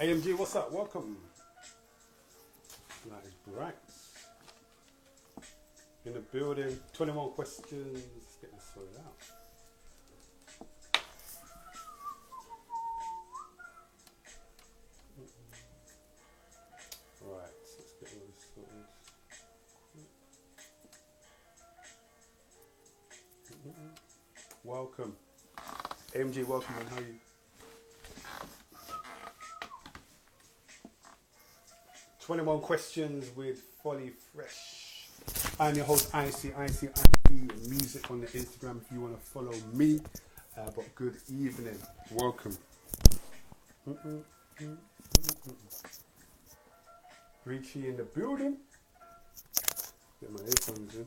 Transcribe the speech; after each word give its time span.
AMG, 0.00 0.34
what's 0.38 0.56
up? 0.56 0.72
Welcome. 0.72 1.18
That 3.10 3.22
is 3.26 3.34
bright. 3.46 3.74
In 6.06 6.14
the 6.14 6.20
building, 6.20 6.80
21 6.94 7.32
questions. 7.32 8.02
Let's 8.16 8.36
get 8.36 8.50
this 8.50 8.64
sorted 8.74 8.96
out. 8.96 9.12
Mm-hmm. 15.20 15.52
Right, 17.30 17.54
let's 17.78 17.92
get 18.00 18.08
all 18.14 18.26
this 18.26 18.40
sorted. 18.54 18.88
Mm-hmm. 23.54 23.68
Mm-hmm. 23.68 23.92
Welcome. 24.64 25.12
AMG, 26.14 26.46
welcome, 26.46 26.74
and 26.80 26.88
how 26.88 26.96
are 26.96 27.00
you? 27.00 27.19
Questions 32.70 33.34
with 33.34 33.60
Folly 33.82 34.12
Fresh. 34.32 35.08
I'm 35.58 35.74
your 35.74 35.84
host, 35.84 36.08
IC, 36.14 36.54
IC, 36.56 36.84
IC 36.84 37.68
Music 37.68 38.08
on 38.12 38.20
the 38.20 38.28
Instagram 38.28 38.80
if 38.80 38.92
you 38.92 39.00
want 39.00 39.18
to 39.18 39.26
follow 39.26 39.52
me. 39.72 39.98
Uh, 40.56 40.70
but 40.76 40.94
good 40.94 41.16
evening, 41.28 41.76
welcome. 42.12 42.56
Richie 47.44 47.88
in 47.88 47.96
the 47.96 48.04
building. 48.04 48.56
Get 50.20 50.30
my 50.30 50.40
earphones 50.40 50.94
in. 50.94 51.06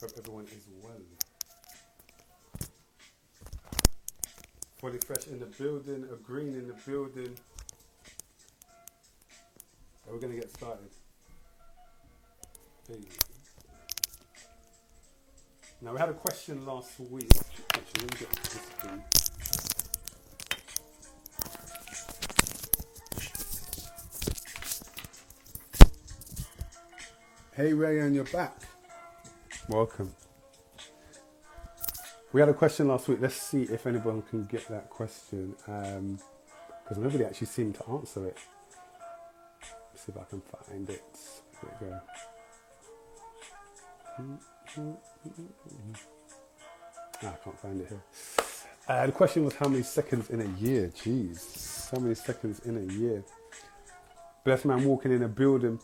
Hope 0.00 0.10
everyone 0.18 0.46
is 0.46 0.66
well. 0.82 1.21
Folly 4.82 4.98
Fresh 4.98 5.28
in 5.28 5.38
the 5.38 5.46
building, 5.46 6.08
a 6.12 6.16
green 6.16 6.54
in 6.54 6.66
the 6.66 6.74
building. 6.84 7.36
Are 10.08 10.12
we're 10.12 10.18
gonna 10.18 10.34
get 10.34 10.50
started? 10.50 10.90
Now 15.80 15.92
we 15.92 16.00
had 16.00 16.08
a 16.08 16.14
question 16.14 16.66
last 16.66 16.98
week. 16.98 17.30
Actually, 17.72 18.06
let 18.06 18.12
me 18.12 18.18
get 18.18 18.32
this 18.42 18.56
thing. 18.80 19.04
Hey 27.54 27.72
Ray, 27.72 28.00
and 28.00 28.16
you're 28.16 28.24
back. 28.24 28.56
Welcome. 29.68 30.12
We 32.32 32.40
had 32.40 32.48
a 32.48 32.54
question 32.54 32.88
last 32.88 33.08
week. 33.08 33.18
Let's 33.20 33.36
see 33.36 33.64
if 33.64 33.86
anyone 33.86 34.22
can 34.22 34.44
get 34.44 34.66
that 34.68 34.88
question. 34.88 35.54
Because 35.66 36.98
nobody 36.98 37.24
actually 37.24 37.48
seemed 37.48 37.74
to 37.76 37.84
answer 37.90 38.26
it. 38.26 38.38
Let's 39.92 40.06
see 40.06 40.12
if 40.12 40.18
I 40.18 40.24
can 40.24 40.40
find 40.40 40.88
it. 40.88 41.02
There 41.62 41.70
we 41.80 41.86
go. 41.88 42.00
Ah, 47.24 47.34
I 47.34 47.44
can't 47.44 47.58
find 47.60 47.80
it 47.82 47.88
here. 47.88 48.02
Uh, 48.88 49.06
the 49.06 49.12
question 49.12 49.44
was 49.44 49.54
how 49.54 49.68
many 49.68 49.82
seconds 49.82 50.30
in 50.30 50.40
a 50.40 50.48
year? 50.58 50.90
Jeez. 50.96 51.90
How 51.90 51.98
many 51.98 52.14
seconds 52.14 52.60
in 52.60 52.78
a 52.78 52.92
year? 52.94 53.22
Blessed 54.44 54.64
man 54.64 54.84
walking 54.84 55.12
in 55.12 55.22
a 55.22 55.28
building 55.28 55.78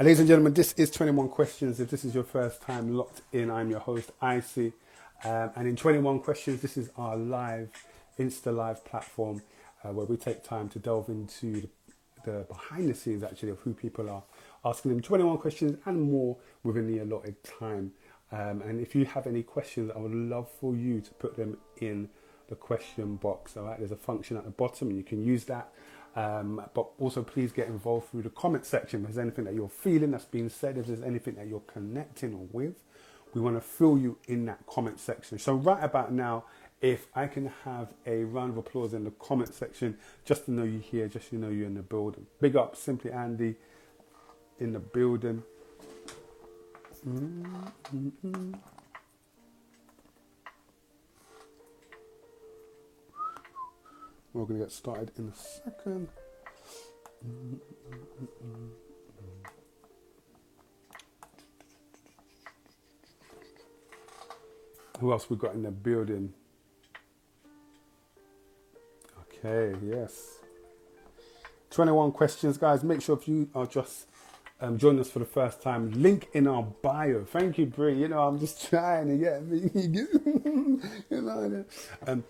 uh, 0.00 0.04
ladies 0.04 0.20
and 0.20 0.28
gentlemen, 0.28 0.54
this 0.54 0.74
is 0.74 0.92
21 0.92 1.28
Questions. 1.28 1.80
If 1.80 1.90
this 1.90 2.04
is 2.04 2.14
your 2.14 2.22
first 2.22 2.62
time 2.62 2.94
locked 2.94 3.22
in, 3.32 3.50
I'm 3.50 3.68
your 3.68 3.80
host, 3.80 4.12
Icy. 4.22 4.72
Um, 5.24 5.50
and 5.56 5.68
in 5.68 5.76
21 5.76 6.20
Questions, 6.20 6.62
this 6.62 6.76
is 6.76 6.90
our 6.96 7.16
live, 7.16 7.70
Insta 8.18 8.54
Live 8.54 8.84
platform 8.84 9.42
uh, 9.84 9.92
where 9.92 10.06
we 10.06 10.16
take 10.16 10.44
time 10.44 10.68
to 10.70 10.78
delve 10.78 11.08
into 11.08 11.62
the, 11.62 11.68
the 12.24 12.46
behind 12.48 12.88
the 12.88 12.94
scenes 12.94 13.22
actually 13.22 13.50
of 13.50 13.58
who 13.60 13.74
people 13.74 14.08
are, 14.10 14.22
asking 14.64 14.90
them 14.92 15.00
21 15.00 15.38
questions 15.38 15.76
and 15.86 16.02
more 16.02 16.36
within 16.62 16.86
the 16.86 16.98
allotted 17.02 17.36
time. 17.42 17.92
Um, 18.30 18.62
and 18.62 18.80
if 18.80 18.94
you 18.94 19.04
have 19.06 19.26
any 19.26 19.42
questions, 19.42 19.90
I 19.94 19.98
would 19.98 20.14
love 20.14 20.48
for 20.60 20.74
you 20.74 21.00
to 21.00 21.14
put 21.14 21.36
them 21.36 21.58
in 21.80 22.08
the 22.48 22.54
question 22.54 23.16
box. 23.16 23.56
All 23.56 23.64
right, 23.64 23.78
there's 23.78 23.92
a 23.92 23.96
function 23.96 24.36
at 24.36 24.44
the 24.44 24.50
bottom, 24.50 24.88
and 24.88 24.96
you 24.96 25.04
can 25.04 25.22
use 25.24 25.44
that 25.44 25.72
um, 26.18 26.60
but 26.74 26.88
also, 26.98 27.22
please 27.22 27.52
get 27.52 27.68
involved 27.68 28.10
through 28.10 28.22
the 28.22 28.30
comment 28.30 28.66
section. 28.66 29.00
If 29.00 29.06
there's 29.06 29.18
anything 29.18 29.44
that 29.44 29.54
you're 29.54 29.68
feeling 29.68 30.10
that's 30.10 30.24
being 30.24 30.48
said, 30.48 30.76
if 30.76 30.86
there's 30.86 31.02
anything 31.02 31.36
that 31.36 31.46
you're 31.46 31.60
connecting 31.60 32.48
with, 32.50 32.74
we 33.34 33.40
want 33.40 33.56
to 33.56 33.60
fill 33.60 33.98
you 33.98 34.16
in 34.26 34.46
that 34.46 34.66
comment 34.66 34.98
section. 34.98 35.38
So, 35.38 35.54
right 35.54 35.82
about 35.82 36.12
now, 36.12 36.44
if 36.80 37.08
I 37.14 37.26
can 37.26 37.52
have 37.64 37.92
a 38.06 38.24
round 38.24 38.50
of 38.50 38.58
applause 38.58 38.94
in 38.94 39.04
the 39.04 39.10
comment 39.10 39.52
section, 39.54 39.98
just 40.24 40.44
to 40.44 40.52
know 40.52 40.62
you're 40.62 40.80
here, 40.80 41.08
just 41.08 41.30
to 41.30 41.36
know 41.36 41.48
you're 41.48 41.66
in 41.66 41.74
the 41.74 41.82
building. 41.82 42.26
Big 42.40 42.56
up, 42.56 42.76
Simply 42.76 43.10
Andy 43.10 43.56
in 44.60 44.72
the 44.72 44.78
building. 44.78 45.42
Mm-hmm. 47.06 48.54
We're 54.32 54.44
going 54.44 54.60
to 54.60 54.66
get 54.66 54.72
started 54.72 55.10
in 55.18 55.28
a 55.28 55.34
second. 55.34 56.08
Who 64.98 65.12
else 65.12 65.30
we 65.30 65.36
got 65.36 65.54
in 65.54 65.62
the 65.62 65.70
building? 65.70 66.34
Okay, 69.20 69.76
yes. 69.84 70.38
21 71.70 72.12
questions, 72.12 72.58
guys. 72.58 72.82
Make 72.82 73.02
sure 73.02 73.16
if 73.16 73.28
you 73.28 73.48
are 73.54 73.66
just 73.66 74.08
um, 74.60 74.78
joining 74.78 75.00
us 75.00 75.10
for 75.10 75.20
the 75.20 75.24
first 75.24 75.62
time, 75.62 75.92
link 75.92 76.28
in 76.32 76.48
our 76.48 76.62
bio. 76.62 77.24
Thank 77.24 77.58
you, 77.58 77.66
Brie. 77.66 77.94
You 77.94 78.08
know, 78.08 78.26
I'm 78.26 78.40
just 78.40 78.68
trying 78.68 79.08
to 79.08 79.16
get 79.16 79.46
me. 79.46 79.70
you 81.10 81.22
know, 81.22 81.64
um, 82.06 82.24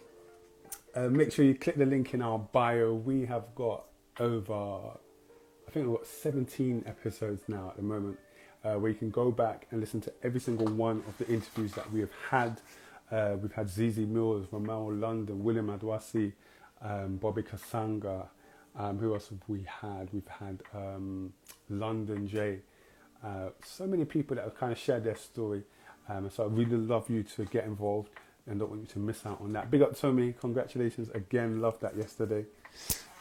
uh, 0.95 1.09
make 1.09 1.33
sure 1.33 1.45
you 1.45 1.55
click 1.55 1.77
the 1.77 1.87
link 1.87 2.13
in 2.13 2.21
our 2.21 2.39
bio. 2.39 2.93
We 2.93 3.25
have 3.27 3.55
got 3.55 3.85
over, 4.21 4.55
I 4.55 5.71
think 5.71 5.87
we've 5.87 5.97
got 5.97 6.07
17 6.07 6.85
episodes 6.87 7.43
now 7.49 7.69
at 7.71 7.77
the 7.77 7.83
moment, 7.83 8.19
uh, 8.65 8.75
where 8.75 8.91
you 8.91 8.97
can 8.97 9.11
go 9.11 9.31
back 9.31 9.67
and 9.71 9.81
listen 9.81 10.01
to 10.03 10.13
every 10.23 10.41
single 10.41 10.67
one 10.67 11.03
of 11.09 11.17
the 11.19 11.29
interviews 11.29 11.73
that 11.73 11.91
we 11.93 12.01
have 12.01 12.13
had. 12.31 12.61
Uh, 13.11 13.37
we've 13.41 13.53
had 13.53 13.69
Zizi 13.69 14.05
Mills, 14.05 14.47
Ramel 14.51 14.93
London, 14.93 15.43
William 15.43 15.69
Adoasi, 15.69 16.33
um, 16.83 17.17
Bobby 17.17 17.43
Kasanga. 17.43 18.27
Um, 18.77 18.99
who 18.99 19.15
else 19.15 19.29
have 19.31 19.39
we 19.49 19.65
had? 19.83 20.09
We've 20.13 20.29
had 20.29 20.63
um, 20.75 21.33
London 21.69 22.29
J. 22.29 22.61
Uh, 23.25 23.49
so 23.65 23.87
many 23.87 24.05
people 24.05 24.37
that 24.37 24.45
have 24.45 24.57
kind 24.57 24.73
of 24.73 24.79
shared 24.79 25.05
their 25.05 25.17
story. 25.17 25.63
Um, 26.09 26.31
so 26.31 26.45
I 26.45 26.47
really 26.47 26.77
love 26.77 27.11
you 27.11 27.23
to 27.23 27.45
get 27.47 27.65
involved 27.65 28.11
and 28.47 28.59
don't 28.59 28.71
want 28.71 28.83
you 28.83 28.87
to 28.89 28.99
miss 28.99 29.27
out 29.27 29.41
on 29.41 29.53
that. 29.53 29.71
Big 29.71 29.83
up 29.83 29.99
Tommy, 29.99 30.35
congratulations 30.39 31.09
again. 31.11 31.61
Loved 31.61 31.81
that 31.83 31.97
yesterday. 31.97 32.45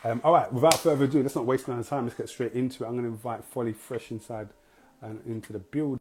Um, 0.04 0.22
all 0.24 0.34
right, 0.34 0.52
without 0.54 0.76
further 0.76 1.06
ado, 1.06 1.22
let's 1.22 1.36
not 1.36 1.46
waste 1.46 1.68
any 1.68 1.84
time. 1.84 2.06
Let's 2.06 2.16
get 2.16 2.30
straight 2.30 2.54
into 2.54 2.84
it. 2.84 2.88
I'm 2.88 2.94
going 2.94 3.06
to 3.06 3.10
invite 3.10 3.44
Folly 3.44 3.74
Fresh 3.74 4.12
inside 4.12 4.50
and 5.02 5.22
into 5.26 5.54
the 5.54 5.60
build. 5.60 6.00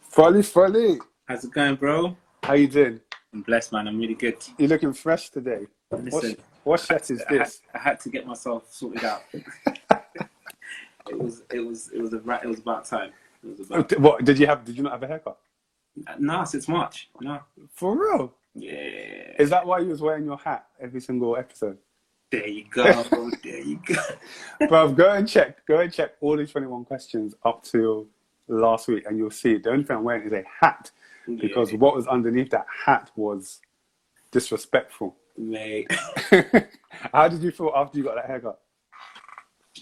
Folly, 0.00 0.42
Folly. 0.42 0.98
How's 1.26 1.44
it 1.44 1.52
going, 1.52 1.76
bro? 1.76 2.16
How 2.42 2.52
you 2.54 2.68
doing? 2.68 3.00
I'm 3.32 3.40
blessed, 3.42 3.72
man. 3.72 3.88
I'm 3.88 3.98
really 3.98 4.14
good. 4.14 4.36
You're 4.58 4.68
looking 4.68 4.92
fresh 4.92 5.30
today. 5.30 5.66
Listen, 5.90 6.30
what, 6.30 6.38
what 6.64 6.80
shirt 6.80 7.10
is 7.10 7.22
I 7.22 7.32
had, 7.32 7.40
this? 7.46 7.62
I 7.74 7.78
had 7.78 8.00
to 8.00 8.08
get 8.10 8.26
myself 8.26 8.70
sorted 8.70 9.04
out. 9.04 9.22
it 9.34 11.18
was, 11.18 11.42
it 11.50 11.60
was, 11.60 11.90
it 11.94 12.00
was 12.02 12.12
a, 12.12 12.18
it 12.42 12.46
was 12.46 12.58
about 12.58 12.84
time. 12.84 13.10
It 13.42 13.58
was 13.58 13.70
about. 13.70 13.98
What 13.98 14.24
did 14.24 14.38
you 14.38 14.46
have? 14.46 14.64
Did 14.64 14.76
you 14.76 14.82
not 14.82 14.92
have 14.92 15.02
a 15.02 15.06
haircut? 15.06 15.38
Uh, 16.06 16.14
no, 16.18 16.44
since 16.44 16.68
March. 16.68 17.08
No. 17.20 17.40
For 17.74 17.98
real? 17.98 18.34
Yeah. 18.54 19.32
Is 19.38 19.50
that 19.50 19.66
why 19.66 19.78
you 19.80 19.88
was 19.88 20.00
wearing 20.02 20.24
your 20.24 20.36
hat 20.38 20.66
every 20.80 21.00
single 21.00 21.36
episode? 21.36 21.78
There 22.30 22.46
you 22.48 22.64
go. 22.70 22.84
there 23.42 23.60
you 23.60 23.78
go. 23.86 23.94
Bruv, 24.62 24.96
go 24.96 25.12
and 25.12 25.28
check. 25.28 25.66
Go 25.66 25.80
and 25.80 25.92
check 25.92 26.12
all 26.20 26.36
the 26.36 26.46
21 26.46 26.84
questions 26.86 27.34
up 27.44 27.62
to 27.64 28.08
last 28.48 28.88
week, 28.88 29.04
and 29.06 29.18
you'll 29.18 29.30
see 29.30 29.58
the 29.58 29.70
only 29.70 29.84
thing 29.84 29.96
I'm 29.98 30.04
wearing 30.04 30.26
is 30.26 30.32
a 30.32 30.42
hat 30.60 30.90
because 31.26 31.72
Yeah, 31.72 31.78
what 31.78 31.94
was 31.94 32.06
underneath 32.06 32.50
that 32.50 32.66
hat 32.86 33.10
was 33.16 33.60
disrespectful. 34.30 35.14
mate. 35.36 35.90
How 37.12 37.28
did 37.28 37.42
you 37.42 37.50
feel 37.50 37.70
after 37.76 37.98
you 37.98 38.04
got 38.04 38.14
that 38.16 38.26
haircut? 38.26 38.58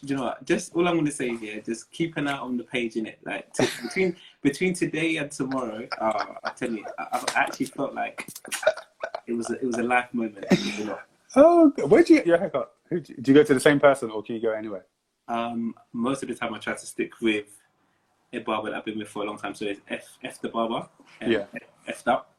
Do 0.03 0.07
you 0.07 0.17
know 0.17 0.25
what? 0.25 0.45
Just 0.47 0.75
all 0.75 0.89
I'm 0.89 0.97
gonna 0.97 1.11
say 1.11 1.29
is, 1.31 1.43
yeah, 1.43 1.61
just 1.61 1.91
keep 1.91 2.17
an 2.17 2.27
eye 2.27 2.39
on 2.39 2.57
the 2.57 2.65
page 2.65 2.97
in 2.97 3.07
it. 3.07 3.19
Like 3.25 3.53
t- 3.53 3.67
between 3.83 4.17
between 4.43 4.73
today 4.75 5.17
and 5.17 5.31
tomorrow, 5.31 5.87
uh, 6.01 6.25
I 6.45 6.51
tell 6.51 6.71
you, 6.71 6.85
I, 6.99 7.19
I 7.35 7.39
actually 7.41 7.67
felt 7.67 7.95
like 7.95 8.27
it 9.27 9.33
was 9.35 9.51
a, 9.51 9.55
it 9.55 9.65
was 9.65 9.77
a 9.77 9.83
life 9.83 10.13
moment. 10.13 10.45
You 10.79 10.85
know? 10.87 10.99
Oh, 11.37 11.71
where'd 11.87 12.09
you 12.09 12.17
get 12.17 12.27
your 12.27 12.39
haircut? 12.39 12.73
Did 12.91 13.29
you 13.29 13.35
go 13.35 13.45
to 13.45 13.55
the 13.55 13.61
same 13.61 13.79
person, 13.79 14.11
or 14.11 14.23
can 14.23 14.35
you 14.35 14.41
go 14.41 14.53
anywhere? 14.53 14.87
Um, 15.29 15.75
most 15.93 16.23
of 16.23 16.29
the 16.29 16.35
time, 16.35 16.55
I 16.55 16.59
try 16.59 16.73
to 16.75 16.87
stick 16.87 17.21
with 17.21 17.47
a 18.33 18.39
barber 18.39 18.71
that 18.71 18.79
I've 18.79 18.85
been 18.85 18.99
with 18.99 19.09
for 19.09 19.23
a 19.23 19.27
long 19.27 19.39
time. 19.39 19.55
So 19.55 19.67
it's 19.67 19.81
F 19.89 20.19
F 20.25 20.41
the 20.41 20.49
barber. 20.49 20.89
um, 21.21 21.31
Yeah. 21.31 21.45
F'd 21.87 22.09
up 22.09 22.35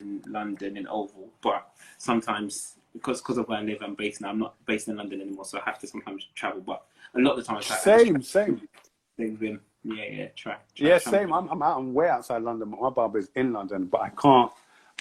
in 0.00 0.22
London 0.26 0.76
in 0.76 0.86
Oval, 0.88 1.30
but 1.42 1.70
sometimes 1.98 2.76
because 2.98 3.20
because 3.20 3.38
of 3.38 3.48
where 3.48 3.58
I 3.58 3.62
live, 3.62 3.78
I'm 3.82 3.94
based 3.94 4.20
now. 4.20 4.30
I'm 4.30 4.38
not 4.38 4.54
based 4.66 4.88
in 4.88 4.96
London 4.96 5.20
anymore, 5.20 5.44
so 5.44 5.58
I 5.58 5.62
have 5.64 5.78
to 5.80 5.86
sometimes 5.86 6.26
travel. 6.34 6.60
But 6.60 6.82
a 7.14 7.20
lot 7.20 7.32
of 7.32 7.36
the 7.38 7.42
time, 7.44 7.56
I 7.58 7.60
try 7.60 7.76
I 7.76 7.78
Same, 7.80 8.22
same. 8.22 8.68
stay. 9.16 9.58
Yeah, 9.84 10.04
yeah, 10.10 10.26
try. 10.36 10.56
try 10.74 10.88
Yeah, 10.88 10.98
same. 10.98 11.32
I'm, 11.32 11.48
I'm 11.48 11.62
out. 11.62 11.78
I'm 11.78 11.94
way 11.94 12.08
outside 12.08 12.42
London. 12.42 12.70
But 12.70 12.80
my 12.80 12.90
barber 12.90 13.18
is 13.18 13.30
in 13.34 13.52
London, 13.52 13.86
but 13.86 14.00
I 14.00 14.10
can't. 14.10 14.52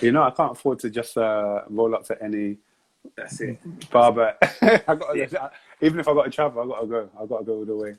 You 0.01 0.11
know, 0.11 0.23
I 0.23 0.29
can't 0.31 0.51
afford 0.51 0.79
to 0.79 0.89
just 0.89 1.17
uh, 1.17 1.63
roll 1.69 1.95
up 1.95 2.05
to 2.05 2.23
any 2.23 2.57
That's 3.15 3.41
it. 3.41 3.59
barber. 3.89 4.35
I 4.61 4.95
got 4.95 5.17
even 5.81 5.99
if 5.99 6.07
I 6.07 6.13
got 6.13 6.23
to 6.25 6.29
travel, 6.31 6.61
I 6.63 6.67
got 6.67 6.81
to 6.81 6.87
go. 6.87 7.09
I 7.19 7.25
got 7.25 7.37
to 7.39 7.43
go 7.45 7.53
all 7.55 7.65
the 7.65 7.75
way. 7.75 7.95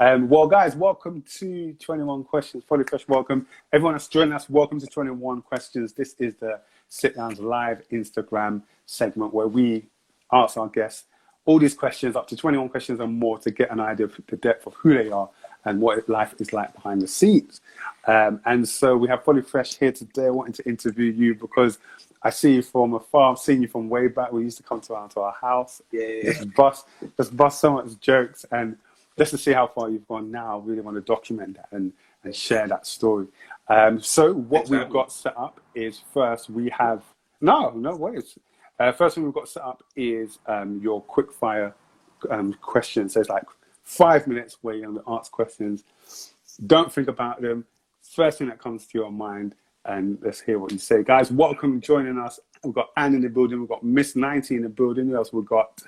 Um, 0.00 0.28
well, 0.28 0.46
guys, 0.46 0.74
welcome 0.76 1.22
to 1.38 1.74
21 1.74 2.24
Questions. 2.24 2.64
Folly 2.66 2.84
Fresh, 2.84 3.06
welcome. 3.08 3.46
Everyone 3.72 3.94
that's 3.94 4.08
joining 4.08 4.32
us, 4.32 4.48
welcome 4.48 4.80
to 4.80 4.86
21 4.86 5.42
Questions. 5.42 5.92
This 5.92 6.14
is 6.18 6.34
the 6.36 6.60
Sit 6.90 7.16
Downs 7.16 7.38
Live 7.38 7.82
Instagram 7.90 8.62
segment 8.84 9.32
where 9.32 9.48
we 9.48 9.86
ask 10.32 10.58
our 10.58 10.68
guests 10.68 11.04
all 11.46 11.58
these 11.58 11.74
questions, 11.74 12.16
up 12.16 12.28
to 12.28 12.36
21 12.36 12.68
questions 12.68 13.00
and 13.00 13.18
more, 13.18 13.38
to 13.38 13.50
get 13.50 13.70
an 13.70 13.80
idea 13.80 14.06
of 14.06 14.20
the 14.28 14.36
depth 14.36 14.66
of 14.66 14.74
who 14.74 14.92
they 14.94 15.10
are 15.10 15.28
and 15.64 15.80
what 15.80 16.06
life 16.08 16.34
is 16.38 16.52
like 16.52 16.74
behind 16.74 17.00
the 17.00 17.08
scenes. 17.08 17.60
Um, 18.06 18.40
and 18.44 18.68
so 18.68 18.96
we 18.96 19.08
have 19.08 19.24
Folly 19.24 19.42
Fresh 19.42 19.78
here 19.78 19.92
today, 19.92 20.28
wanting 20.30 20.52
to 20.54 20.68
interview 20.68 21.10
you 21.10 21.34
because 21.34 21.78
I 22.22 22.30
see 22.30 22.56
you 22.56 22.62
from 22.62 22.94
afar. 22.94 23.32
I've 23.32 23.38
seen 23.38 23.62
you 23.62 23.68
from 23.68 23.88
way 23.88 24.08
back. 24.08 24.32
We 24.32 24.42
used 24.42 24.58
to 24.58 24.62
come 24.62 24.80
to 24.82 24.94
our, 24.94 25.08
to 25.10 25.20
our 25.20 25.32
house 25.32 25.80
Yeah, 25.90 26.02
yeah, 26.02 26.32
just 26.32 26.54
bust 26.54 26.86
just 27.16 27.36
bust 27.36 27.60
so 27.60 27.72
much 27.72 27.98
jokes 28.00 28.44
and 28.50 28.76
just 29.18 29.32
to 29.32 29.38
see 29.38 29.52
how 29.52 29.66
far 29.66 29.90
you've 29.90 30.08
gone 30.08 30.30
now, 30.30 30.58
I 30.58 30.66
really 30.66 30.80
want 30.80 30.96
to 30.96 31.02
document 31.02 31.56
that 31.56 31.68
and, 31.72 31.92
and 32.24 32.34
share 32.34 32.66
that 32.68 32.86
story. 32.86 33.26
Um, 33.70 34.00
so 34.00 34.34
what 34.34 34.68
we've 34.68 34.90
got 34.90 35.12
set 35.12 35.38
up 35.38 35.60
is 35.76 36.02
first 36.12 36.50
we 36.50 36.68
have 36.76 37.04
no, 37.40 37.70
no 37.70 37.94
worries. 37.94 38.36
Uh, 38.80 38.90
first 38.90 39.14
thing 39.14 39.24
we've 39.24 39.32
got 39.32 39.48
set 39.48 39.62
up 39.62 39.84
is 39.94 40.40
um, 40.46 40.80
your 40.82 41.00
quick 41.00 41.32
fire 41.32 41.74
um, 42.30 42.52
questions. 42.54 43.14
So 43.14 43.20
it's 43.20 43.28
like 43.28 43.44
five 43.84 44.26
minutes 44.26 44.58
where 44.62 44.74
you're 44.74 44.90
going 44.90 45.04
to 45.04 45.12
ask 45.12 45.30
questions. 45.30 45.84
Don't 46.66 46.92
think 46.92 47.06
about 47.06 47.40
them. 47.40 47.64
First 48.02 48.38
thing 48.38 48.48
that 48.48 48.58
comes 48.58 48.86
to 48.88 48.98
your 48.98 49.12
mind, 49.12 49.54
and 49.84 50.18
let's 50.20 50.40
hear 50.40 50.58
what 50.58 50.72
you 50.72 50.78
say. 50.78 51.04
Guys, 51.04 51.30
welcome 51.30 51.80
joining 51.80 52.18
us. 52.18 52.40
We've 52.64 52.74
got 52.74 52.88
Anne 52.96 53.14
in 53.14 53.20
the 53.20 53.28
building. 53.28 53.60
We've 53.60 53.68
got 53.68 53.84
Miss 53.84 54.16
90 54.16 54.56
in 54.56 54.62
the 54.62 54.68
building. 54.68 55.08
Who 55.08 55.16
else 55.16 55.32
we've 55.32 55.44
got? 55.44 55.80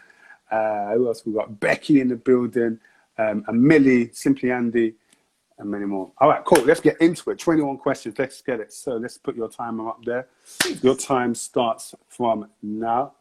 Uh, 0.51 0.93
who 0.93 1.09
else 1.09 1.27
we've 1.27 1.35
got? 1.35 1.59
Becky 1.59 2.01
in 2.01 2.09
the 2.09 2.17
building. 2.17 2.79
Um, 3.19 3.45
and 3.49 3.61
Millie, 3.61 4.11
Simply 4.13 4.53
Andy, 4.53 4.95
and 5.63 5.71
many 5.71 5.87
more. 5.87 6.13
All 6.19 6.29
right, 6.29 6.45
cool. 6.45 6.63
Let's 6.65 6.81
get 6.81 7.01
into 7.01 7.31
it. 7.31 7.39
21 7.39 7.79
questions. 7.79 8.17
Let's 8.19 8.43
get 8.43 8.61
it. 8.61 8.73
So 8.73 8.97
let's 8.97 9.17
put 9.17 9.35
your 9.35 9.49
timer 9.49 9.89
up 9.89 10.05
there. 10.05 10.29
Your 10.83 10.97
time 10.97 11.35
starts 11.35 11.95
from 12.09 12.51
now. 12.63 13.15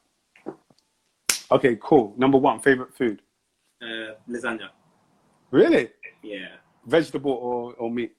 Okay, 1.52 1.78
cool. 1.82 2.14
Number 2.18 2.38
one, 2.38 2.60
favorite 2.60 2.94
food. 2.94 3.22
Uh, 3.82 4.16
lasagna. 4.30 4.70
Really? 5.52 5.90
Yeah. 6.24 6.48
Vegetable 6.86 7.32
or, 7.32 7.74
or 7.74 7.92
meat? 7.92 8.14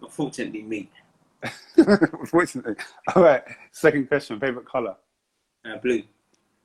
Unfortunately, 0.00 0.62
meat. 0.62 0.90
Unfortunately. 1.76 2.74
All 3.14 3.22
right. 3.22 3.42
Second 3.72 4.08
question, 4.08 4.38
favorite 4.38 4.66
color. 4.66 4.96
Uh, 5.64 5.76
blue. 5.78 6.02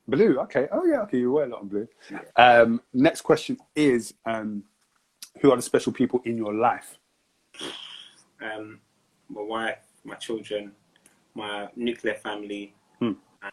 Blue. 0.08 0.38
Okay. 0.42 0.68
Oh 0.72 0.86
yeah. 0.86 1.02
Okay. 1.02 1.20
You 1.20 1.32
wear 1.32 1.46
a 1.46 1.50
lot 1.50 1.62
of 1.62 1.70
blue. 1.70 1.88
Um, 2.36 2.82
next 2.94 3.22
question 3.22 3.58
is, 3.76 4.14
um, 4.26 4.64
who 5.42 5.52
are 5.52 5.56
the 5.56 5.62
special 5.62 5.92
people 5.94 6.22
in 6.26 6.38
your 6.38 6.54
life? 6.54 6.98
Um, 8.42 8.80
my 9.30 9.42
wife, 9.42 9.80
my 10.04 10.16
children, 10.16 10.72
my 11.36 11.70
nuclear 11.76 12.16
family, 12.16 12.74
Hmm. 13.00 13.14
and 13.42 13.52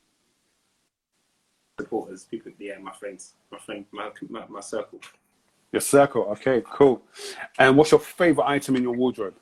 supporters. 1.78 2.24
People. 2.24 2.52
Yeah, 2.58 2.78
my 2.78 2.92
friends. 2.92 3.34
My 3.50 3.58
friend. 3.58 3.84
My 3.92 4.10
my, 4.28 4.46
my 4.48 4.60
circle. 4.60 5.00
Your 5.72 5.80
circle. 5.80 6.22
Okay. 6.32 6.62
Cool. 6.72 7.02
And 7.58 7.76
what's 7.76 7.90
your 7.92 8.00
favorite 8.00 8.46
item 8.46 8.76
in 8.76 8.82
your 8.82 8.94
wardrobe? 8.94 9.34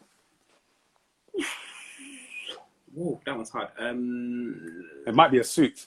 Whoa, 2.94 3.20
that 3.24 3.36
one's 3.36 3.50
hard. 3.50 3.68
Um, 3.78 4.84
It 5.06 5.14
might 5.14 5.30
be 5.30 5.38
a 5.38 5.44
suit. 5.44 5.86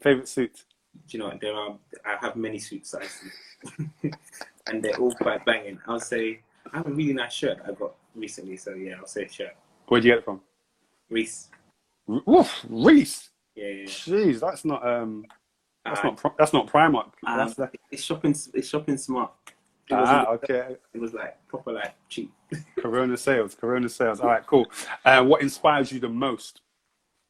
Favorite 0.00 0.28
suit. 0.28 0.64
do 1.06 1.16
you 1.16 1.18
know 1.20 1.28
what? 1.28 1.40
There 1.40 1.54
are. 1.54 1.76
I 2.04 2.16
have 2.20 2.36
many 2.36 2.58
suits, 2.58 2.94
I 2.94 3.06
see. 3.06 4.10
and 4.70 4.82
they're 4.82 4.96
all 4.96 5.12
quite 5.12 5.44
banging. 5.44 5.78
I'll 5.86 6.00
say 6.00 6.40
I 6.72 6.78
have 6.78 6.86
a 6.86 6.90
really 6.90 7.12
nice 7.12 7.32
shirt 7.32 7.58
I 7.66 7.72
got 7.72 7.94
recently. 8.14 8.56
So 8.56 8.74
yeah, 8.74 8.94
I'll 8.98 9.06
say 9.06 9.26
shirt. 9.28 9.56
Where'd 9.88 10.04
you 10.04 10.12
get 10.12 10.18
it 10.18 10.24
from? 10.24 10.40
Reiss. 11.10 11.48
Oof, 12.08 12.64
Reiss. 12.68 13.30
Yeah, 13.54 13.66
yeah. 13.66 13.72
yeah. 13.82 13.86
Jeez, 13.86 14.40
that's 14.40 14.64
not 14.64 14.86
um, 14.86 15.24
that's 15.84 16.00
Uh, 16.00 16.04
not 16.04 16.34
that's 16.38 16.52
not 16.52 16.66
Primark. 16.66 17.10
um, 17.26 17.38
That's 17.38 17.54
the, 17.54 17.70
it's 17.90 18.02
shopping. 18.02 18.34
It's 18.54 18.68
shopping 18.68 18.96
smart. 18.96 19.32
It 19.88 19.94
ah, 19.94 20.26
okay. 20.34 20.76
it 20.94 21.00
was 21.00 21.14
like 21.14 21.36
proper 21.48 21.72
like 21.72 21.94
cheap. 22.08 22.32
Corona 22.78 23.16
sales. 23.16 23.54
Corona 23.56 23.88
sales. 23.88 24.20
All 24.20 24.28
right, 24.28 24.46
cool. 24.46 24.66
Uh, 25.04 25.24
what 25.24 25.42
inspires 25.42 25.90
you 25.90 25.98
the 25.98 26.08
most? 26.08 26.60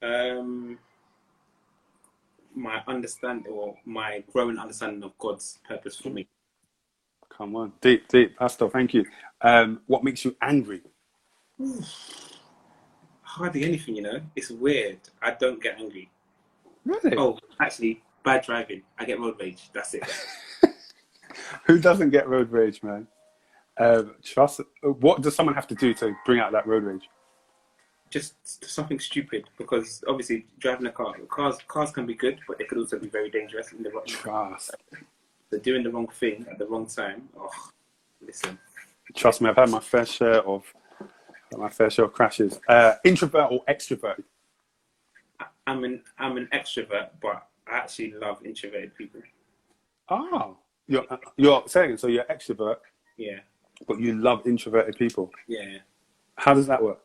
Um, 0.02 0.78
my 2.54 2.82
understanding 2.86 3.50
or 3.52 3.76
my 3.86 4.22
growing 4.32 4.58
understanding 4.58 5.02
of 5.02 5.16
God's 5.18 5.58
purpose 5.66 5.96
for 5.96 6.10
me. 6.10 6.28
Come 7.40 7.56
on, 7.56 7.72
deep, 7.80 8.06
deep, 8.06 8.36
Pastor. 8.36 8.68
Thank 8.68 8.92
you. 8.92 9.06
Um, 9.40 9.80
what 9.86 10.04
makes 10.04 10.26
you 10.26 10.36
angry? 10.42 10.82
Hardly 13.22 13.64
anything, 13.64 13.96
you 13.96 14.02
know. 14.02 14.20
It's 14.36 14.50
weird. 14.50 14.98
I 15.22 15.30
don't 15.30 15.62
get 15.62 15.78
angry. 15.78 16.10
Really? 16.84 17.16
Oh, 17.16 17.38
actually, 17.58 18.02
bad 18.26 18.44
driving. 18.44 18.82
I 18.98 19.06
get 19.06 19.18
road 19.18 19.36
rage. 19.40 19.70
That's 19.72 19.94
it. 19.94 20.02
Who 21.64 21.78
doesn't 21.78 22.10
get 22.10 22.28
road 22.28 22.52
rage, 22.52 22.82
man? 22.82 23.06
Um, 23.78 24.16
trust. 24.22 24.60
What 24.82 25.22
does 25.22 25.34
someone 25.34 25.54
have 25.54 25.68
to 25.68 25.74
do 25.74 25.94
to 25.94 26.14
bring 26.26 26.40
out 26.40 26.52
that 26.52 26.66
road 26.66 26.82
rage? 26.82 27.08
Just 28.10 28.34
something 28.70 29.00
stupid 29.00 29.44
because 29.56 30.04
obviously 30.06 30.44
driving 30.58 30.84
a 30.88 30.92
car, 30.92 31.14
cars 31.30 31.56
cars 31.68 31.90
can 31.90 32.04
be 32.04 32.14
good, 32.14 32.38
but 32.46 32.58
they 32.58 32.64
could 32.64 32.76
also 32.76 32.98
be 32.98 33.08
very 33.08 33.30
dangerous 33.30 33.72
in 33.72 33.82
the. 33.82 33.90
Trust. 34.06 34.74
So 35.52 35.58
doing 35.58 35.82
the 35.82 35.90
wrong 35.90 36.06
thing 36.08 36.46
at 36.50 36.58
the 36.58 36.66
wrong 36.66 36.86
time. 36.86 37.28
Oh, 37.36 37.50
listen. 38.24 38.58
Trust 39.16 39.40
me, 39.40 39.50
I've 39.50 39.56
had 39.56 39.68
my 39.70 39.80
fair 39.80 40.06
share 40.06 40.42
of 40.42 40.62
my 41.56 41.68
fair 41.68 41.90
share 41.90 42.04
of 42.04 42.12
crashes. 42.12 42.60
Uh, 42.68 42.94
introvert 43.04 43.48
or 43.50 43.64
extrovert? 43.68 44.22
I'm 45.66 45.82
an 45.82 46.02
I'm 46.18 46.36
an 46.36 46.48
extrovert, 46.52 47.08
but 47.20 47.48
I 47.66 47.78
actually 47.78 48.12
love 48.12 48.44
introverted 48.44 48.94
people. 48.94 49.20
Oh, 50.08 50.56
you're 50.86 51.04
you're 51.36 51.64
saying 51.66 51.96
so 51.96 52.06
you're 52.06 52.24
extrovert, 52.24 52.76
Yeah, 53.16 53.40
but 53.88 53.98
you 54.00 54.14
love 54.20 54.46
introverted 54.46 54.96
people. 54.96 55.32
yeah. 55.48 55.78
How 56.36 56.54
does 56.54 56.68
that 56.68 56.82
work? 56.82 57.00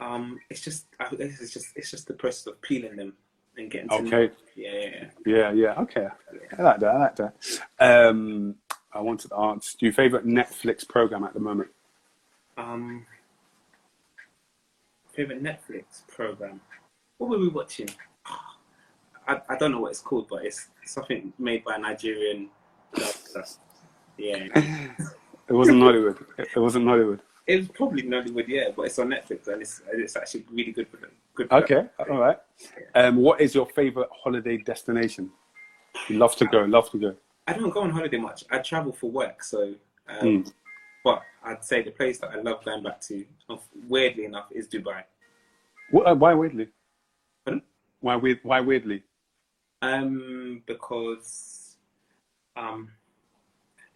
Um, 0.00 0.40
it's 0.50 0.60
just 0.62 0.86
I- 0.98 1.08
it's 1.12 1.52
just 1.52 1.68
it's 1.76 1.90
just 1.92 2.08
the 2.08 2.14
process 2.14 2.46
of 2.48 2.60
peeling 2.62 2.96
them 2.96 3.12
and 3.60 3.70
getting 3.70 3.88
know. 3.88 3.98
Okay. 3.98 4.30
Yeah, 4.56 4.72
yeah, 4.72 4.80
yeah. 4.80 5.06
Yeah, 5.26 5.52
yeah, 5.52 5.80
okay. 5.82 6.08
I 6.58 6.62
like 6.62 6.80
that. 6.80 6.94
I 6.94 6.98
like 6.98 7.16
that. 7.16 7.34
Um, 7.78 8.56
I 8.92 9.00
wanted 9.00 9.28
to 9.28 9.36
ask, 9.38 9.78
do 9.78 9.86
you 9.86 9.92
favorite 9.92 10.26
Netflix 10.26 10.86
program 10.86 11.24
at 11.24 11.34
the 11.34 11.40
moment? 11.40 11.70
Um, 12.56 13.06
favorite 15.12 15.42
Netflix 15.42 16.06
program. 16.08 16.60
What 17.18 17.30
were 17.30 17.38
we 17.38 17.48
watching? 17.48 17.88
I, 19.28 19.40
I 19.48 19.56
don't 19.56 19.72
know 19.72 19.80
what 19.80 19.90
it's 19.90 20.00
called, 20.00 20.26
but 20.28 20.44
it's 20.44 20.68
something 20.84 21.32
made 21.38 21.64
by 21.64 21.76
a 21.76 21.78
Nigerian. 21.78 22.48
Yeah, 24.18 24.48
It 24.54 25.52
wasn't 25.54 25.80
Hollywood. 25.80 26.18
It 26.36 26.58
wasn't 26.58 26.86
Hollywood. 26.86 27.22
It 27.50 27.58
was 27.58 27.68
probably 27.68 28.02
Nollywood, 28.02 28.48
yeah, 28.48 28.68
but 28.74 28.82
it's 28.82 28.98
on 28.98 29.08
Netflix 29.08 29.48
and 29.48 29.60
it's 29.62 29.82
it's 29.92 30.16
actually 30.16 30.44
really 30.52 30.72
good. 30.72 30.86
Good. 31.34 31.50
Okay, 31.50 31.82
all 31.98 32.18
right. 32.18 32.38
Um, 32.94 33.16
what 33.16 33.40
is 33.40 33.54
your 33.54 33.66
favorite 33.66 34.08
holiday 34.22 34.56
destination? 34.58 35.30
You 36.08 36.18
love 36.18 36.36
to 36.36 36.46
go, 36.46 36.60
love 36.62 36.90
to 36.90 36.98
go. 36.98 37.16
I 37.46 37.52
don't 37.54 37.70
go 37.70 37.80
on 37.80 37.90
holiday 37.90 38.18
much. 38.18 38.44
I 38.50 38.58
travel 38.58 38.92
for 38.92 39.10
work, 39.10 39.42
so. 39.42 39.74
Um, 40.08 40.26
Mm. 40.26 40.52
But 41.02 41.22
I'd 41.42 41.64
say 41.64 41.82
the 41.82 41.92
place 41.92 42.18
that 42.18 42.30
I 42.30 42.36
love 42.40 42.62
going 42.62 42.82
back 42.82 43.00
to, 43.08 43.24
weirdly 43.88 44.26
enough, 44.26 44.48
is 44.52 44.68
Dubai. 44.68 45.04
What, 45.90 46.06
uh, 46.06 46.14
why 46.14 46.34
weirdly? 46.34 46.68
Pardon? 47.44 47.62
Why 48.00 48.16
weird? 48.16 48.40
Why 48.42 48.60
weirdly? 48.60 49.02
Um, 49.80 50.62
because 50.66 51.78
um, 52.54 52.90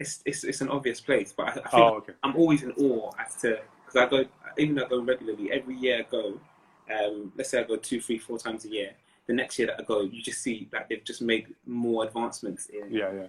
it's 0.05 0.21
it's 0.25 0.45
it's 0.51 0.61
an 0.61 0.69
obvious 0.77 1.01
place, 1.01 1.31
but 1.37 1.47
I, 1.49 1.51
I 1.51 1.53
think 1.55 1.73
Oh, 1.75 1.95
okay. 2.01 2.13
I'm 2.25 2.37
always 2.37 2.63
in 2.63 2.73
awe 2.73 3.11
as 3.25 3.35
to 3.43 3.49
because 3.85 3.97
I 4.03 4.07
go 4.15 4.19
even 4.59 4.75
though 4.77 4.85
I 4.87 4.89
go 4.89 5.01
regularly 5.03 5.47
every 5.59 5.77
year 5.85 5.97
I 6.01 6.03
go. 6.19 6.25
Um, 6.97 7.33
let's 7.37 7.49
say 7.51 7.61
I 7.61 7.65
go 7.65 7.77
two, 7.77 7.99
three, 8.07 8.19
four 8.19 8.39
times 8.39 8.67
a 8.67 8.69
year. 8.69 8.91
the 9.27 9.33
next 9.33 9.59
year 9.59 9.69
that 9.69 9.81
I 9.81 9.85
go, 9.85 10.03
you 10.03 10.21
just 10.31 10.43
see 10.43 10.69
that 10.71 10.83
they've 10.89 11.03
just 11.11 11.23
made 11.23 11.47
more 11.67 12.05
advancements 12.05 12.67
in. 12.67 12.93
Yeah, 12.93 13.11
yeah, 13.21 13.29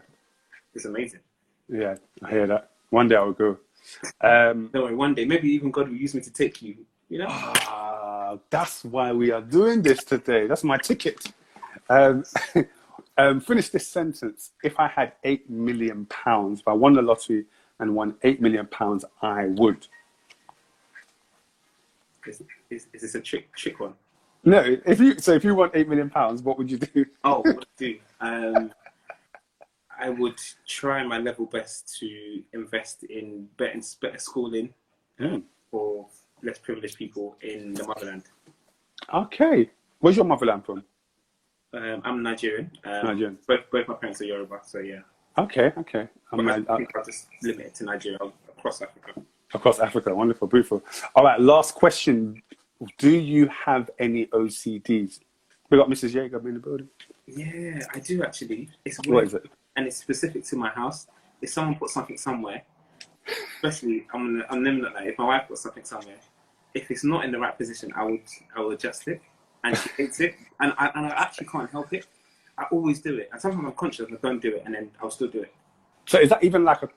It's 0.76 0.84
amazing. 0.84 1.22
yeah. 1.70 1.96
I 2.22 2.30
hear 2.36 2.48
that. 2.48 2.64
One 2.90 3.08
day 3.08 3.16
I 3.16 3.24
will 3.24 3.32
go. 3.46 3.52
Um, 4.20 4.70
Don't 4.74 4.84
worry, 4.84 4.96
one 4.96 5.14
day 5.16 5.24
maybe 5.34 5.48
even 5.58 5.72
God 5.72 5.88
will 5.88 5.96
use 6.06 6.14
me 6.14 6.22
to 6.22 6.34
take 6.34 6.62
you. 6.62 6.76
You 7.10 7.20
know. 7.20 7.28
Ah, 7.30 8.38
that's 8.50 8.84
why 8.84 9.14
we 9.14 9.32
are 9.32 9.42
doing 9.60 9.82
this 9.82 10.04
today. 10.04 10.48
That's 10.48 10.66
my 10.66 10.78
ticket. 10.90 11.20
Um, 11.90 12.26
um, 13.18 13.40
finish 13.40 13.70
this 13.70 13.88
sentence. 13.88 14.52
If 14.64 14.80
I 14.80 14.88
had 14.88 15.14
eight 15.24 15.50
million 15.50 16.06
pounds, 16.08 16.60
if 16.62 16.68
I 16.68 16.74
won 16.74 16.94
the 16.94 17.02
lottery 17.02 17.46
and 17.80 17.96
won 17.96 18.16
eight 18.24 18.42
million 18.42 18.68
pounds, 18.68 19.06
I 19.22 19.46
would. 19.48 19.88
Is, 22.28 22.42
is, 22.70 22.88
is 22.94 23.02
this 23.02 23.16
a 23.16 23.22
trick 23.22 23.54
trick 23.56 23.80
one? 23.80 23.94
No, 24.44 24.78
if 24.86 25.00
you 25.00 25.20
so 25.20 25.34
if 25.34 25.44
you 25.44 25.56
won 25.56 25.70
eight 25.74 25.88
million 25.88 26.10
pounds, 26.10 26.42
what 26.42 26.58
would 26.58 26.70
you 26.70 26.78
do? 26.78 27.06
Oh, 27.24 27.42
what 27.42 27.66
do? 27.78 27.98
Um, 28.22 28.72
I 30.00 30.10
would 30.10 30.40
try 30.68 31.04
my 31.06 31.20
level 31.20 31.46
best 31.46 31.98
to 32.00 32.42
invest 32.54 33.04
in 33.04 33.48
better, 33.58 33.80
better 34.02 34.18
schooling 34.20 34.74
Mm. 35.20 35.44
for 35.70 36.08
less 36.44 36.58
privileged 36.58 36.98
people 36.98 37.38
in 37.42 37.74
the 37.74 37.86
motherland. 37.86 38.24
Okay, 39.14 39.70
where's 40.00 40.16
your 40.16 40.26
motherland 40.26 40.66
from? 40.66 40.84
Um, 41.76 42.02
I'm 42.06 42.24
Nigerian. 42.24 42.72
Um, 42.86 43.06
Nigerian. 43.06 43.38
Both, 43.48 43.70
both 43.72 43.88
my 43.88 43.96
parents 43.96 44.22
are 44.22 44.26
Yoruba, 44.26 44.62
so 44.66 44.80
yeah. 44.80 45.00
Okay, 45.38 45.74
okay. 45.78 46.08
I'm, 46.32 46.48
I 46.48 46.56
think 46.56 46.96
I'll 46.96 47.04
just 47.04 47.28
limit 47.44 47.66
it 47.68 47.76
to 47.76 47.84
Nigeria 47.84 48.18
across 48.58 48.82
Africa. 48.82 49.22
across 49.54 49.80
Africa. 49.80 50.16
Wonderful, 50.16 50.48
beautiful. 50.48 50.82
All 51.16 51.26
right, 51.26 51.40
last 51.40 51.76
question. 51.76 52.42
Do 52.98 53.10
you 53.10 53.48
have 53.48 53.90
any 54.00 54.28
OCDs? 54.28 55.20
We 55.70 55.78
got 55.78 55.90
Mrs. 55.90 56.14
Jaeger 56.14 56.48
in 56.48 56.54
the 56.54 56.60
building. 56.62 56.88
Yeah, 57.28 57.80
I 57.94 58.00
do 58.00 58.24
actually. 58.24 58.70
It's 58.86 59.00
weird. 59.06 59.16
What 59.16 59.24
is 59.26 59.34
it? 59.34 59.50
and 59.76 59.88
it's 59.88 59.98
specific 59.98 60.46
to 60.46 60.56
my 60.56 60.70
house. 60.70 61.08
If 61.42 61.50
someone 61.50 61.76
puts 61.76 61.94
something 61.94 62.18
somewhere, 62.18 62.64
especially 63.56 64.08
I'm 64.14 64.40
gonna, 64.40 64.46
I'm 64.50 64.82
not 64.82 64.94
like 64.94 65.08
if 65.08 65.18
my 65.18 65.26
wife 65.26 65.48
puts 65.48 65.62
something 65.62 65.84
somewhere, 65.84 66.18
if 66.74 66.90
it's 66.92 67.04
not 67.04 67.26
in 67.26 67.32
the 67.32 67.40
right 67.40 67.58
position, 67.58 67.92
I 67.96 68.04
would 68.04 68.22
I 68.56 68.62
will 68.62 68.72
adjust 68.72 69.08
it, 69.08 69.22
and 69.66 69.78
she 69.78 69.90
hates 69.98 70.20
it, 70.22 70.36
and 70.62 70.74
I, 70.78 70.92
and 70.96 71.08
I 71.08 71.10
actually 71.10 71.48
can't 71.48 71.70
help 71.70 71.92
it. 71.92 72.06
I 72.58 72.64
always 72.72 73.02
do 73.02 73.18
it, 73.18 73.30
and 73.32 73.42
sometimes 73.42 73.66
I'm 73.66 73.74
conscious 73.74 74.08
I 74.10 74.16
don't 74.22 74.42
do 74.42 74.56
it, 74.56 74.64
and 74.66 74.74
then 74.74 74.92
I'll 75.02 75.12
still 75.12 75.28
do 75.28 75.42
it. 75.42 75.54
So 76.06 76.20
is 76.20 76.30
that 76.30 76.44
even 76.44 76.64
like 76.64 76.84
a, 76.84 76.90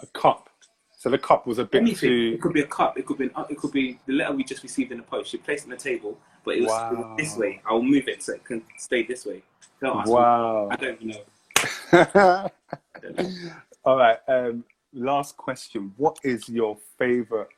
a 0.00 0.06
cup? 0.08 0.50
So 0.98 1.08
the 1.08 1.18
cup 1.18 1.46
was 1.46 1.58
a 1.58 1.64
bit 1.64 1.82
Anything. 1.82 2.08
too. 2.08 2.32
It 2.34 2.40
could 2.42 2.52
be 2.52 2.62
a 2.62 2.66
cup. 2.66 2.98
It 2.98 3.06
could 3.06 3.18
be 3.18 3.24
an, 3.24 3.30
it 3.48 3.58
could 3.58 3.70
be 3.70 3.98
the 4.06 4.14
letter 4.14 4.34
we 4.34 4.44
just 4.44 4.62
received 4.62 4.90
in 4.92 4.98
the 4.98 5.04
post. 5.04 5.32
You 5.32 5.38
placed 5.38 5.64
it 5.64 5.70
on 5.70 5.76
the 5.78 5.82
table, 5.82 6.18
but 6.44 6.56
it 6.56 6.62
was, 6.64 6.92
it 6.92 6.98
was 6.98 7.16
this 7.16 7.36
way. 7.36 7.60
I'll 7.64 7.82
move 7.82 8.08
it 8.08 8.22
so 8.22 8.34
it 8.34 8.44
can 8.44 8.62
stay 8.76 9.04
this 9.04 9.24
way. 9.24 9.42
Don't 9.80 9.98
ask 9.98 10.08
me. 10.08 10.14
Wow. 10.14 10.68
I 10.70 10.76
don't 10.76 11.02
know. 11.02 11.22
I 11.92 12.50
don't 13.00 13.18
know. 13.18 13.52
All 13.84 13.96
right. 13.98 14.18
Um, 14.26 14.64
last 14.92 15.36
question. 15.36 15.92
What 15.96 16.18
is 16.24 16.48
your 16.48 16.76
favorite, 16.98 17.48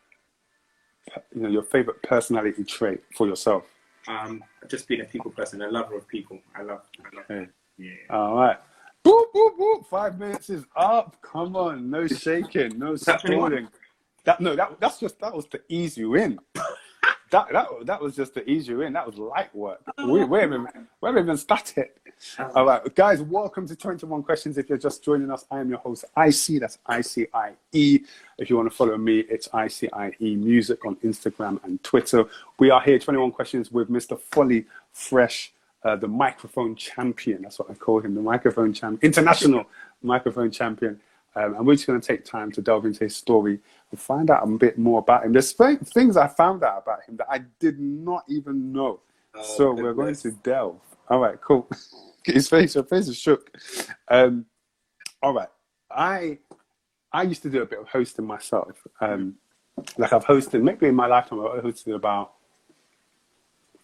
you 1.35 1.43
know, 1.43 1.49
your 1.49 1.63
favorite 1.63 2.03
personality 2.03 2.65
trait 2.65 3.01
for 3.17 3.27
yourself? 3.27 3.65
Um, 4.09 4.43
just 4.69 4.89
being 4.89 5.03
a 5.03 5.05
people 5.05 5.31
person, 5.31 5.63
a 5.63 5.69
lover 5.71 5.97
of 5.97 6.09
people. 6.09 6.39
I 6.57 6.63
love. 6.63 6.83
I 7.01 7.17
love. 7.17 7.25
Okay. 7.31 7.51
Yeah. 7.77 7.93
All 8.11 8.37
right. 8.37 8.57
Boop, 9.05 9.25
boop, 9.35 9.59
boop. 9.59 9.87
Five 9.87 10.19
minutes 10.19 10.51
is 10.51 10.65
up. 10.77 11.17
Come 11.23 11.57
on. 11.57 11.91
No 11.91 12.07
shaking. 12.07 12.79
No 12.79 12.97
that 12.97 13.21
21? 13.21 13.51
stalling. 13.51 13.69
That 14.25 14.41
no, 14.41 14.57
that 14.57 14.81
that's 14.81 14.99
just 14.99 15.19
that 15.21 15.35
was 15.35 15.47
to 15.47 15.61
ease 15.69 15.97
you 15.97 16.15
in. 16.17 16.39
That 17.31 17.47
that 17.53 17.69
that 17.85 18.01
was 18.01 18.17
just 18.17 18.35
to 18.35 18.51
ease 18.51 18.67
you 18.67 18.81
in. 18.83 18.93
That 18.95 19.07
was 19.07 19.17
light 19.17 19.55
work. 19.55 19.81
We 19.99 20.25
we 20.25 20.41
haven't 20.41 20.69
we 21.01 21.07
haven't 21.07 21.25
even 21.25 21.37
started. 21.37 21.89
All 22.55 22.67
right, 22.67 22.95
guys. 22.95 23.23
Welcome 23.23 23.67
to 23.69 23.77
21 23.77 24.23
Questions. 24.23 24.59
If 24.59 24.69
you're 24.69 24.79
just 24.79 25.05
joining 25.05 25.31
us, 25.31 25.45
I 25.51 25.61
am 25.61 25.69
your 25.69 25.79
host, 25.79 26.05
IC. 26.17 26.61
That's 26.61 26.79
I 26.87 27.01
C 27.01 27.27
I 27.33 27.53
E. 27.73 28.01
If 28.39 28.51
you 28.51 28.57
want 28.57 28.71
to 28.71 28.77
follow 28.77 28.97
me, 28.97 29.21
it's 29.21 29.49
ICIE 29.49 30.37
Music 30.37 30.85
on 30.85 30.97
Instagram 30.97 31.63
and 31.65 31.83
Twitter. 31.83 32.25
We 32.59 32.71
are 32.71 32.81
here, 32.81 32.99
21 32.99 33.33
Questions, 33.33 33.71
with 33.71 33.89
Mr. 33.89 34.19
Folly 34.19 34.67
Fresh, 34.93 35.53
uh, 35.85 35.97
the 35.97 36.09
microphone 36.09 36.75
champion. 36.75 37.43
That's 37.43 37.59
what 37.59 37.71
I 37.71 37.75
call 37.75 38.01
him, 38.01 38.15
the 38.15 38.23
microphone 38.23 38.73
champion, 38.73 39.01
international 39.03 39.67
microphone 40.03 40.51
champion. 40.51 41.01
Um, 41.37 41.55
and 41.55 41.67
we're 41.67 41.75
just 41.75 41.87
going 41.87 42.01
to 42.01 42.07
take 42.07 42.25
time 42.25 42.51
to 42.53 42.63
delve 42.63 42.85
into 42.85 43.05
his 43.05 43.15
story 43.15 43.61
and 43.91 44.01
find 44.01 44.29
out 44.31 44.43
a 44.43 44.47
bit 44.47 44.77
more 44.77 44.99
about 44.99 45.25
him. 45.25 45.33
There's 45.33 45.53
th- 45.53 45.79
things 45.81 46.17
I 46.17 46.27
found 46.27 46.65
out 46.65 46.83
about 46.85 47.05
him 47.05 47.17
that 47.19 47.27
I 47.31 47.43
did 47.61 47.79
not 47.79 48.25
even 48.29 48.73
know. 48.73 49.01
Oh, 49.35 49.43
so 49.57 49.73
we're 49.73 49.95
going 49.95 50.17
to 50.17 50.33
delve. 50.33 50.81
All 51.11 51.19
right, 51.21 51.41
cool. 51.41 51.69
his 52.25 52.49
face, 52.49 52.75
your 52.75 52.85
face 52.85 53.09
is 53.09 53.17
shook. 53.17 53.51
Um, 54.09 54.45
all 55.23 55.33
right, 55.35 55.49
I 55.91 56.39
I 57.13 57.23
used 57.23 57.43
to 57.43 57.51
do 57.51 57.63
a 57.63 57.67
bit 57.67 57.79
of 57.81 57.89
hosting 57.89 58.27
myself. 58.27 58.87
Um, 59.01 59.37
like 59.97 60.13
I've 60.13 60.25
hosted, 60.25 60.63
maybe 60.63 60.87
in 60.87 60.95
my 60.95 61.07
lifetime, 61.07 61.41
I've 61.41 61.63
hosted 61.65 61.95
about 61.95 62.33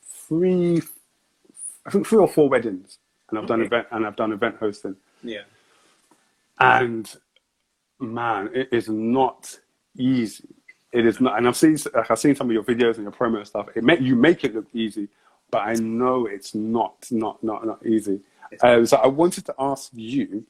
three, 0.03 0.83
I 1.87 1.91
think 1.91 2.07
three 2.07 2.19
or 2.19 2.29
four 2.29 2.49
weddings, 2.49 2.99
and 3.31 3.39
I've 3.39 3.47
done 3.47 3.61
Okay. 3.61 3.67
event 3.67 3.87
and 3.93 4.07
I've 4.07 4.17
done 4.17 4.33
event 4.33 4.57
hosting. 4.59 4.97
Yeah. 5.23 5.43
And 6.61 7.13
man, 8.01 8.51
it 8.55 8.69
is 8.73 8.89
not 8.89 9.59
easy. 9.97 10.49
It 10.93 11.07
is 11.07 11.21
not, 11.21 11.39
and 11.39 11.49
I've 11.49 11.57
seen 11.57 11.77
like 11.95 12.11
I've 12.11 12.19
seen 12.19 12.37
some 12.37 12.49
of 12.49 12.53
your 12.55 12.63
videos 12.63 12.95
and 12.97 13.03
your 13.03 13.13
promo 13.13 13.45
stuff. 13.47 13.69
It 13.75 13.83
make 13.83 14.01
you 14.01 14.15
make 14.15 14.45
it 14.45 14.55
look 14.55 14.67
easy, 14.73 15.09
but 15.55 15.69
I 15.69 15.75
know 15.75 16.27
it's 16.27 16.53
not, 16.53 17.07
not, 17.13 17.45
not, 17.45 17.65
not 17.65 17.87
easy. 17.87 18.19
Um, 18.61 18.85
so 18.87 18.97
I 18.97 19.07
wanted 19.07 19.47
to 19.47 19.55
ask 19.57 19.89
you, 19.95 20.45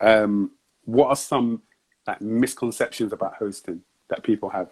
um, 0.00 0.52
what 0.86 1.08
are 1.08 1.16
some 1.16 1.60
like 2.06 2.22
misconceptions 2.22 3.12
about 3.12 3.34
hosting 3.34 3.82
that 4.08 4.22
people 4.22 4.48
have? 4.48 4.70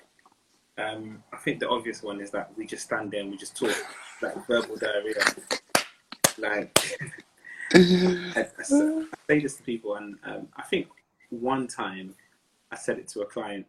Um, 0.79 1.23
I 1.31 1.37
think 1.37 1.61
the 1.61 1.69
obvious 1.69 2.03
one 2.03 2.23
is 2.23 2.31
that 2.31 2.57
we 2.57 2.67
just 2.67 2.85
stand 2.85 3.11
there 3.11 3.21
and 3.21 3.31
we 3.33 3.37
just 3.37 3.55
talk, 3.55 3.77
like 4.23 4.47
verbal 4.47 4.77
diarrhea. 4.77 5.23
Like, 6.39 6.79
I, 7.75 8.35
I 8.37 8.41
s- 8.61 8.73
I 8.73 9.03
say 9.29 9.41
this 9.41 9.57
to 9.57 9.63
people, 9.63 9.97
and 9.97 10.17
um, 10.25 10.49
I 10.57 10.63
think 10.63 10.87
one 11.29 11.67
time 11.69 12.15
I 12.73 12.77
said 12.77 12.99
it 12.99 13.09
to 13.09 13.21
a 13.21 13.27
client. 13.27 13.67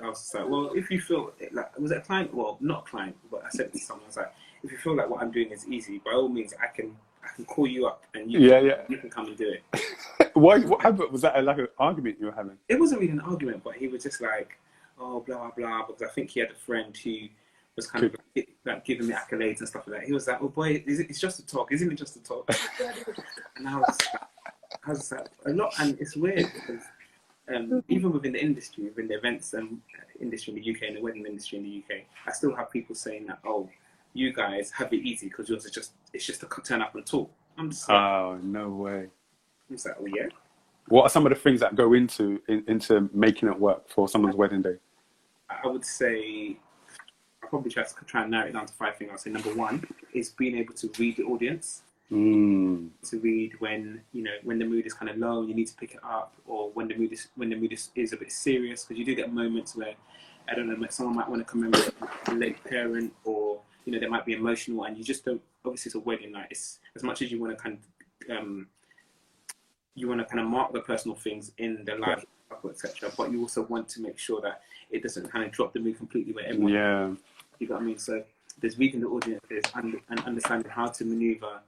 I 0.00 0.08
was 0.08 0.32
like, 0.32 0.48
well, 0.48 0.70
if 0.76 0.88
you 0.88 1.00
feel 1.00 1.32
like, 1.52 1.76
was 1.80 1.90
it 1.90 1.98
a 1.98 2.00
client? 2.02 2.32
Well, 2.32 2.58
not 2.60 2.84
a 2.86 2.90
client, 2.90 3.16
but 3.28 3.42
I 3.44 3.50
said 3.50 3.66
it 3.66 3.72
to 3.72 3.78
someone. 3.80 4.04
I 4.04 4.06
was 4.06 4.16
like, 4.18 4.32
if 4.62 4.72
you 4.72 4.78
feel 4.78 4.96
like 4.96 5.08
what 5.08 5.22
I'm 5.22 5.30
doing 5.30 5.50
is 5.50 5.66
easy, 5.68 5.98
by 6.04 6.12
all 6.12 6.28
means, 6.28 6.54
I 6.62 6.66
can, 6.68 6.96
I 7.22 7.28
can 7.34 7.44
call 7.44 7.66
you 7.66 7.86
up 7.86 8.04
and 8.14 8.30
you, 8.30 8.40
Yeah, 8.40 8.60
yeah. 8.60 8.82
you 8.88 8.98
can 8.98 9.10
come 9.10 9.26
and 9.26 9.36
do 9.36 9.54
it. 9.54 10.32
Why? 10.34 10.58
What 10.60 10.82
happened? 10.82 11.10
Was 11.10 11.22
that 11.22 11.36
a 11.36 11.42
like 11.42 11.58
an 11.58 11.68
argument 11.78 12.16
you 12.20 12.26
were 12.26 12.32
having? 12.32 12.58
it 12.68 12.78
wasn't 12.78 13.00
really 13.00 13.12
an 13.12 13.20
argument, 13.20 13.62
but 13.64 13.74
he 13.76 13.88
was 13.88 14.02
just 14.02 14.20
like, 14.20 14.58
oh, 14.98 15.20
blah, 15.20 15.50
blah, 15.50 15.50
blah, 15.56 15.86
because 15.86 16.02
I 16.02 16.08
think 16.08 16.30
he 16.30 16.40
had 16.40 16.50
a 16.50 16.54
friend 16.54 16.96
who 16.96 17.28
was 17.74 17.86
kind 17.86 18.06
of 18.06 18.16
like, 18.34 18.48
like 18.64 18.84
giving 18.84 19.06
me 19.06 19.14
accolades 19.14 19.58
and 19.58 19.68
stuff 19.68 19.86
like 19.86 20.00
that. 20.00 20.06
He 20.06 20.12
was 20.12 20.26
like, 20.26 20.40
oh, 20.40 20.48
boy, 20.48 20.82
is 20.86 21.00
it, 21.00 21.10
it's 21.10 21.20
just 21.20 21.38
a 21.38 21.46
talk, 21.46 21.72
isn't 21.72 21.92
it 21.92 21.96
just 21.96 22.16
a 22.16 22.22
talk? 22.22 22.50
and 23.56 23.68
I 23.68 23.76
was, 23.76 23.98
I 24.86 24.90
was 24.90 25.12
like, 25.12 25.26
a 25.44 25.50
lot, 25.50 25.74
and 25.78 25.98
it's 26.00 26.16
weird 26.16 26.50
because 26.54 26.82
um, 27.54 27.84
even 27.88 28.12
within 28.12 28.32
the 28.32 28.42
industry, 28.42 28.84
within 28.84 29.08
the 29.08 29.16
events 29.16 29.52
and 29.52 29.80
industry 30.20 30.54
in 30.54 30.60
the 30.60 30.70
UK 30.70 30.88
and 30.88 30.96
the 30.96 31.00
wedding 31.00 31.26
industry 31.26 31.58
in 31.58 31.64
the 31.64 31.82
UK, 31.94 32.02
I 32.26 32.32
still 32.32 32.54
have 32.54 32.70
people 32.70 32.94
saying 32.94 33.26
that, 33.26 33.38
oh, 33.44 33.68
you 34.16 34.32
guys 34.32 34.70
have 34.72 34.92
it 34.92 34.96
easy 35.02 35.28
because 35.28 35.48
yours 35.48 35.64
is 35.64 35.70
just, 35.70 35.92
it's 36.12 36.24
just 36.26 36.40
to 36.40 36.48
turn 36.62 36.82
up 36.82 36.94
and 36.94 37.04
talk. 37.06 37.30
I'm 37.58 37.70
just 37.70 37.88
like, 37.88 37.98
Oh 37.98 38.38
no 38.42 38.68
way. 38.70 39.08
I'm 39.70 39.76
like 39.76 39.94
oh, 40.00 40.06
yeah. 40.06 40.26
What 40.88 41.02
are 41.02 41.08
some 41.08 41.26
of 41.26 41.30
the 41.30 41.38
things 41.38 41.60
that 41.60 41.74
go 41.74 41.94
into 41.94 42.40
in, 42.48 42.62
into 42.68 43.10
making 43.12 43.48
it 43.48 43.58
work 43.58 43.88
for 43.88 44.08
someone's 44.08 44.36
wedding 44.36 44.62
day? 44.62 44.76
I 45.50 45.66
would 45.66 45.84
say 45.84 46.56
I 47.42 47.46
probably 47.48 47.70
try 47.70 47.82
to 47.84 47.94
try 48.06 48.22
and 48.22 48.30
narrow 48.30 48.48
it 48.48 48.52
down 48.52 48.66
to 48.66 48.72
five 48.72 48.96
things. 48.96 49.10
I'll 49.10 49.18
say 49.18 49.30
number 49.30 49.54
one 49.54 49.84
is 50.12 50.30
being 50.30 50.56
able 50.56 50.74
to 50.74 50.90
read 50.98 51.16
the 51.16 51.24
audience, 51.24 51.82
Mm. 52.12 52.90
to 53.10 53.18
read 53.18 53.54
when 53.58 54.00
you 54.12 54.22
know 54.22 54.30
when 54.44 54.60
the 54.60 54.64
mood 54.64 54.86
is 54.86 54.94
kind 54.94 55.10
of 55.10 55.16
low 55.16 55.40
and 55.40 55.48
you 55.48 55.56
need 55.56 55.66
to 55.66 55.74
pick 55.74 55.94
it 55.94 56.00
up, 56.04 56.34
or 56.46 56.70
when 56.70 56.86
the 56.86 56.94
mood 56.94 57.12
is 57.12 57.26
when 57.34 57.50
the 57.50 57.56
mood 57.56 57.72
is, 57.72 57.90
is 57.96 58.12
a 58.12 58.16
bit 58.16 58.30
serious 58.30 58.84
because 58.84 58.96
you 58.96 59.04
do 59.04 59.12
get 59.16 59.32
moments 59.32 59.74
where 59.74 59.94
I 60.48 60.54
don't 60.54 60.68
know 60.68 60.86
someone 60.88 61.16
might 61.16 61.28
want 61.28 61.40
to 61.40 61.44
commemorate 61.44 61.90
a 62.28 62.32
late 62.32 62.62
parent, 62.62 63.12
or 63.24 63.58
you 63.86 63.92
know 63.92 63.98
they 64.00 64.08
might 64.08 64.26
be 64.26 64.34
emotional, 64.34 64.84
and 64.84 64.98
you 64.98 65.04
just 65.04 65.24
don't. 65.24 65.40
Obviously, 65.64 65.88
it's 65.88 65.94
a 65.94 66.00
wedding 66.00 66.32
night. 66.32 66.48
It's 66.50 66.80
as 66.94 67.02
much 67.02 67.22
as 67.22 67.30
you 67.30 67.40
want 67.40 67.56
to 67.56 67.62
kind 67.62 67.78
of 68.28 68.36
um, 68.36 68.66
you 69.94 70.08
want 70.08 70.20
to 70.20 70.26
kind 70.26 70.40
of 70.40 70.46
mark 70.46 70.72
the 70.72 70.80
personal 70.80 71.16
things 71.16 71.52
in 71.58 71.84
the 71.84 71.94
life, 71.94 72.24
etc. 72.68 73.10
But 73.16 73.32
you 73.32 73.40
also 73.40 73.62
want 73.62 73.88
to 73.90 74.02
make 74.02 74.18
sure 74.18 74.40
that 74.42 74.60
it 74.90 75.02
doesn't 75.02 75.30
kind 75.30 75.44
of 75.44 75.52
drop 75.52 75.72
the 75.72 75.80
mood 75.80 75.96
completely 75.96 76.32
where 76.32 76.46
everyone 76.46 76.72
Yeah. 76.72 77.14
you 77.58 77.66
got 77.66 77.74
what 77.74 77.82
I 77.82 77.86
mean? 77.86 77.98
So 77.98 78.22
there's 78.60 78.78
reading 78.78 79.00
the 79.00 79.06
audience, 79.08 79.40
there's 79.48 79.64
under, 79.74 79.98
and 80.10 80.20
understanding 80.20 80.70
how 80.70 80.86
to 80.88 81.04
maneuver, 81.04 81.60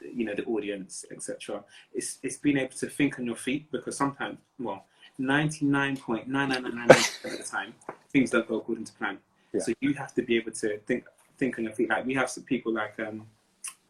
you 0.00 0.24
know, 0.24 0.34
the 0.34 0.44
audience, 0.44 1.04
etc. 1.10 1.62
It's 1.94 2.18
it's 2.22 2.36
being 2.36 2.58
able 2.58 2.76
to 2.76 2.88
think 2.88 3.18
on 3.18 3.26
your 3.26 3.36
feet 3.36 3.70
because 3.70 3.96
sometimes, 3.96 4.38
well, 4.58 4.84
ninety 5.18 5.66
nine 5.66 5.96
point 5.96 6.26
nine 6.28 6.48
nine 6.48 6.62
nine 6.64 6.74
nine 6.74 6.88
percent 6.88 7.32
of 7.34 7.38
the 7.38 7.44
time, 7.44 7.74
things 8.12 8.30
don't 8.30 8.48
go 8.48 8.56
according 8.56 8.84
to 8.86 8.92
plan. 8.94 9.18
Yeah. 9.52 9.60
So 9.60 9.72
you 9.80 9.94
have 9.94 10.14
to 10.14 10.22
be 10.22 10.36
able 10.36 10.52
to 10.52 10.78
think 10.80 11.04
think 11.40 11.58
on 11.58 11.64
your 11.64 11.72
feet. 11.72 11.88
Like 11.88 12.06
we 12.06 12.14
have 12.14 12.30
some 12.30 12.44
people 12.44 12.72
like 12.72 12.94
um, 13.00 13.26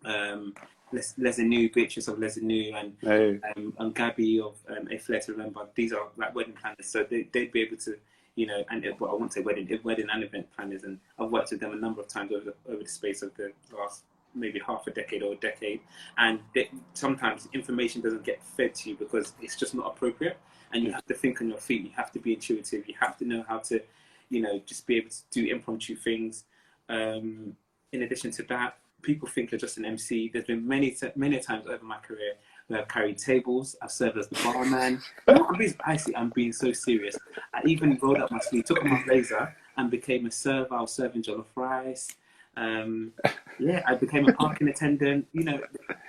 um, 0.04 0.54
Les, 0.92 1.14
Lesanu, 1.18 1.72
Beatrice 1.74 2.08
of 2.08 2.16
Lesanu, 2.16 2.74
and 2.80 2.96
Hey. 3.02 3.40
um, 3.56 3.74
and 3.78 3.94
Gabby 3.94 4.40
of 4.40 4.56
um, 4.70 4.88
A 4.90 4.96
Flair 4.98 5.20
to 5.20 5.32
Remember. 5.32 5.66
These 5.74 5.92
are 5.92 6.06
like 6.16 6.34
wedding 6.34 6.54
planners, 6.54 6.86
so 6.86 7.04
they, 7.10 7.28
they'd 7.32 7.52
be 7.52 7.60
able 7.60 7.76
to, 7.78 7.96
you 8.36 8.46
know, 8.46 8.64
and 8.70 8.78
well, 8.98 9.10
I 9.10 9.14
won't 9.14 9.32
say 9.32 9.42
wedding, 9.42 9.68
wedding 9.82 10.08
and 10.12 10.24
event 10.24 10.46
planners, 10.56 10.84
and 10.84 10.98
I've 11.18 11.30
worked 11.30 11.50
with 11.50 11.60
them 11.60 11.72
a 11.72 11.76
number 11.76 12.00
of 12.00 12.08
times 12.08 12.32
over 12.32 12.44
the, 12.50 12.72
over 12.72 12.82
the 12.82 12.88
space 12.88 13.20
of 13.22 13.34
the 13.36 13.52
last 13.76 14.04
maybe 14.34 14.60
half 14.64 14.86
a 14.86 14.92
decade 14.92 15.22
or 15.24 15.32
a 15.32 15.36
decade, 15.36 15.80
and 16.16 16.40
they, 16.54 16.70
sometimes 16.94 17.48
information 17.52 18.00
doesn't 18.00 18.24
get 18.24 18.42
fed 18.56 18.74
to 18.76 18.90
you 18.90 18.96
because 18.96 19.32
it's 19.42 19.56
just 19.56 19.74
not 19.74 19.86
appropriate, 19.92 20.38
and 20.72 20.84
you 20.84 20.92
have 20.92 21.04
to 21.06 21.14
think 21.14 21.40
on 21.42 21.48
your 21.48 21.58
feet. 21.58 21.82
You 21.82 21.90
have 21.96 22.12
to 22.12 22.20
be 22.20 22.32
intuitive. 22.34 22.88
You 22.88 22.94
have 23.00 23.16
to 23.18 23.24
know 23.24 23.44
how 23.48 23.58
to, 23.70 23.80
you 24.28 24.40
know, 24.40 24.60
just 24.66 24.86
be 24.86 24.96
able 24.96 25.10
to 25.10 25.22
do 25.30 25.42
impromptu 25.46 25.96
things. 25.96 26.44
Um, 26.90 27.56
in 27.92 28.02
addition 28.02 28.30
to 28.32 28.42
that, 28.44 28.76
people 29.02 29.28
think 29.28 29.50
you're 29.50 29.58
just 29.58 29.78
an 29.78 29.84
MC. 29.84 30.28
There's 30.32 30.44
been 30.44 30.66
many, 30.66 30.94
many 31.16 31.40
times 31.40 31.66
over 31.66 31.84
my 31.84 31.98
career 31.98 32.34
where 32.66 32.80
I've 32.80 32.88
carried 32.88 33.18
tables, 33.18 33.76
I've 33.82 33.90
served 33.90 34.18
as 34.18 34.28
the 34.28 34.36
barman. 34.44 35.00
I'm 35.26 35.56
being, 35.56 35.74
actually, 35.84 36.16
I'm 36.16 36.30
being 36.30 36.52
so 36.52 36.72
serious. 36.72 37.16
I 37.54 37.62
even 37.64 37.98
rolled 38.02 38.18
up 38.18 38.30
my 38.30 38.40
sleeve, 38.40 38.64
took 38.64 38.84
my 38.84 39.02
blazer, 39.04 39.56
and 39.76 39.90
became 39.90 40.26
a 40.26 40.30
server. 40.30 40.74
I 40.74 40.80
was 40.82 40.92
serving 40.92 41.22
jollof 41.22 41.46
rice. 41.56 42.08
Um, 42.56 43.12
yeah, 43.58 43.82
I 43.86 43.94
became 43.94 44.28
a 44.28 44.32
parking 44.32 44.68
attendant. 44.68 45.26
You 45.32 45.44
know, 45.44 45.60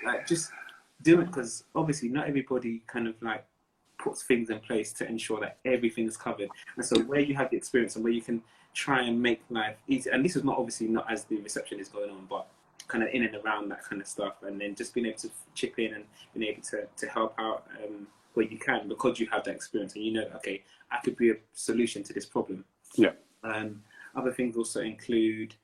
like 0.06 0.28
just 0.28 0.52
do 1.02 1.22
it 1.22 1.28
because 1.28 1.64
obviously 1.74 2.10
not 2.10 2.28
everybody 2.28 2.84
kind 2.88 3.08
of 3.08 3.16
like 3.22 3.46
puts 3.98 4.24
things 4.24 4.50
in 4.50 4.60
place 4.60 4.94
to 4.94 5.08
ensure 5.08 5.40
that 5.40 5.58
everything 5.66 6.08
is 6.08 6.18
covered. 6.18 6.50
And 6.76 6.86
so 6.86 7.00
where 7.02 7.20
you 7.20 7.36
have 7.36 7.50
the 7.50 7.58
experience 7.58 7.96
and 7.96 8.04
where 8.04 8.14
you 8.14 8.22
can 8.22 8.42
try 8.74 9.02
and 9.04 9.22
make 9.22 9.42
life 9.50 9.78
easy, 9.88 10.10
and 10.10 10.24
this 10.24 10.36
is 10.36 10.44
not 10.44 10.58
obviously 10.58 10.88
not 10.88 11.12
as 11.12 11.24
the 11.26 11.38
reception 11.42 11.80
is 11.80 11.90
going 11.90 12.10
on, 12.10 12.26
but 12.30 12.48
kind 12.88 13.04
of 13.04 13.10
in 13.14 13.24
and 13.24 13.36
around 13.36 13.70
that 13.70 13.84
kind 13.84 14.02
of 14.02 14.08
stuff, 14.08 14.34
and 14.44 14.60
then 14.60 14.76
just 14.76 14.94
being 14.94 15.06
able 15.06 15.18
to 15.20 15.30
chip 15.56 15.80
in 15.80 15.94
and 15.94 16.04
being 16.34 16.52
able 16.52 16.62
to, 16.62 16.88
to 16.98 17.08
help 17.08 17.34
out 17.40 17.66
um, 17.84 18.08
where 18.34 18.46
you 18.46 18.58
can 18.58 18.88
because 18.88 19.20
you 19.20 19.28
have 19.32 19.44
that 19.44 19.56
experience 19.56 19.96
and 19.96 20.04
you 20.04 20.12
know, 20.14 20.26
okay, 20.36 20.62
I 20.92 20.98
could 21.04 21.18
be 21.18 21.32
a 21.32 21.36
solution 21.54 22.04
to 22.04 22.14
this 22.14 22.26
problem. 22.26 22.64
Yeah. 22.96 23.12
Um, 23.44 23.82
other 24.16 24.32
things 24.32 24.58
also 24.58 24.82
include 24.82 25.56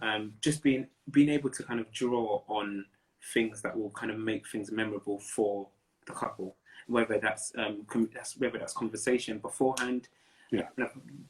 um, 0.00 0.32
just 0.40 0.62
being 0.62 0.86
being 1.10 1.28
able 1.28 1.50
to 1.50 1.62
kind 1.62 1.80
of 1.80 1.90
draw 1.92 2.42
on 2.48 2.86
things 3.34 3.60
that 3.62 3.76
will 3.78 3.90
kind 3.90 4.10
of 4.10 4.18
make 4.18 4.48
things 4.48 4.72
memorable 4.72 5.18
for 5.18 5.68
the 6.06 6.12
couple, 6.12 6.56
whether 6.86 7.18
that's 7.18 7.52
um, 7.58 7.84
com- 7.86 8.08
that's 8.14 8.38
whether 8.38 8.58
that's 8.58 8.72
conversation 8.72 9.38
beforehand, 9.38 10.08
Yeah. 10.50 10.68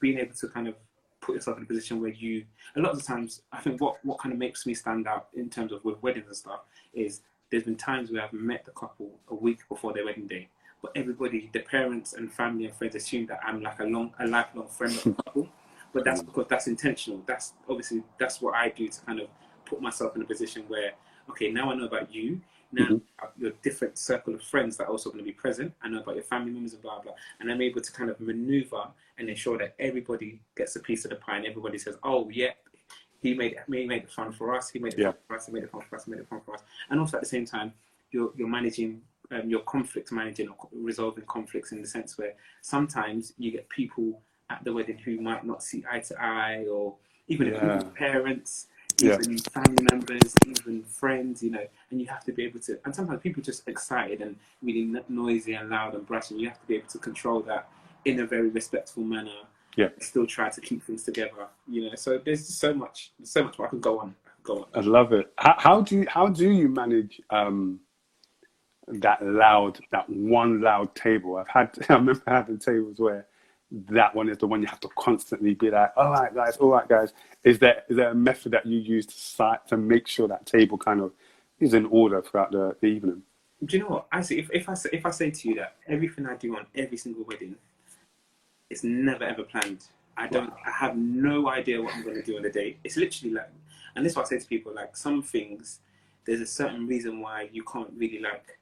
being 0.00 0.18
able 0.18 0.34
to 0.36 0.48
kind 0.48 0.68
of 0.68 0.74
put 1.20 1.34
yourself 1.34 1.56
in 1.58 1.64
a 1.64 1.66
position 1.66 2.00
where 2.00 2.10
you 2.10 2.44
a 2.76 2.80
lot 2.80 2.92
of 2.92 2.98
the 2.98 3.04
times 3.04 3.42
I 3.52 3.60
think 3.60 3.80
what 3.80 4.04
what 4.04 4.18
kind 4.18 4.32
of 4.32 4.38
makes 4.38 4.66
me 4.66 4.74
stand 4.74 5.06
out 5.06 5.28
in 5.34 5.50
terms 5.50 5.72
of 5.72 5.84
with 5.84 6.02
weddings 6.02 6.26
and 6.26 6.36
stuff 6.36 6.60
is 6.94 7.22
there's 7.50 7.64
been 7.64 7.76
times 7.76 8.10
where 8.10 8.22
I've 8.22 8.32
met 8.32 8.64
the 8.64 8.70
couple 8.72 9.10
a 9.28 9.34
week 9.34 9.60
before 9.68 9.92
their 9.92 10.04
wedding 10.04 10.26
day, 10.26 10.48
but 10.82 10.92
everybody, 10.94 11.50
the 11.52 11.60
parents 11.60 12.12
and 12.12 12.32
family 12.32 12.66
and 12.66 12.74
friends 12.74 12.94
assume 12.94 13.26
that 13.26 13.40
I'm 13.44 13.60
like 13.60 13.80
a 13.80 13.84
long 13.84 14.14
a 14.18 14.26
lifelong 14.26 14.68
friend 14.68 14.94
of 14.94 15.02
the 15.02 15.12
couple. 15.24 15.48
But 15.92 16.04
that's 16.04 16.22
because 16.22 16.46
that's 16.48 16.68
intentional. 16.68 17.22
That's 17.26 17.54
obviously 17.68 18.04
that's 18.18 18.40
what 18.40 18.54
I 18.54 18.68
do 18.68 18.86
to 18.86 19.00
kind 19.02 19.20
of 19.20 19.28
put 19.64 19.82
myself 19.82 20.14
in 20.14 20.22
a 20.22 20.24
position 20.24 20.64
where 20.68 20.92
okay, 21.30 21.50
now 21.50 21.70
I 21.70 21.74
know 21.74 21.84
about 21.84 22.12
you. 22.12 22.40
Now 22.72 22.86
Mhm. 22.86 23.02
your 23.36 23.50
different 23.62 23.98
circle 23.98 24.32
of 24.34 24.42
friends 24.42 24.76
that 24.76 24.84
are 24.84 24.90
also 24.90 25.10
going 25.10 25.24
to 25.24 25.30
be 25.32 25.32
present. 25.32 25.74
I 25.82 25.88
know 25.88 26.00
about 26.00 26.14
your 26.14 26.24
family 26.24 26.52
members 26.52 26.72
and 26.74 26.82
blah 26.82 27.00
blah, 27.00 27.14
and 27.38 27.50
I'm 27.50 27.60
able 27.60 27.80
to 27.80 27.92
kind 27.92 28.10
of 28.10 28.20
maneuver 28.20 28.84
and 29.18 29.28
ensure 29.28 29.58
that 29.58 29.74
everybody 29.78 30.40
gets 30.56 30.76
a 30.76 30.80
piece 30.80 31.04
of 31.04 31.10
the 31.10 31.16
pie, 31.16 31.36
and 31.38 31.46
everybody 31.46 31.78
says, 31.78 31.96
"Oh, 32.04 32.28
yeah, 32.30 32.52
he 33.22 33.34
made 33.34 33.56
he 33.66 33.86
made 33.86 34.04
it 34.04 34.10
fun 34.18 34.30
for 34.32 34.54
us. 34.56 34.70
He 34.70 34.78
made 34.78 34.94
it 34.94 35.00
Yeah. 35.00 35.12
fun 35.12 35.20
for 35.26 35.36
us. 35.36 35.46
He 35.46 35.52
made 35.52 35.64
it 35.64 35.70
fun 35.70 35.82
for 35.88 35.96
us. 35.96 36.04
He 36.04 36.10
made 36.12 36.20
it 36.20 36.28
fun 36.28 36.40
for 36.46 36.54
us." 36.54 36.62
And 36.88 37.00
also 37.00 37.16
at 37.16 37.22
the 37.22 37.28
same 37.36 37.44
time, 37.44 37.74
you're 38.12 38.32
you're 38.36 38.48
managing. 38.58 39.02
Um, 39.32 39.48
your 39.48 39.60
conflict 39.60 40.10
managing 40.10 40.48
or 40.48 40.68
resolving 40.72 41.24
conflicts 41.26 41.70
in 41.70 41.80
the 41.80 41.86
sense 41.86 42.18
where 42.18 42.34
sometimes 42.62 43.32
you 43.38 43.52
get 43.52 43.68
people 43.68 44.20
at 44.48 44.64
the 44.64 44.72
wedding 44.72 44.98
who 44.98 45.20
might 45.20 45.44
not 45.46 45.62
see 45.62 45.84
eye 45.88 46.00
to 46.00 46.20
eye, 46.20 46.66
or 46.66 46.96
even 47.28 47.46
Yeah. 47.46 47.84
Even 49.02 49.32
Yeah. 49.32 49.38
family 49.52 49.84
members, 49.90 50.34
even 50.46 50.82
friends, 50.84 51.42
you 51.42 51.50
know, 51.50 51.66
and 51.90 52.00
you 52.00 52.06
have 52.06 52.24
to 52.24 52.32
be 52.32 52.44
able 52.44 52.60
to. 52.60 52.78
And 52.84 52.94
sometimes 52.94 53.20
people 53.22 53.42
just 53.42 53.66
excited 53.68 54.20
and 54.22 54.36
really 54.62 54.92
noisy 55.08 55.54
and 55.54 55.70
loud 55.70 55.94
and 55.94 56.06
brash, 56.06 56.30
and 56.30 56.40
you 56.40 56.48
have 56.48 56.60
to 56.60 56.66
be 56.66 56.76
able 56.76 56.88
to 56.88 56.98
control 56.98 57.40
that 57.42 57.68
in 58.04 58.20
a 58.20 58.26
very 58.26 58.48
respectful 58.48 59.02
manner. 59.04 59.30
Yeah. 59.76 59.88
Still 60.00 60.26
try 60.26 60.50
to 60.50 60.60
keep 60.60 60.82
things 60.82 61.04
together, 61.04 61.46
you 61.68 61.88
know. 61.88 61.94
So 61.94 62.18
there's 62.18 62.46
just 62.46 62.58
so 62.58 62.74
much, 62.74 63.12
so 63.22 63.44
much. 63.44 63.58
I 63.60 63.66
could 63.68 63.80
go 63.80 64.00
on, 64.00 64.14
I 64.26 64.30
could 64.36 64.44
go 64.44 64.56
on. 64.62 64.66
I 64.74 64.80
love 64.80 65.12
it. 65.12 65.32
How, 65.38 65.54
how 65.58 65.80
do 65.82 65.96
you 65.96 66.06
how 66.08 66.28
do 66.28 66.50
you 66.50 66.68
manage 66.68 67.20
um, 67.30 67.80
that 68.88 69.24
loud 69.24 69.78
that 69.92 70.08
one 70.10 70.60
loud 70.60 70.94
table? 70.96 71.36
I've 71.36 71.48
had 71.48 71.70
I 71.88 71.94
remember 71.94 72.22
having 72.26 72.58
tables 72.58 72.96
where 72.98 73.26
that 73.70 74.14
one 74.14 74.28
is 74.28 74.38
the 74.38 74.46
one 74.46 74.60
you 74.60 74.66
have 74.66 74.80
to 74.80 74.88
constantly 74.98 75.54
be 75.54 75.70
like, 75.70 75.92
all 75.96 76.10
right 76.10 76.34
guys, 76.34 76.56
all 76.56 76.70
right 76.70 76.88
guys. 76.88 77.12
Is 77.44 77.58
there 77.58 77.84
is 77.88 77.96
there 77.96 78.10
a 78.10 78.14
method 78.14 78.52
that 78.52 78.66
you 78.66 78.78
use 78.78 79.06
to 79.06 79.14
site 79.14 79.66
to 79.68 79.76
make 79.76 80.06
sure 80.06 80.28
that 80.28 80.46
table 80.46 80.76
kind 80.76 81.00
of 81.00 81.12
is 81.60 81.74
in 81.74 81.86
order 81.86 82.20
throughout 82.20 82.52
the, 82.52 82.76
the 82.80 82.86
evening? 82.86 83.22
Do 83.64 83.76
you 83.76 83.82
know 83.82 83.90
what? 83.90 84.06
I 84.10 84.22
say 84.22 84.38
if, 84.38 84.50
if 84.52 84.68
I 84.68 84.74
say 84.74 84.90
if 84.92 85.06
I 85.06 85.10
say 85.10 85.30
to 85.30 85.48
you 85.48 85.54
that 85.56 85.76
everything 85.86 86.26
I 86.26 86.36
do 86.36 86.56
on 86.56 86.66
every 86.74 86.96
single 86.96 87.24
wedding, 87.24 87.56
it's 88.68 88.82
never 88.82 89.24
ever 89.24 89.44
planned. 89.44 89.84
I 90.16 90.26
don't. 90.26 90.52
I 90.66 90.70
have 90.70 90.96
no 90.96 91.48
idea 91.48 91.80
what 91.80 91.94
I'm 91.94 92.02
going 92.02 92.16
to 92.16 92.22
do 92.22 92.36
on 92.36 92.42
the 92.42 92.50
day. 92.50 92.76
It's 92.82 92.96
literally 92.96 93.34
like, 93.34 93.50
and 93.94 94.04
this 94.04 94.12
is 94.12 94.16
what 94.16 94.26
I 94.26 94.30
say 94.30 94.38
to 94.38 94.46
people: 94.46 94.74
like 94.74 94.96
some 94.96 95.22
things, 95.22 95.80
there's 96.26 96.40
a 96.40 96.46
certain 96.46 96.86
reason 96.86 97.20
why 97.20 97.48
you 97.52 97.62
can't 97.64 97.90
really 97.96 98.18
like 98.18 98.58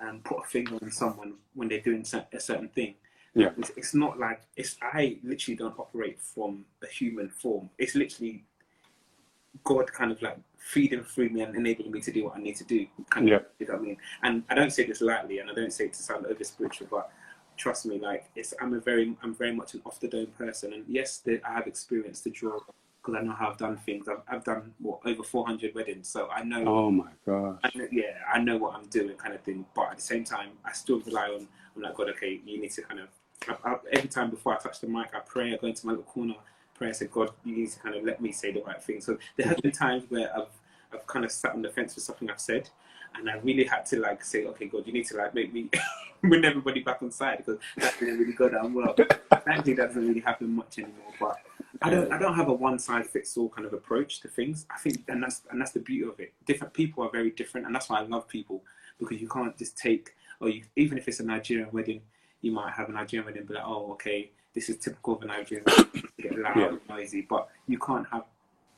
um, 0.00 0.20
put 0.24 0.38
a 0.38 0.42
finger 0.42 0.78
on 0.82 0.90
someone 0.90 1.34
when 1.54 1.68
they're 1.68 1.80
doing 1.80 2.04
a 2.32 2.40
certain 2.40 2.68
thing. 2.68 2.94
Yeah. 3.34 3.50
It's, 3.58 3.70
it's 3.76 3.94
not 3.94 4.18
like 4.18 4.42
it's. 4.56 4.76
I 4.82 5.18
literally 5.22 5.56
don't 5.56 5.78
operate 5.78 6.20
from 6.20 6.64
a 6.82 6.86
human 6.86 7.28
form. 7.28 7.70
It's 7.78 7.94
literally 7.94 8.44
God 9.64 9.92
kind 9.92 10.12
of 10.12 10.20
like 10.22 10.38
feeding 10.58 11.02
through 11.04 11.30
me 11.30 11.42
and 11.42 11.54
enabling 11.54 11.90
me 11.92 12.00
to 12.00 12.12
do 12.12 12.24
what 12.24 12.36
I 12.36 12.40
need 12.40 12.56
to 12.56 12.64
do. 12.64 12.86
Kind 13.08 13.28
of, 13.28 13.30
Yeah. 13.32 13.46
you 13.58 13.66
know 13.66 13.74
what 13.74 13.80
I 13.82 13.84
mean? 13.84 13.96
And 14.22 14.42
I 14.48 14.54
don't 14.54 14.70
say 14.72 14.84
this 14.84 15.00
lightly, 15.00 15.38
and 15.38 15.50
I 15.50 15.54
don't 15.54 15.72
say 15.72 15.84
it 15.86 15.92
to 15.94 16.02
sound 16.02 16.26
over 16.26 16.42
spiritual, 16.44 16.88
but 16.90 17.10
trust 17.56 17.86
me, 17.86 17.98
like 17.98 18.30
it's 18.34 18.52
I'm 18.60 18.74
a 18.74 18.80
very 18.80 19.16
I'm 19.22 19.34
very 19.34 19.54
much 19.54 19.74
an 19.74 19.82
off 19.86 20.00
the 20.00 20.08
dome 20.08 20.32
person, 20.38 20.72
and 20.72 20.84
yes, 20.88 21.18
there, 21.18 21.40
I 21.44 21.52
have 21.54 21.66
experience 21.66 22.20
to 22.22 22.30
draw 22.30 22.58
because 23.02 23.18
I 23.18 23.22
know 23.24 23.32
how 23.32 23.50
I've 23.50 23.56
done 23.58 23.76
things. 23.78 24.08
I've, 24.08 24.22
I've 24.28 24.44
done 24.44 24.74
what 24.78 25.00
over 25.06 25.22
400 25.22 25.74
weddings, 25.74 26.08
so 26.08 26.28
I 26.28 26.42
know. 26.42 26.64
Oh 26.66 26.90
my 26.90 27.10
god! 27.24 27.58
Yeah, 27.90 28.18
I 28.32 28.40
know 28.40 28.56
what 28.58 28.74
I'm 28.74 28.86
doing, 28.86 29.16
kind 29.16 29.34
of 29.34 29.40
thing. 29.42 29.64
But 29.74 29.90
at 29.92 29.96
the 29.96 30.02
same 30.02 30.24
time, 30.24 30.50
I 30.64 30.72
still 30.72 31.00
rely 31.00 31.28
on. 31.28 31.46
I'm 31.76 31.82
like, 31.82 31.94
God, 31.94 32.10
okay, 32.10 32.40
you 32.44 32.60
need 32.60 32.72
to 32.72 32.82
kind 32.82 33.00
of. 33.00 33.08
I, 33.48 33.56
I, 33.64 33.76
every 33.92 34.08
time 34.08 34.30
before 34.30 34.54
I 34.54 34.58
touch 34.58 34.80
the 34.80 34.86
mic, 34.86 35.14
I 35.14 35.20
pray. 35.20 35.52
I 35.52 35.56
go 35.56 35.66
into 35.66 35.86
my 35.86 35.92
little 35.92 36.04
corner, 36.04 36.34
pray. 36.74 36.88
I 36.88 36.92
say, 36.92 37.06
God, 37.06 37.30
you 37.44 37.56
need 37.56 37.70
to 37.70 37.78
kind 37.78 37.94
of 37.94 38.04
let 38.04 38.20
me 38.20 38.32
say 38.32 38.52
the 38.52 38.62
right 38.62 38.82
thing. 38.82 39.00
So 39.00 39.18
there 39.36 39.46
have 39.46 39.58
been 39.58 39.72
times 39.72 40.04
where 40.08 40.34
I've 40.36 40.48
I've 40.92 41.06
kind 41.06 41.24
of 41.24 41.30
sat 41.30 41.52
on 41.52 41.62
the 41.62 41.68
fence 41.68 41.94
with 41.94 42.04
something 42.04 42.28
I've 42.28 42.40
said, 42.40 42.68
and 43.14 43.30
I 43.30 43.38
really 43.38 43.64
had 43.64 43.86
to 43.86 44.00
like 44.00 44.24
say, 44.24 44.44
okay, 44.46 44.66
God, 44.66 44.86
you 44.86 44.92
need 44.92 45.06
to 45.06 45.16
like 45.16 45.34
make 45.34 45.52
me 45.52 45.70
bring 46.22 46.44
everybody 46.44 46.80
back 46.80 47.02
on 47.02 47.10
side 47.10 47.38
because 47.38 47.58
that 47.76 47.94
didn't 47.98 48.18
really 48.18 48.32
go 48.32 48.48
down 48.48 48.74
well. 48.74 48.94
Thankfully, 48.94 49.74
that 49.74 49.88
doesn't 49.88 50.06
really 50.06 50.20
happen 50.20 50.54
much 50.54 50.78
anymore. 50.78 51.12
But 51.18 51.38
I 51.80 51.90
don't 51.90 52.12
I 52.12 52.18
don't 52.18 52.34
have 52.34 52.48
a 52.48 52.52
one 52.52 52.78
size 52.78 53.06
fits 53.06 53.36
all 53.36 53.48
kind 53.48 53.66
of 53.66 53.72
approach 53.72 54.20
to 54.20 54.28
things. 54.28 54.66
I 54.70 54.78
think, 54.78 55.04
and 55.08 55.22
that's 55.22 55.42
and 55.50 55.60
that's 55.60 55.72
the 55.72 55.80
beauty 55.80 56.08
of 56.08 56.20
it. 56.20 56.32
Different 56.44 56.74
people 56.74 57.04
are 57.04 57.10
very 57.10 57.30
different, 57.30 57.66
and 57.66 57.74
that's 57.74 57.88
why 57.88 58.00
I 58.00 58.02
love 58.02 58.28
people 58.28 58.62
because 58.98 59.20
you 59.20 59.28
can't 59.28 59.56
just 59.56 59.78
take 59.78 60.14
or 60.40 60.48
you, 60.48 60.62
even 60.76 60.98
if 60.98 61.06
it's 61.08 61.20
a 61.20 61.24
Nigerian 61.24 61.68
wedding, 61.72 62.00
you 62.42 62.52
might 62.52 62.72
have 62.72 62.88
an 62.88 62.94
Nigerian 62.94 63.36
and 63.36 63.46
be 63.46 63.54
like, 63.54 63.64
oh, 63.66 63.92
okay, 63.92 64.30
this 64.54 64.68
is 64.68 64.78
typical 64.78 65.16
of 65.16 65.22
a 65.22 65.26
Nigerian, 65.26 65.64
get 66.18 66.38
loud, 66.38 66.56
Yeah. 66.56 66.68
and 66.68 66.80
noisy, 66.88 67.22
but 67.28 67.48
you 67.66 67.78
can't 67.78 68.06
have 68.08 68.24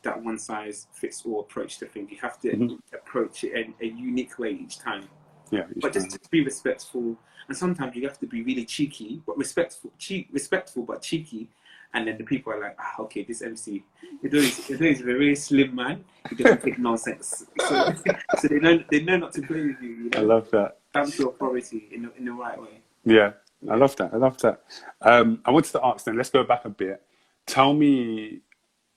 that 0.03 0.21
one 0.21 0.37
size 0.39 0.89
fits 0.93 1.23
all 1.25 1.41
approach 1.41 1.79
to 1.79 1.87
things. 1.87 2.11
You 2.11 2.19
have 2.21 2.41
to 2.41 2.51
Mhm. 2.57 2.79
approach 2.93 3.45
it 3.45 3.53
in 3.53 3.73
a 3.81 3.87
unique 3.87 4.37
way 4.39 4.51
each 4.51 4.79
time. 4.81 5.05
Yeah. 5.53 5.67
But 5.77 5.93
just 5.93 6.11
to 6.11 6.19
be 6.31 6.45
respectful, 6.45 7.17
and 7.47 7.57
sometimes 7.57 7.95
you 7.95 8.03
have 8.09 8.19
to 8.19 8.27
be 8.27 8.43
really 8.43 8.65
cheeky, 8.65 9.23
but 9.27 9.39
respectful, 9.39 9.93
cheek, 9.99 10.29
respectful 10.33 10.83
but 10.83 11.03
cheeky. 11.03 11.49
And 11.95 12.09
then 12.09 12.17
the 12.17 12.25
people 12.25 12.53
are 12.55 12.59
like, 12.61 12.75
ah, 12.81 12.95
okay, 13.03 13.23
this 13.23 13.43
MC, 13.43 13.85
although 14.25 14.41
he's, 14.41 14.71
although 14.71 14.87
he's 14.87 15.03
a 15.03 15.05
very 15.05 15.35
slim 15.37 15.75
man, 15.75 16.05
he 16.31 16.37
doesn't 16.37 16.63
take 16.63 16.79
nonsense. 16.79 17.45
So, 17.61 17.93
so 18.41 18.49
they 18.49 18.59
know 18.59 18.83
they 18.91 19.03
know 19.03 19.19
not 19.19 19.33
to 19.35 19.43
play 19.43 19.67
with 19.67 19.83
you. 19.83 19.89
you 20.05 20.11
I 20.15 20.21
love 20.21 20.51
that. 20.53 20.79
Your 21.19 21.29
authority 21.31 21.91
in 21.93 22.03
the, 22.05 22.17
in 22.17 22.25
the 22.25 22.33
right 22.33 22.61
way. 22.61 22.81
Yeah, 23.05 23.33
I 23.71 23.77
love 23.77 23.97
that. 23.97 24.13
I 24.13 24.17
love 24.17 24.39
that. 24.39 24.63
Um, 25.03 25.41
I 25.45 25.51
wanted 25.51 25.73
to 25.73 25.85
ask 25.85 26.05
then, 26.05 26.17
let's 26.17 26.31
go 26.31 26.45
back 26.45 26.65
a 26.65 26.71
bit. 26.71 27.03
Tell 27.47 27.75
me, 27.75 28.41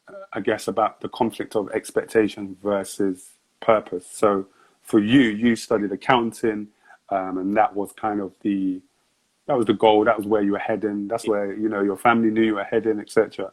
uh, 0.08 0.14
I 0.34 0.40
guess, 0.42 0.68
about 0.68 1.02
the 1.02 1.10
conflict 1.10 1.56
of 1.56 1.70
expectation 1.72 2.58
versus 2.64 3.32
purpose. 3.62 4.08
So 4.12 4.48
for 4.82 5.00
you, 5.00 5.22
you 5.22 5.56
studied 5.56 5.92
accounting, 5.92 6.70
um, 7.10 7.38
and 7.38 7.58
that 7.58 7.76
was 7.76 7.92
kind 7.94 8.22
of 8.22 8.34
the 8.42 8.82
that 9.48 9.58
was 9.58 9.68
the 9.68 9.74
goal. 9.74 10.06
That 10.06 10.18
was 10.18 10.26
where 10.28 10.42
you 10.44 10.54
were 10.54 10.60
heading. 10.60 11.08
That's 11.08 11.28
where 11.28 11.54
you 11.54 11.70
know 11.70 11.82
your 11.82 11.98
family 11.98 12.32
knew 12.32 12.44
you 12.44 12.56
were 12.56 12.64
heading, 12.64 13.00
etc. 13.00 13.52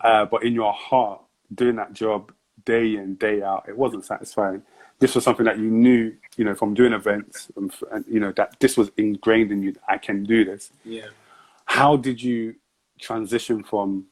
Uh, 0.00 0.26
but 0.26 0.44
in 0.44 0.54
your 0.54 0.72
heart, 0.72 1.22
doing 1.54 1.76
that 1.76 1.92
job 1.94 2.32
day 2.64 2.96
in 2.96 3.16
day 3.16 3.42
out, 3.42 3.66
it 3.68 3.76
wasn't 3.76 4.04
satisfying. 4.04 4.62
This 5.02 5.16
was 5.16 5.24
something 5.24 5.44
that 5.46 5.58
you 5.58 5.68
knew, 5.68 6.14
you 6.36 6.44
know, 6.44 6.54
from 6.54 6.74
doing 6.74 6.92
events, 6.92 7.48
and, 7.56 7.74
and 7.90 8.04
you 8.08 8.20
know 8.20 8.30
that 8.36 8.58
this 8.60 8.76
was 8.76 8.90
ingrained 8.96 9.50
in 9.50 9.60
you. 9.60 9.74
I 9.88 9.98
can 9.98 10.22
do 10.22 10.44
this. 10.44 10.70
Yeah. 10.84 11.08
How 11.64 11.96
did 11.96 12.22
you 12.22 12.54
transition 13.00 13.64
from 13.64 14.06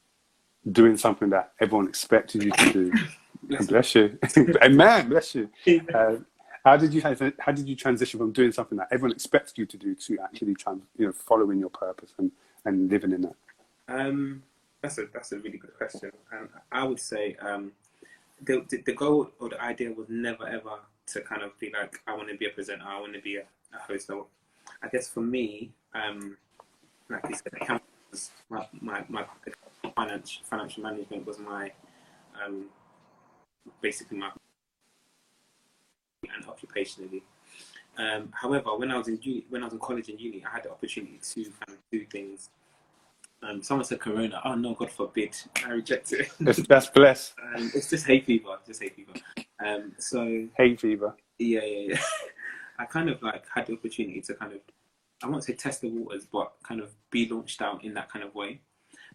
doing 0.69 0.97
something 0.97 1.29
that 1.29 1.53
everyone 1.61 1.87
expected 1.87 2.43
you 2.43 2.51
to 2.51 2.73
do? 2.73 2.93
bless 3.67 3.95
you, 3.95 4.17
amen. 4.61 5.09
Bless 5.09 5.33
you. 5.33 5.49
Uh, 5.95 6.17
how 6.65 6.75
did 6.77 6.93
you 6.93 7.01
how 7.39 7.51
did 7.51 7.67
you 7.69 7.75
transition 7.75 8.19
from 8.19 8.33
doing 8.33 8.51
something 8.51 8.77
that 8.77 8.89
everyone 8.91 9.13
expects 9.13 9.53
you 9.55 9.65
to 9.65 9.77
do 9.77 9.95
to 9.95 10.19
actually 10.19 10.55
trans, 10.55 10.83
you 10.97 11.05
know 11.07 11.13
following 11.13 11.57
your 11.57 11.69
purpose 11.69 12.11
and, 12.17 12.31
and 12.65 12.91
living 12.91 13.13
in 13.13 13.21
that? 13.21 13.35
Um, 13.87 14.43
that's 14.81 14.97
a 14.97 15.05
that's 15.13 15.31
a 15.31 15.39
really 15.39 15.57
good 15.57 15.75
question, 15.77 16.11
and 16.33 16.49
I 16.71 16.83
would 16.83 16.99
say 16.99 17.37
um, 17.39 17.71
the, 18.43 18.65
the 18.69 18.81
the 18.85 18.93
goal 18.93 19.29
or 19.39 19.49
the 19.49 19.61
idea 19.61 19.91
was 19.91 20.07
never 20.09 20.47
ever 20.47 20.79
to 21.07 21.21
kind 21.21 21.43
of 21.43 21.57
be 21.59 21.71
like 21.71 21.99
I 22.07 22.15
want 22.15 22.29
to 22.29 22.37
be 22.37 22.45
a 22.45 22.49
presenter, 22.49 22.83
I 22.85 22.99
want 22.99 23.13
to 23.13 23.21
be 23.21 23.37
a, 23.37 23.41
a 23.41 23.79
host. 23.87 24.09
I 24.83 24.87
guess 24.87 25.07
for 25.07 25.21
me, 25.21 25.71
um, 25.93 26.37
like 27.09 27.21
you 27.29 27.35
said, 27.35 27.79
my 28.49 28.67
my, 28.81 29.03
my 29.09 29.25
financial 29.95 30.43
financial 30.45 30.83
management 30.83 31.25
was 31.25 31.39
my 31.39 31.71
um, 32.43 32.65
basically 33.81 34.17
my 34.17 34.31
and 36.23 36.45
occupationally. 36.45 37.21
Um, 37.97 38.31
however, 38.33 38.77
when 38.77 38.91
I 38.91 38.97
was 38.97 39.07
in 39.07 39.19
uni, 39.21 39.45
when 39.49 39.61
I 39.61 39.65
was 39.65 39.73
in 39.73 39.79
college 39.79 40.09
and 40.09 40.19
uni, 40.19 40.43
I 40.45 40.49
had 40.49 40.63
the 40.63 40.71
opportunity 40.71 41.19
to 41.21 41.43
kind 41.43 41.53
of 41.69 41.77
do 41.91 42.05
things. 42.05 42.49
Um, 43.43 43.61
someone 43.63 43.85
said 43.85 43.99
Corona. 43.99 44.39
Oh 44.45 44.53
no, 44.55 44.73
God 44.75 44.91
forbid! 44.91 45.35
I 45.65 45.71
reject 45.71 46.13
it. 46.13 46.29
That's, 46.39 46.59
that's 46.67 46.87
blessed. 46.87 47.33
um, 47.55 47.71
it's 47.73 47.89
just 47.89 48.05
hay 48.05 48.21
fever. 48.21 48.57
Just 48.67 48.81
hay 48.83 48.89
fever. 48.89 49.13
Um, 49.65 49.93
so 49.97 50.47
Hay 50.57 50.75
fever. 50.75 51.15
yeah, 51.39 51.63
yeah, 51.63 51.93
yeah. 51.93 52.01
I 52.79 52.85
kind 52.85 53.09
of 53.09 53.21
like 53.23 53.43
had 53.53 53.67
the 53.67 53.73
opportunity 53.73 54.21
to 54.21 54.33
kind 54.35 54.53
of, 54.53 54.59
I 55.23 55.27
won't 55.27 55.43
say 55.43 55.53
test 55.53 55.81
the 55.81 55.89
waters, 55.89 56.25
but 56.31 56.51
kind 56.63 56.81
of 56.81 56.91
be 57.11 57.27
launched 57.29 57.61
out 57.61 57.83
in 57.83 57.93
that 57.95 58.11
kind 58.11 58.23
of 58.25 58.33
way, 58.35 58.61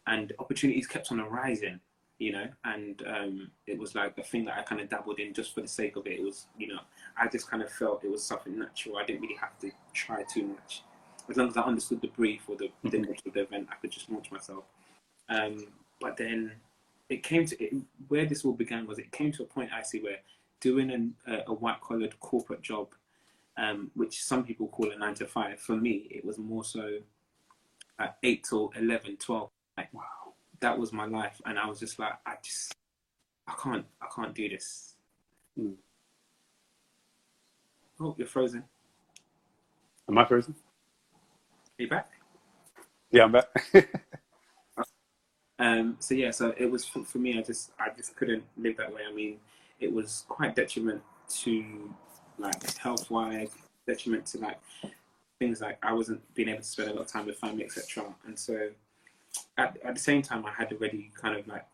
and 0.07 0.33
opportunities 0.39 0.87
kept 0.87 1.11
on 1.11 1.19
arising, 1.21 1.81
you 2.19 2.31
know, 2.33 2.47
and 2.65 3.03
um, 3.09 3.51
it 3.67 3.77
was 3.79 3.95
like 3.97 4.17
a 4.19 4.23
thing 4.23 4.45
that 4.47 4.57
I 4.59 4.62
kind 4.62 4.81
of 4.81 4.89
dabbled 4.89 5.19
in 5.19 5.35
just 5.35 5.53
for 5.55 5.62
the 5.62 5.69
sake 5.69 5.97
of 5.97 6.07
it. 6.07 6.19
It 6.21 6.23
was, 6.25 6.47
you 6.57 6.69
know, 6.69 6.79
I 7.17 7.27
just 7.29 7.51
kind 7.51 7.62
of 7.62 7.71
felt 7.73 8.05
it 8.05 8.11
was 8.11 8.23
something 8.23 8.57
natural. 8.59 8.99
I 8.99 9.05
didn't 9.05 9.23
really 9.23 9.37
have 9.41 9.59
to 9.61 9.71
try 9.95 10.23
too 10.33 10.47
much. 10.49 10.83
As 11.29 11.37
long 11.37 11.49
as 11.49 11.57
I 11.57 11.62
understood 11.62 12.01
the 12.01 12.09
brief 12.09 12.43
or 12.49 12.57
the, 12.57 12.71
the 12.85 12.99
nature 12.99 13.23
of 13.27 13.35
the 13.35 13.43
event, 13.43 13.69
I 13.71 13.75
could 13.77 13.91
just 13.91 14.11
launch 14.11 14.31
myself. 14.31 14.65
Um, 15.29 15.67
but 16.01 16.17
then 16.17 16.53
it 17.09 17.23
came 17.23 17.47
to 17.47 17.62
it, 17.62 17.75
where 18.09 18.27
this 18.27 18.45
all 18.45 18.53
began 18.53 18.87
was 18.87 18.99
it 18.99 19.11
came 19.12 19.33
to 19.33 19.43
a 19.43 19.47
point 19.47 19.71
I 19.73 19.83
see 19.83 20.01
where 20.01 20.19
doing 20.61 20.91
an, 20.91 21.15
a, 21.27 21.43
a 21.49 21.53
white 21.53 21.81
collared 21.81 22.19
corporate 22.21 22.62
job, 22.62 22.89
um, 23.57 23.91
which 23.95 24.23
some 24.23 24.45
people 24.45 24.69
call 24.69 24.91
a 24.91 24.97
nine 24.97 25.15
to 25.15 25.27
five, 25.27 25.59
for 25.61 25.77
me 25.77 26.07
it 26.11 26.25
was 26.25 26.39
more 26.39 26.65
so 26.65 26.99
at 27.99 28.19
eight 28.23 28.45
till 28.45 28.73
11, 28.77 29.17
12. 29.17 29.51
Like, 29.77 29.93
Wow. 29.93 30.03
that 30.61 30.79
was 30.79 30.93
my 30.93 31.07
life, 31.07 31.41
and 31.45 31.59
I 31.59 31.67
was 31.67 31.81
just 31.81 31.99
like, 31.99 32.12
I 32.27 32.35
just, 32.43 32.75
I 33.47 33.55
can't, 33.62 33.87
I 34.01 34.07
can't 34.15 34.35
do 34.35 34.49
this. 34.49 34.95
Mm. 35.59 35.75
Oh, 38.01 38.15
you're 38.19 38.27
frozen. 38.27 38.65
Am 40.09 40.19
I 40.19 40.25
frozen? 40.27 40.55
Are 41.79 41.83
you 41.83 41.89
back? 41.89 42.11
Yeah, 43.11 43.25
I'm 43.25 43.33
back. 43.33 43.49
Um, 45.59 45.97
so 46.01 46.15
yeah, 46.15 46.33
so 46.33 46.55
it 46.59 46.71
was 46.71 46.85
for, 46.85 47.03
for 47.05 47.19
me. 47.19 47.39
I 47.39 47.43
just 47.43 47.73
I 47.79 47.89
just 47.97 48.15
couldn't 48.17 48.45
live 48.59 48.77
that 48.77 48.93
way. 48.93 49.03
I 49.09 49.12
mean, 49.12 49.39
it 49.81 49.93
was 49.93 50.25
quite 50.29 50.55
detriment 50.55 51.03
to 51.41 51.95
like 52.39 52.77
health 52.77 53.11
wise, 53.11 53.51
detriment 53.87 54.27
to 54.27 54.39
like 54.39 54.59
things 55.39 55.61
like 55.61 55.79
I 55.83 55.93
wasn't 55.95 56.21
being 56.35 56.51
able 56.51 56.61
to 56.61 56.65
spend 56.65 56.91
a 56.91 56.95
lot 56.95 57.03
of 57.03 57.09
time 57.09 57.27
with 57.27 57.39
family, 57.39 57.65
etc. 57.65 58.05
And 58.27 58.39
so 58.39 58.69
at, 59.57 59.79
at 59.83 59.95
the 59.95 60.01
same 60.01 60.23
time, 60.23 60.45
I 60.45 60.53
had 60.53 60.73
already 60.73 61.11
kind 61.15 61.39
of 61.39 61.47
like 61.49 61.65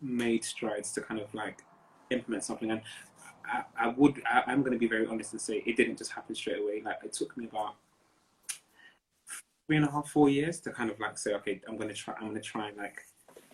made 0.00 0.44
strides 0.44 0.92
to 0.92 1.00
kind 1.00 1.20
of 1.20 1.32
like 1.34 1.62
implement 2.10 2.44
something. 2.44 2.70
And 2.70 2.80
I, 3.44 3.64
I 3.76 3.88
would 3.88 4.22
I, 4.24 4.44
I'm 4.46 4.60
going 4.60 4.72
to 4.72 4.78
be 4.78 4.88
very 4.88 5.06
honest 5.06 5.32
and 5.32 5.40
say 5.40 5.64
it 5.66 5.76
didn't 5.76 5.98
just 5.98 6.12
happen 6.12 6.34
straight 6.36 6.60
away. 6.60 6.82
Like 6.84 6.98
it 7.04 7.12
took 7.12 7.36
me 7.36 7.46
about 7.46 7.74
three 9.66 9.76
and 9.76 9.86
a 9.86 9.90
half, 9.90 10.08
four 10.08 10.28
years 10.28 10.60
to 10.60 10.70
kind 10.70 10.90
of 10.90 10.98
like 11.00 11.18
say, 11.18 11.34
okay, 11.34 11.60
I'm 11.68 11.76
going 11.76 11.88
to 11.88 11.94
try. 11.94 12.14
I'm 12.20 12.34
to 12.34 12.40
try 12.40 12.68
and 12.68 12.76
like 12.76 13.00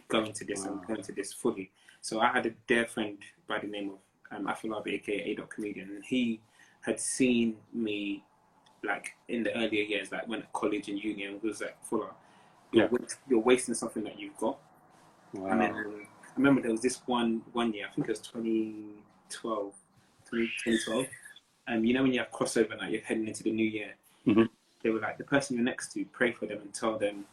go 0.09 0.25
into 0.25 0.45
this 0.45 0.65
and 0.65 0.77
Wow. 0.77 0.85
go 0.89 0.95
into 0.95 1.13
this 1.13 1.33
fully. 1.33 1.71
So 2.01 2.21
I 2.21 2.29
had 2.33 2.47
a 2.47 2.51
dear 2.67 2.87
friend 2.87 3.19
by 3.47 3.59
the 3.59 3.67
name 3.67 3.91
of 3.91 3.99
um, 4.37 4.47
Afolabi, 4.47 4.95
aka 4.95 5.35
Dot 5.35 5.51
Comedian, 5.51 5.91
and 5.91 6.05
he 6.05 6.41
had 6.83 6.99
seen 7.01 7.57
me 7.73 8.25
like 8.85 9.13
in 9.29 9.43
the 9.43 9.55
earlier 9.57 9.83
years, 9.83 10.13
like 10.13 10.27
when 10.29 10.41
at 10.43 10.53
college 10.53 10.89
and 10.89 11.03
uni, 11.03 11.25
and 11.25 11.43
was 11.43 11.61
like, 11.61 11.77
Fuller, 11.85 12.11
you're, 12.73 12.89
Yeah. 12.93 12.99
you're 13.29 13.41
wasting 13.41 13.75
something 13.75 14.05
that 14.05 14.19
you've 14.19 14.37
got. 14.37 14.59
wow. 15.35 15.51
And 15.51 15.61
then 15.61 15.71
um, 15.73 16.07
I 16.23 16.33
remember 16.37 16.63
there 16.63 16.71
was 16.71 16.81
this 16.81 17.01
one 17.07 17.43
one 17.53 17.73
year, 17.73 17.87
I 17.91 17.95
think 17.95 18.07
it 18.09 18.11
was 18.11 18.21
2012, 18.21 19.75
2012. 20.31 21.07
Um, 21.67 21.85
you 21.85 21.93
know 21.93 22.03
when 22.03 22.13
you 22.13 22.21
have 22.21 22.31
crossover, 22.31 22.79
like 22.79 22.93
you're 22.93 23.03
heading 23.03 23.27
into 23.29 23.43
the 23.43 23.51
new 23.53 23.67
year. 23.67 23.95
Mhm. 24.27 24.49
They 24.83 24.91
were 24.91 25.01
like 25.01 25.19
the 25.19 25.25
person 25.25 25.57
you're 25.57 25.65
next 25.65 25.93
to, 25.93 26.05
pray 26.07 26.33
for 26.33 26.47
them 26.47 26.61
and 26.61 26.73
tell 26.73 26.99
them, 26.99 27.25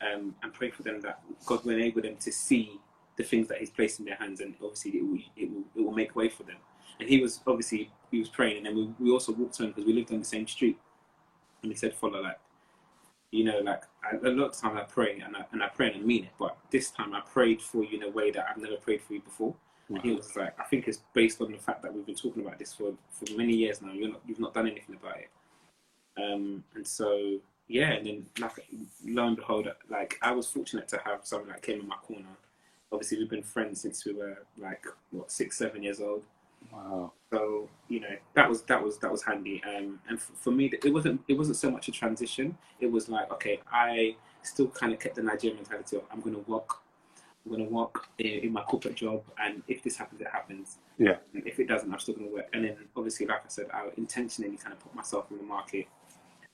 um, 0.00 0.34
and 0.42 0.52
pray 0.52 0.70
for 0.70 0.82
them 0.82 1.00
that 1.00 1.20
God 1.46 1.64
will 1.64 1.74
enable 1.74 2.02
them 2.02 2.16
to 2.16 2.32
see 2.32 2.78
the 3.16 3.24
things 3.24 3.48
that 3.48 3.58
He's 3.58 3.70
placed 3.70 3.98
in 3.98 4.06
their 4.06 4.16
hands, 4.16 4.40
and 4.40 4.54
obviously 4.62 4.92
it 4.92 5.02
will 5.02 5.18
it 5.36 5.50
will, 5.50 5.64
it 5.76 5.84
will 5.84 5.92
make 5.92 6.14
way 6.16 6.28
for 6.28 6.44
them. 6.44 6.56
And 6.98 7.08
he 7.08 7.20
was 7.20 7.40
obviously 7.46 7.90
he 8.10 8.18
was 8.18 8.28
praying, 8.28 8.58
and 8.58 8.66
then 8.66 8.76
we, 8.76 9.06
we 9.06 9.10
also 9.10 9.32
walked 9.32 9.58
home 9.58 9.68
because 9.68 9.84
we 9.84 9.92
lived 9.92 10.12
on 10.12 10.20
the 10.20 10.24
same 10.24 10.46
street, 10.46 10.78
and 11.62 11.72
he 11.72 11.76
said, 11.76 11.94
"Follow 11.94 12.22
like." 12.22 12.38
You 13.32 13.44
know, 13.44 13.60
like 13.60 13.84
I, 14.02 14.16
a 14.16 14.30
lot 14.30 14.46
of 14.46 14.56
times 14.56 14.76
I 14.76 14.82
pray 14.82 15.20
and 15.24 15.36
I, 15.36 15.44
and 15.52 15.62
I 15.62 15.68
pray 15.68 15.92
and 15.92 16.02
I 16.02 16.04
mean 16.04 16.24
it, 16.24 16.30
but 16.36 16.56
this 16.72 16.90
time 16.90 17.14
I 17.14 17.20
prayed 17.20 17.62
for 17.62 17.84
you 17.84 17.98
in 17.98 18.02
a 18.02 18.10
way 18.10 18.32
that 18.32 18.44
I've 18.50 18.60
never 18.60 18.74
prayed 18.74 19.02
for 19.02 19.12
you 19.14 19.20
before. 19.20 19.54
And 19.88 20.02
he 20.02 20.12
was 20.12 20.34
like, 20.36 20.58
I 20.58 20.64
think 20.64 20.88
it's 20.88 21.02
based 21.14 21.40
on 21.40 21.52
the 21.52 21.58
fact 21.58 21.82
that 21.82 21.92
we've 21.94 22.06
been 22.06 22.14
talking 22.14 22.44
about 22.44 22.58
this 22.58 22.72
for, 22.74 22.92
for 23.10 23.36
many 23.36 23.54
years 23.54 23.82
now. 23.82 23.92
You're 23.92 24.10
not, 24.10 24.20
you've 24.26 24.40
not 24.40 24.54
done 24.54 24.68
anything 24.68 24.96
about 24.96 25.18
it. 25.18 25.28
Um, 26.20 26.64
and 26.74 26.86
so, 26.86 27.38
yeah, 27.68 27.92
and 27.92 28.06
then 28.06 28.26
like 28.40 28.66
lo 29.04 29.26
and 29.26 29.36
behold, 29.36 29.68
like 29.88 30.18
I 30.22 30.32
was 30.32 30.46
fortunate 30.46 30.88
to 30.88 31.00
have 31.04 31.20
someone 31.22 31.48
that 31.48 31.62
came 31.62 31.80
in 31.80 31.88
my 31.88 31.96
corner. 31.96 32.24
Obviously, 32.92 33.18
we've 33.18 33.30
been 33.30 33.42
friends 33.42 33.80
since 33.80 34.04
we 34.04 34.12
were 34.12 34.38
like 34.58 34.84
what 35.10 35.30
six, 35.30 35.56
seven 35.56 35.82
years 35.82 36.00
old. 36.00 36.24
Wow. 36.72 37.12
So 37.32 37.68
you 37.88 38.00
know 38.00 38.16
that 38.34 38.48
was 38.48 38.62
that 38.62 38.82
was 38.82 38.98
that 38.98 39.10
was 39.10 39.22
handy. 39.22 39.62
Um, 39.64 40.00
and 40.08 40.18
f- 40.18 40.32
for 40.34 40.50
me, 40.50 40.70
it 40.82 40.92
wasn't 40.92 41.20
it 41.28 41.38
wasn't 41.38 41.56
so 41.56 41.70
much 41.70 41.88
a 41.88 41.92
transition. 41.92 42.56
It 42.80 42.90
was 42.90 43.08
like 43.08 43.30
okay, 43.32 43.60
I 43.72 44.16
still 44.42 44.68
kind 44.68 44.92
of 44.92 44.98
kept 44.98 45.16
the 45.16 45.22
Nigerian 45.22 45.56
mentality 45.56 45.96
of 45.96 46.02
I'm 46.12 46.20
going 46.20 46.34
to 46.34 46.50
work, 46.50 46.78
I'm 47.44 47.52
going 47.52 47.66
to 47.66 47.72
work 47.72 48.08
in, 48.18 48.26
in 48.26 48.52
my 48.52 48.62
corporate 48.62 48.96
job, 48.96 49.22
and 49.38 49.62
if 49.68 49.82
this 49.82 49.96
happens, 49.96 50.20
it 50.20 50.28
happens. 50.28 50.78
Yeah. 50.98 51.16
And 51.34 51.46
if 51.46 51.58
it 51.60 51.68
doesn't, 51.68 51.90
I'm 51.92 51.98
still 51.98 52.14
going 52.14 52.28
to 52.28 52.34
work. 52.34 52.48
And 52.52 52.64
then 52.64 52.76
obviously, 52.96 53.26
like 53.26 53.44
I 53.44 53.48
said, 53.48 53.66
I 53.72 53.88
intentionally 53.96 54.56
kind 54.56 54.72
of 54.72 54.80
put 54.80 54.94
myself 54.94 55.30
in 55.30 55.38
the 55.38 55.44
market 55.44 55.86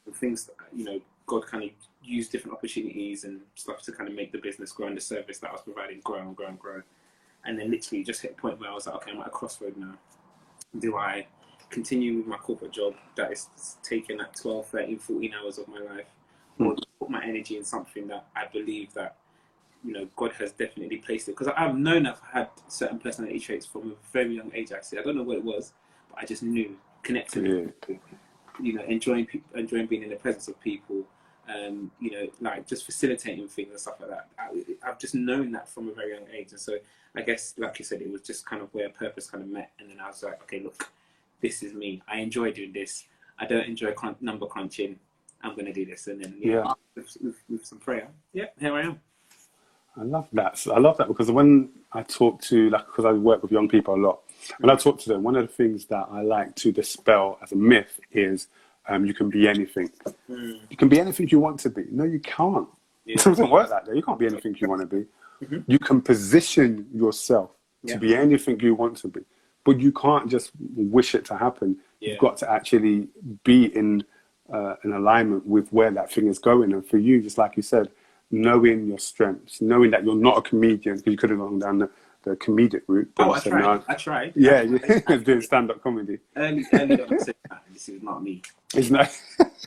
and 0.07 0.17
things. 0.17 0.51
You 0.75 0.85
know, 0.85 1.01
God 1.27 1.47
kind 1.47 1.65
of 1.65 1.71
used 2.03 2.33
different 2.33 2.57
opportunities 2.57 3.25
and 3.25 3.41
stuff 3.55 3.83
to 3.83 3.93
kind 3.93 4.09
of 4.09 4.15
make 4.15 4.33
the 4.33 4.39
business 4.39 4.73
grow 4.73 4.87
and 4.87 4.97
the 4.97 5.01
service 5.01 5.39
that 5.39 5.51
I 5.51 5.53
was 5.53 5.63
providing 5.63 6.01
grow 6.05 6.21
and 6.21 6.37
grow 6.37 6.47
and 6.47 6.59
grow. 6.59 6.83
And 7.45 7.59
then 7.59 7.71
literally 7.71 8.03
just 8.05 8.23
hit 8.23 8.37
a 8.39 8.41
point 8.41 8.61
where 8.61 8.71
I 8.71 8.75
was 8.75 8.87
like, 8.87 8.97
okay, 8.97 9.13
I'm 9.13 9.21
at 9.21 9.29
a 9.29 9.31
crossroad 9.31 9.77
now. 9.77 9.95
Do 10.79 10.97
I 10.97 11.27
continue 11.71 12.19
with 12.19 12.27
my 12.27 12.37
corporate 12.37 12.73
job 12.73 12.95
that 13.17 13.33
is 13.33 13.49
taking 13.83 14.19
like 14.19 14.35
12, 14.35 14.67
13, 14.67 14.99
14 14.99 15.35
hours 15.35 15.59
of 15.59 15.69
my 15.69 15.81
life? 15.81 16.07
Hmm. 16.59 16.67
Or 16.67 16.77
put 16.99 17.11
my 17.11 17.25
energy 17.25 17.57
in 17.57 17.65
something 17.65 18.09
that 18.09 18.27
I 18.35 18.47
believe 18.47 18.93
that, 18.95 19.17
you 19.85 19.93
know, 19.93 20.09
God 20.17 20.33
has 20.33 20.53
definitely 20.53 20.99
placed 20.99 21.29
it. 21.29 21.33
Because 21.33 21.53
I've 21.57 21.77
known 21.77 22.07
I've 22.07 22.21
had 22.21 22.49
certain 22.69 22.99
personality 22.99 23.39
traits 23.39 23.67
from 23.67 23.93
a 23.93 23.95
very 24.13 24.37
young 24.37 24.51
age, 24.55 24.73
actually. 24.73 24.99
I 24.99 25.03
don't 25.03 25.17
know 25.17 25.23
what 25.23 25.39
it 25.39 25.45
was, 25.45 25.73
but 26.09 26.19
I 26.21 26.27
just 26.27 26.43
knew, 26.43 26.77
connected 27.03 27.47
Yeah. 27.89 27.97
You 28.63 28.73
know, 28.75 28.83
enjoying 28.85 29.27
enjoying 29.55 29.87
being 29.87 30.03
in 30.03 30.11
the 30.11 30.17
presence 30.17 30.49
of 30.49 30.61
people, 30.61 31.05
um, 31.49 31.91
you 32.01 32.11
know, 32.11 32.29
like 32.41 32.67
just 32.67 32.85
facilitating 32.85 33.49
things 33.49 33.71
and 33.71 33.81
stuff 33.81 34.01
like 34.01 34.11
that. 34.11 34.29
I, 34.39 34.89
I've 34.89 34.99
just 34.99 35.15
known 35.15 35.53
that 35.53 35.69
from 35.69 35.89
a 35.89 35.93
very 35.93 36.13
young 36.13 36.27
age, 36.33 36.53
and 36.53 36.61
so 36.61 36.77
I 37.15 37.23
guess, 37.23 37.55
like 37.59 37.79
you 37.79 37.85
said, 37.85 38.03
it 38.03 38.11
was 38.11 38.23
just 38.23 38.47
kind 38.47 38.63
of 38.63 38.73
where 38.75 38.89
purpose 38.91 39.31
kind 39.31 39.43
of 39.43 39.51
met, 39.51 39.73
and 39.79 39.89
then 39.91 39.99
I 40.01 40.09
was 40.09 40.23
like, 40.23 40.43
okay, 40.43 40.61
look, 40.61 40.89
this 41.41 41.63
is 41.63 41.73
me. 41.73 42.03
I 42.09 42.19
enjoy 42.19 42.53
doing 42.53 42.73
this. 42.73 43.05
I 43.39 43.47
don't 43.47 43.67
enjoy 43.67 43.95
number 44.21 44.47
crunching. 44.47 44.99
I'm 45.43 45.53
going 45.53 45.67
to 45.67 45.73
do 45.73 45.85
this, 45.85 46.07
and 46.07 46.23
then 46.23 46.41
know, 46.41 46.53
Yeah. 46.65 46.73
with, 46.95 47.17
with, 47.23 47.37
with 47.49 47.65
some 47.67 47.79
prayer, 47.79 48.09
yeah, 48.33 48.47
here 48.59 48.75
I 48.75 48.83
am. 48.83 49.01
I 49.99 50.03
love 50.03 50.29
that. 50.33 50.67
I 50.75 50.79
love 50.79 50.99
that 50.99 51.09
because 51.09 51.31
when 51.31 51.71
I 51.93 52.03
talk 52.03 52.43
to, 52.43 52.69
like, 52.71 52.87
because 52.87 53.05
I 53.07 53.13
work 53.13 53.43
with 53.43 53.51
young 53.53 53.69
people 53.69 53.95
a 53.95 53.97
lot, 53.97 54.21
when 54.61 54.71
I 54.71 54.77
talk 54.77 54.99
to 55.01 55.09
them, 55.09 55.23
one 55.23 55.37
of 55.37 55.47
the 55.47 55.53
things 55.53 55.87
that 55.87 56.07
I 56.11 56.23
like 56.23 56.55
to 56.57 56.73
dispel 56.73 57.39
as 57.43 57.53
a 57.53 57.57
myth 57.57 58.01
is 58.13 58.49
um, 58.89 59.05
you 59.05 59.15
can 59.15 59.29
be 59.29 59.49
anything. 59.49 59.91
Mm, 60.31 60.61
You 60.71 60.77
can 60.77 60.89
be 60.89 61.01
anything 61.01 61.29
you 61.29 61.41
want 61.41 61.59
to 61.61 61.71
be. 61.71 61.85
No, 61.91 62.05
you 62.05 62.21
can't. 62.21 62.69
yeah. 63.05 63.15
It 63.15 63.25
doesn't 63.25 63.51
work 63.51 63.69
like 63.71 63.85
that. 63.87 63.97
You 63.97 64.03
can't 64.03 64.19
be 64.19 64.27
anything 64.27 64.57
you 64.61 64.69
want 64.69 64.83
to 64.83 64.87
be. 64.87 65.07
Mhm. 65.45 65.65
You 65.67 65.79
can 65.79 66.01
position 66.01 66.87
yourself 66.95 67.51
to 67.87 67.93
Yeah. 67.95 67.99
be 67.99 68.15
anything 68.15 68.59
you 68.61 68.75
want 68.75 68.97
to 68.99 69.09
be. 69.09 69.21
but 69.65 69.81
you 69.81 69.91
can't 69.91 70.31
just 70.31 70.53
wish 70.77 71.13
it 71.17 71.25
to 71.25 71.37
happen. 71.37 71.77
Yeah. 71.99 72.11
You've 72.11 72.21
got 72.21 72.37
to 72.37 72.49
actually 72.51 73.09
be 73.43 73.65
in 73.77 74.05
uh, 74.53 74.77
an 74.85 74.93
alignment 74.93 75.45
with 75.45 75.73
where 75.73 75.91
that 75.91 76.09
thing 76.13 76.29
is 76.29 76.39
going. 76.39 76.73
And 76.73 76.87
for 76.87 76.99
you, 76.99 77.21
just 77.21 77.37
like 77.37 77.57
you 77.57 77.65
said, 77.65 77.91
knowing 78.31 78.87
your 78.87 79.01
strengths, 79.01 79.61
knowing 79.61 79.91
that 79.91 80.05
you're 80.05 80.15
not 80.15 80.39
a 80.39 80.43
comedian, 80.43 80.99
because 80.99 81.11
you 81.11 81.17
could 81.19 81.31
have 81.31 81.41
gone 81.41 81.59
down 81.59 81.79
the, 81.79 81.91
the 82.27 82.37
comedic 82.37 82.83
route. 82.89 83.11
Oh, 83.19 83.33
I 83.33 83.41
tried. 83.41 83.61
no. 83.63 83.85
I 83.89 83.95
tried. 83.95 84.33
Yeah, 84.35 84.67
I 84.85 84.99
tried. 85.01 85.25
doing 85.25 85.41
stand-up 85.41 85.81
comedy. 85.83 86.19
early, 86.37 86.67
early 86.73 87.01
on, 87.01 87.15
I 87.15 87.19
said, 87.19 87.37
"Nah, 87.49 87.59
this 87.73 87.89
is 87.89 88.03
not 88.03 88.23
me. 88.23 88.43
It's 88.75 88.91
not. 88.91 89.17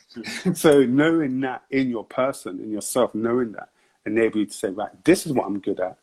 so 0.57 0.83
knowing 0.83 1.39
that 1.39 1.63
in 1.71 1.89
your 1.89 2.03
person, 2.03 2.59
in 2.59 2.69
yourself, 2.69 3.15
knowing 3.15 3.53
that 3.53 3.69
enable 4.05 4.39
you 4.39 4.45
to 4.45 4.53
say, 4.53 4.69
right, 4.69 4.91
this 5.05 5.25
is 5.25 5.31
what 5.31 5.47
I'm 5.47 5.59
good 5.59 5.79
at. 5.79 5.97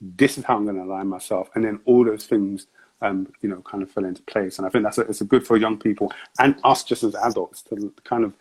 This 0.00 0.38
is 0.38 0.44
how 0.44 0.56
I'm 0.56 0.64
going 0.64 0.76
to 0.76 0.84
align 0.84 1.08
myself, 1.08 1.50
and 1.56 1.64
then 1.64 1.80
all 1.84 2.04
those 2.04 2.26
things, 2.26 2.68
um, 3.02 3.32
you 3.42 3.48
know, 3.48 3.60
kind 3.62 3.82
of 3.82 3.90
fell 3.90 4.04
into 4.04 4.22
place. 4.22 4.58
And 4.58 4.66
I 4.66 4.70
think 4.70 4.84
that's 4.84 4.98
a, 4.98 5.02
it's 5.02 5.20
a 5.20 5.24
good 5.24 5.44
for 5.44 5.56
young 5.56 5.78
people 5.78 6.12
and 6.38 6.54
us 6.62 6.84
just 6.84 7.02
as 7.02 7.16
adults 7.16 7.62
to 7.62 7.92
kind 8.04 8.22
of 8.22 8.34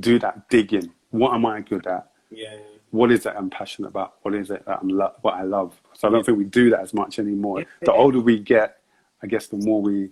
do 0.00 0.18
that 0.20 0.48
digging. 0.48 0.90
What 1.10 1.34
am 1.34 1.44
I 1.44 1.60
good 1.60 1.86
at? 1.86 2.10
Yeah. 2.30 2.56
What 2.90 3.10
is 3.12 3.26
it 3.26 3.34
I'm 3.36 3.50
passionate 3.50 3.88
about? 3.88 4.14
What 4.22 4.34
is 4.34 4.50
it 4.50 4.64
that 4.66 4.78
I'm 4.80 4.88
lo- 4.88 5.12
what 5.22 5.34
I 5.34 5.42
love? 5.42 5.80
So 5.94 6.08
I 6.08 6.10
don't 6.10 6.24
think 6.24 6.38
we 6.38 6.44
do 6.44 6.70
that 6.70 6.80
as 6.80 6.94
much 6.94 7.18
anymore. 7.18 7.64
The 7.82 7.92
older 7.92 8.20
we 8.20 8.38
get, 8.38 8.78
I 9.22 9.26
guess 9.26 9.46
the 9.46 9.56
more 9.58 9.82
we 9.82 10.10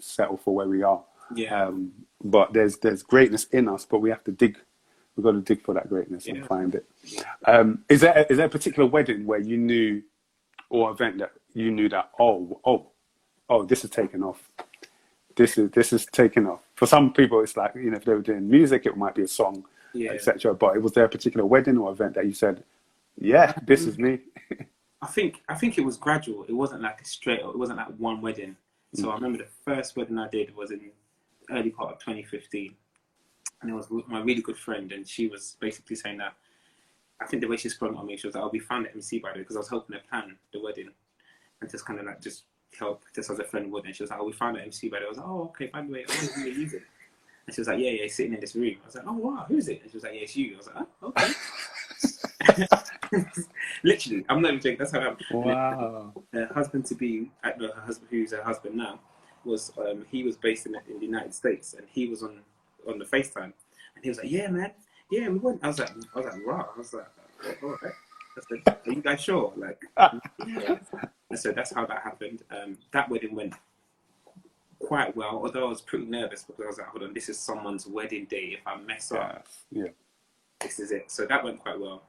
settle 0.00 0.36
for 0.36 0.54
where 0.54 0.68
we 0.68 0.82
are. 0.82 1.02
Yeah. 1.34 1.64
Um, 1.64 1.92
but 2.22 2.52
there's 2.52 2.78
there's 2.78 3.02
greatness 3.02 3.44
in 3.46 3.68
us, 3.68 3.86
but 3.86 4.00
we 4.00 4.10
have 4.10 4.24
to 4.24 4.32
dig. 4.32 4.58
We've 5.16 5.24
got 5.24 5.32
to 5.32 5.40
dig 5.40 5.62
for 5.62 5.74
that 5.74 5.88
greatness 5.88 6.26
and 6.26 6.46
find 6.46 6.74
it. 6.74 6.86
Um, 7.46 7.84
is 7.88 8.00
there 8.02 8.26
is 8.30 8.36
there 8.36 8.46
a 8.46 8.50
particular 8.50 8.88
wedding 8.88 9.26
where 9.26 9.40
you 9.40 9.56
knew, 9.56 10.02
or 10.70 10.90
event 10.90 11.18
that 11.18 11.32
you 11.54 11.70
knew 11.70 11.88
that 11.88 12.10
oh 12.20 12.60
oh 12.64 12.90
oh 13.48 13.64
this 13.64 13.84
is 13.84 13.90
taking 13.90 14.22
off, 14.22 14.48
this 15.36 15.58
is 15.58 15.70
this 15.70 15.92
is 15.92 16.06
taking 16.06 16.46
off. 16.46 16.60
For 16.74 16.86
some 16.86 17.12
people, 17.12 17.40
it's 17.40 17.56
like 17.56 17.74
you 17.74 17.90
know 17.90 17.96
if 17.96 18.04
they 18.04 18.14
were 18.14 18.22
doing 18.22 18.48
music, 18.48 18.86
it 18.86 18.96
might 18.96 19.14
be 19.14 19.22
a 19.22 19.28
song, 19.28 19.64
Yeah. 19.94 20.12
etc. 20.12 20.54
But 20.54 20.76
it 20.76 20.82
was 20.82 20.92
there 20.92 21.04
a 21.04 21.08
particular 21.08 21.46
wedding 21.46 21.78
or 21.78 21.90
event 21.90 22.14
that 22.14 22.26
you 22.26 22.32
said, 22.32 22.62
yeah, 23.20 23.52
this 23.66 23.84
is 23.84 23.98
me? 23.98 24.20
I 25.02 25.06
think 25.06 25.42
I 25.48 25.54
think 25.54 25.78
it 25.78 25.84
was 25.84 25.96
gradual. 25.96 26.44
It 26.44 26.52
wasn't 26.52 26.82
like 26.82 27.00
a 27.00 27.04
straight. 27.04 27.40
It 27.40 27.58
wasn't 27.58 27.78
like 27.78 27.94
one 27.98 28.20
wedding. 28.20 28.56
So 28.94 29.06
mm. 29.06 29.10
I 29.12 29.14
remember 29.14 29.38
the 29.38 29.48
first 29.64 29.96
wedding 29.96 30.18
I 30.18 30.28
did 30.28 30.54
was 30.56 30.70
in 30.70 30.90
early 31.50 31.70
part 31.70 31.92
of 31.92 31.98
2015, 32.00 32.74
and 33.62 33.70
it 33.70 33.74
was 33.74 33.90
with 33.90 34.08
my 34.08 34.20
really 34.20 34.42
good 34.42 34.58
friend, 34.58 34.90
and 34.92 35.06
she 35.06 35.28
was 35.28 35.56
basically 35.60 35.96
saying 35.96 36.18
that. 36.18 36.34
I 37.20 37.26
think 37.26 37.42
the 37.42 37.48
way 37.48 37.56
she 37.56 37.68
sprung 37.68 37.96
on 37.96 38.06
me, 38.06 38.16
she 38.16 38.28
was 38.28 38.34
like, 38.34 38.44
"I'll 38.44 38.50
be 38.50 38.60
found 38.60 38.86
at 38.86 38.94
MC 38.94 39.18
by 39.18 39.30
the 39.30 39.38
way," 39.38 39.40
because 39.40 39.56
I 39.56 39.60
was 39.60 39.68
helping 39.68 39.96
her 39.96 40.02
plan 40.08 40.36
the 40.52 40.60
wedding, 40.60 40.90
and 41.60 41.70
just 41.70 41.84
kind 41.84 41.98
of 41.98 42.06
like 42.06 42.20
just 42.20 42.44
help, 42.78 43.02
just 43.14 43.30
as 43.30 43.38
a 43.38 43.44
friend 43.44 43.70
would. 43.72 43.84
And 43.86 43.94
she 43.94 44.02
was 44.02 44.10
like, 44.10 44.20
"Oh, 44.20 44.24
we 44.24 44.32
found 44.32 44.56
at 44.56 44.64
MC 44.64 44.88
by 44.88 44.98
the 44.98 45.02
way." 45.02 45.06
I 45.06 45.08
was 45.08 45.18
like, 45.18 45.26
"Oh, 45.26 45.42
okay. 45.44 45.66
By 45.66 45.82
the 45.82 45.92
way, 45.92 46.04
I 46.08 46.12
want 46.12 46.34
to 46.34 46.50
use 46.50 46.74
it." 46.74 46.82
And 47.48 47.54
she 47.54 47.62
was 47.62 47.68
like, 47.68 47.78
"Yeah, 47.78 47.92
yeah, 47.92 48.06
sitting 48.08 48.34
in 48.34 48.40
this 48.40 48.54
room." 48.54 48.76
I 48.82 48.86
was 48.86 48.94
like, 48.94 49.04
"Oh 49.06 49.14
wow, 49.14 49.46
who 49.48 49.56
is 49.56 49.68
it?" 49.68 49.80
And 49.80 49.90
she 49.90 49.96
was 49.96 50.04
like, 50.04 50.12
"Yeah, 50.12 50.20
it's 50.20 50.36
you." 50.36 50.52
I 50.52 50.56
was 50.58 50.66
like, 50.66 50.86
"Oh, 51.00 51.08
okay." 51.08 51.32
Literally, 53.82 54.26
I'm 54.28 54.42
not 54.42 54.48
even 54.48 54.60
joking. 54.60 54.76
That's 54.78 54.92
how 54.92 54.98
it 54.98 55.04
happened. 55.04 55.26
Wow. 55.32 56.12
her 56.34 56.50
husband 56.52 56.84
to 56.84 56.94
be, 56.94 57.30
uh, 57.42 57.52
her 57.58 57.80
husband, 57.86 58.08
who's 58.10 58.32
her 58.32 58.42
husband 58.42 58.74
now, 58.76 59.00
was 59.46 59.72
um, 59.78 60.04
he 60.10 60.24
was 60.24 60.36
based 60.36 60.66
in, 60.66 60.74
in 60.90 60.98
the 60.98 61.06
United 61.06 61.32
States, 61.32 61.72
and 61.72 61.86
he 61.90 62.06
was 62.06 62.22
on 62.22 62.40
on 62.86 62.98
the 62.98 63.06
FaceTime, 63.06 63.44
and 63.44 64.02
he 64.02 64.10
was 64.10 64.18
like, 64.18 64.30
"Yeah, 64.30 64.48
man, 64.48 64.72
yeah, 65.10 65.30
we 65.30 65.38
went." 65.38 65.64
I 65.64 65.68
was 65.68 65.78
like, 65.78 65.90
"I 65.90 66.18
was 66.18 66.26
like, 66.26 66.46
wow." 66.46 66.68
I 66.74 66.78
was 66.78 66.92
like, 66.92 67.06
"All 67.62 67.78
right." 67.82 67.94
I 68.66 68.70
"Are 68.86 68.92
you 68.92 69.00
guys 69.00 69.22
sure?" 69.22 69.54
Like, 69.56 69.80
yeah. 70.46 70.76
And 71.30 71.38
so 71.38 71.52
that's 71.52 71.72
how 71.72 71.86
that 71.86 72.02
happened. 72.02 72.42
Um, 72.50 72.76
that 72.92 73.08
wedding 73.08 73.34
went 73.34 73.54
quite 74.80 75.16
well, 75.16 75.40
although 75.42 75.66
I 75.66 75.68
was 75.68 75.80
pretty 75.80 76.06
nervous 76.06 76.44
because 76.44 76.64
I 76.64 76.68
was 76.68 76.78
like, 76.78 76.88
"Hold 76.88 77.02
on, 77.04 77.14
this 77.14 77.28
is 77.28 77.38
someone's 77.38 77.86
wedding 77.86 78.24
day. 78.26 78.56
If 78.58 78.66
I 78.66 78.76
mess 78.76 79.10
up, 79.12 79.46
Yeah. 79.70 79.84
Yeah. 79.84 79.90
this 80.60 80.78
is 80.78 80.92
it. 80.92 81.10
So 81.10 81.26
that 81.26 81.42
went 81.44 81.58
quite 81.60 81.78
well. 81.80 82.02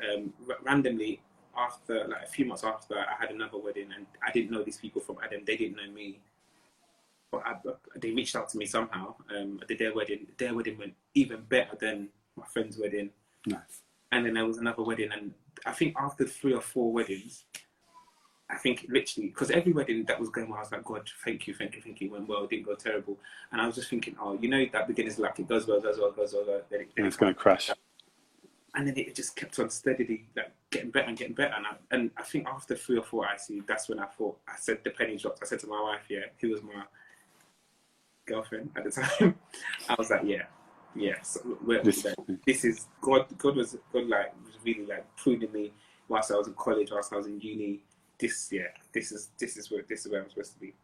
Um, 0.00 0.32
r- 0.48 0.58
randomly, 0.62 1.20
after 1.56 2.06
like 2.08 2.22
a 2.22 2.26
few 2.26 2.44
months 2.46 2.64
after 2.64 2.98
I 2.98 3.14
had 3.18 3.30
another 3.30 3.58
wedding, 3.58 3.88
and 3.94 4.06
I 4.26 4.30
didn't 4.32 4.50
know 4.50 4.62
these 4.62 4.78
people 4.78 5.00
from 5.02 5.18
Adam. 5.22 5.42
They 5.44 5.56
didn't 5.56 5.76
know 5.76 5.90
me, 5.92 6.20
but 7.30 7.42
I, 7.46 7.56
they 7.96 8.10
reached 8.12 8.34
out 8.36 8.48
to 8.50 8.58
me 8.58 8.66
somehow. 8.66 9.14
Um, 9.36 9.60
I 9.62 9.66
did 9.66 9.78
their 9.78 9.94
wedding. 9.94 10.26
Their 10.38 10.54
wedding 10.54 10.78
went 10.78 10.94
even 11.14 11.42
better 11.42 11.76
than 11.76 12.08
my 12.36 12.46
friend's 12.46 12.78
wedding. 12.78 13.10
Nice. 13.46 13.82
And 14.12 14.24
then 14.26 14.34
there 14.34 14.46
was 14.46 14.58
another 14.58 14.82
wedding, 14.82 15.10
and 15.12 15.32
I 15.66 15.72
think 15.72 15.94
after 15.98 16.24
three 16.26 16.54
or 16.54 16.60
four 16.60 16.92
weddings, 16.92 17.44
I 18.52 18.58
think 18.58 18.86
literally 18.90 19.28
because 19.28 19.50
every 19.50 19.72
wedding 19.72 20.04
that 20.04 20.20
was 20.20 20.28
going 20.28 20.48
well, 20.50 20.58
I 20.58 20.62
was 20.62 20.72
like, 20.72 20.84
God, 20.84 21.08
thank 21.24 21.46
you, 21.46 21.54
thank 21.54 21.74
you, 21.74 21.80
thank 21.82 22.00
you. 22.00 22.08
It 22.08 22.12
went 22.12 22.28
well, 22.28 22.44
it 22.44 22.50
didn't 22.50 22.66
go 22.66 22.74
terrible, 22.74 23.18
and 23.50 23.60
I 23.60 23.66
was 23.66 23.74
just 23.76 23.88
thinking, 23.88 24.14
oh, 24.20 24.38
you 24.40 24.48
know, 24.48 24.64
that 24.72 24.86
beginner's 24.86 25.18
luck. 25.18 25.38
It 25.40 25.48
goes 25.48 25.66
well, 25.66 25.80
goes 25.80 25.98
well, 25.98 26.12
goes 26.12 26.34
well. 26.34 26.60
Then 26.70 26.80
it, 26.82 26.88
And 26.98 27.06
it's 27.06 27.16
going 27.16 27.32
to 27.32 27.38
crash. 27.40 27.70
and 28.74 28.86
then 28.86 28.94
it 28.96 29.14
just 29.14 29.36
kept 29.36 29.58
on 29.58 29.70
steadily 29.70 30.26
like 30.36 30.52
getting 30.70 30.90
better 30.90 31.08
and 31.08 31.16
getting 31.16 31.34
better. 31.34 31.54
And 31.56 31.66
I, 31.66 31.70
and 31.90 32.10
I 32.18 32.22
think 32.24 32.46
after 32.46 32.76
three 32.76 32.98
or 32.98 33.02
four 33.02 33.24
IC, 33.26 33.66
that's 33.66 33.88
when 33.88 33.98
I 33.98 34.06
thought 34.06 34.36
I 34.46 34.54
said 34.58 34.78
the 34.84 34.90
penny 34.90 35.16
dropped. 35.16 35.38
I 35.42 35.46
said 35.46 35.60
to 35.60 35.66
my 35.66 35.80
wife, 35.82 36.02
yeah, 36.10 36.26
who 36.40 36.50
was 36.50 36.62
my 36.62 36.82
girlfriend 38.26 38.70
at 38.76 38.84
the 38.84 38.90
time, 38.90 39.34
I 39.88 39.94
was 39.98 40.10
like, 40.10 40.22
yeah, 40.24 40.42
yeah, 40.94 41.20
so 41.22 41.40
we're, 41.64 41.82
This- 41.82 42.04
like, 42.04 42.14
this 42.46 42.64
is 42.66 42.86
God. 43.00 43.26
God 43.38 43.56
was 43.56 43.76
God 43.92 44.06
like 44.08 44.32
was 44.44 44.54
really 44.62 44.84
like 44.86 45.06
pruning 45.16 45.50
me 45.52 45.72
whilst 46.08 46.30
I 46.30 46.36
was 46.36 46.48
in 46.48 46.54
college, 46.54 46.90
whilst 46.92 47.12
I 47.12 47.16
was 47.16 47.26
in 47.26 47.40
uni. 47.40 47.82
This 48.22 48.48
yeah, 48.52 48.68
this 48.92 49.10
is 49.10 49.30
this 49.36 49.56
is 49.56 49.68
where 49.68 49.82
this 49.88 50.06
is 50.06 50.12
where 50.12 50.22
I'm 50.22 50.30
supposed 50.30 50.52
to 50.52 50.60
be. 50.60 50.74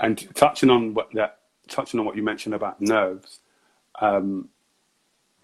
And 0.00 0.34
touching 0.34 0.68
on 0.68 0.92
what 0.92 1.08
that, 1.14 1.38
touching 1.68 2.00
on 2.00 2.06
what 2.06 2.16
you 2.16 2.24
mentioned 2.24 2.56
about 2.56 2.80
nerves, 2.80 3.38
um, 4.00 4.48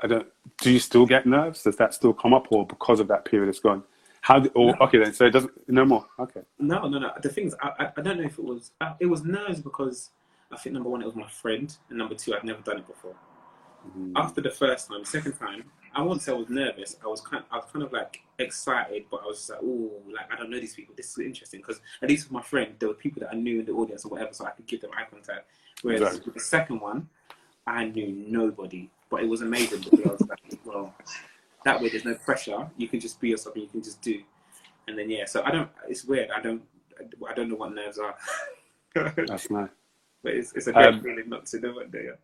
I 0.01 0.09
don't. 0.09 0.27
Do 0.61 0.73
you 0.73 0.81
still 0.81 1.07
get 1.07 1.27
nerves? 1.27 1.63
Does 1.63 1.77
that 1.77 1.95
still 1.95 2.13
come 2.13 2.35
up, 2.35 2.49
or 2.51 2.67
because 2.67 2.99
of 2.99 3.07
that 3.07 3.25
period 3.25 3.49
it's 3.49 3.61
gone? 3.61 3.85
How? 4.23 4.41
do- 4.41 4.51
Or 4.57 4.83
okay, 4.83 4.99
then. 4.99 5.15
So 5.15 5.27
it 5.27 5.31
doesn't. 5.31 5.53
No 5.69 5.85
more. 5.85 6.07
Okay. 6.19 6.41
No, 6.59 6.89
no, 6.89 6.99
no. 6.99 7.13
The 7.23 7.29
things 7.29 7.55
I, 7.63 7.93
I, 7.97 8.03
don't 8.03 8.19
know 8.19 8.25
if 8.25 8.37
it 8.37 8.45
was 8.45 8.73
uh, 8.81 8.95
it 8.99 9.07
was 9.07 9.23
nerves 9.23 9.61
because 9.61 10.11
I 10.51 10.57
think 10.57 10.75
number 10.75 10.89
one 10.89 11.03
it 11.03 11.07
was 11.07 11.15
my 11.15 11.29
friend, 11.29 11.73
and 11.89 11.99
number 11.99 12.17
two 12.17 12.35
I'd 12.35 12.43
never 12.43 12.63
done 12.63 12.79
it 12.79 12.87
before. 12.89 13.15
After 14.17 14.41
the 14.41 14.51
first 14.51 14.89
time, 14.89 15.05
second 15.05 15.33
time, 15.39 15.65
I 15.95 16.03
won't 16.03 16.23
say 16.23 16.33
I 16.33 16.37
was 16.37 16.49
nervous. 16.49 16.97
I 17.05 17.09
was 17.09 17.21
kind, 17.21 17.43
I 17.51 17.57
was 17.57 17.67
kind 17.73 17.85
of 17.85 17.93
like 17.93 18.21
excited, 18.39 19.05
but 19.11 19.23
I 19.23 19.27
was 19.27 19.39
just 19.39 19.51
like, 19.51 19.61
oh, 19.63 19.91
like 20.13 20.33
I 20.33 20.37
don't 20.37 20.51
know 20.51 20.61
these 20.61 20.75
people. 20.75 20.95
This 20.97 21.11
is 21.11 21.19
interesting 21.19 21.61
because 21.61 21.81
at 22.03 22.09
least 22.09 22.27
with 22.27 22.33
my 22.33 22.43
friend, 22.43 22.75
there 22.79 22.89
were 22.89 22.95
people 22.95 23.21
that 23.21 23.31
I 23.33 23.37
knew 23.37 23.61
in 23.61 23.67
the 23.67 23.73
audience 23.73 24.05
or 24.05 24.11
whatever, 24.11 24.33
so 24.33 24.45
I 24.47 24.51
could 24.51 24.67
give 24.67 24.81
them 24.81 24.91
eye 24.97 25.05
contact. 25.11 25.47
Whereas 25.83 26.01
Exactly. 26.03 26.23
with 26.27 26.35
the 26.35 26.41
second 26.41 26.81
one, 26.81 27.09
I 27.67 27.85
knew 27.87 28.13
nobody, 28.29 28.91
but 29.11 29.23
it 29.23 29.29
was 29.29 29.43
amazing 29.43 29.81
because 29.81 30.01
I 30.07 30.09
was 30.13 30.21
like, 30.29 30.41
well, 30.65 30.95
that 31.65 31.81
way 31.81 31.89
there's 31.89 32.05
no 32.05 32.15
pressure. 32.15 32.69
You 32.77 32.89
can 32.89 33.01
just 33.01 33.21
be 33.21 33.31
yourself 33.31 33.55
and 33.55 33.65
you 33.65 33.71
can 33.71 33.83
just 33.83 34.01
do. 34.03 34.23
And 34.89 34.99
then 34.99 35.11
yeah, 35.11 35.25
so 35.25 35.43
I 35.45 35.51
don't. 35.51 35.69
It's 35.89 36.05
weird. 36.05 36.31
I 36.31 36.41
don't. 36.41 36.63
I 37.29 37.35
don't 37.35 37.49
know 37.49 37.57
what 37.57 37.73
nerves 37.75 37.99
are. 37.99 38.15
That's 38.95 39.51
nice. 39.51 39.69
it's, 40.25 40.53
it's 40.53 40.67
a 40.67 40.73
great 40.73 40.87
Um, 40.87 41.01
feeling 41.03 41.29
not 41.29 41.47
to 41.47 41.61
know 41.61 41.73
what 41.73 41.91
they 41.93 42.01
are. 42.01 42.19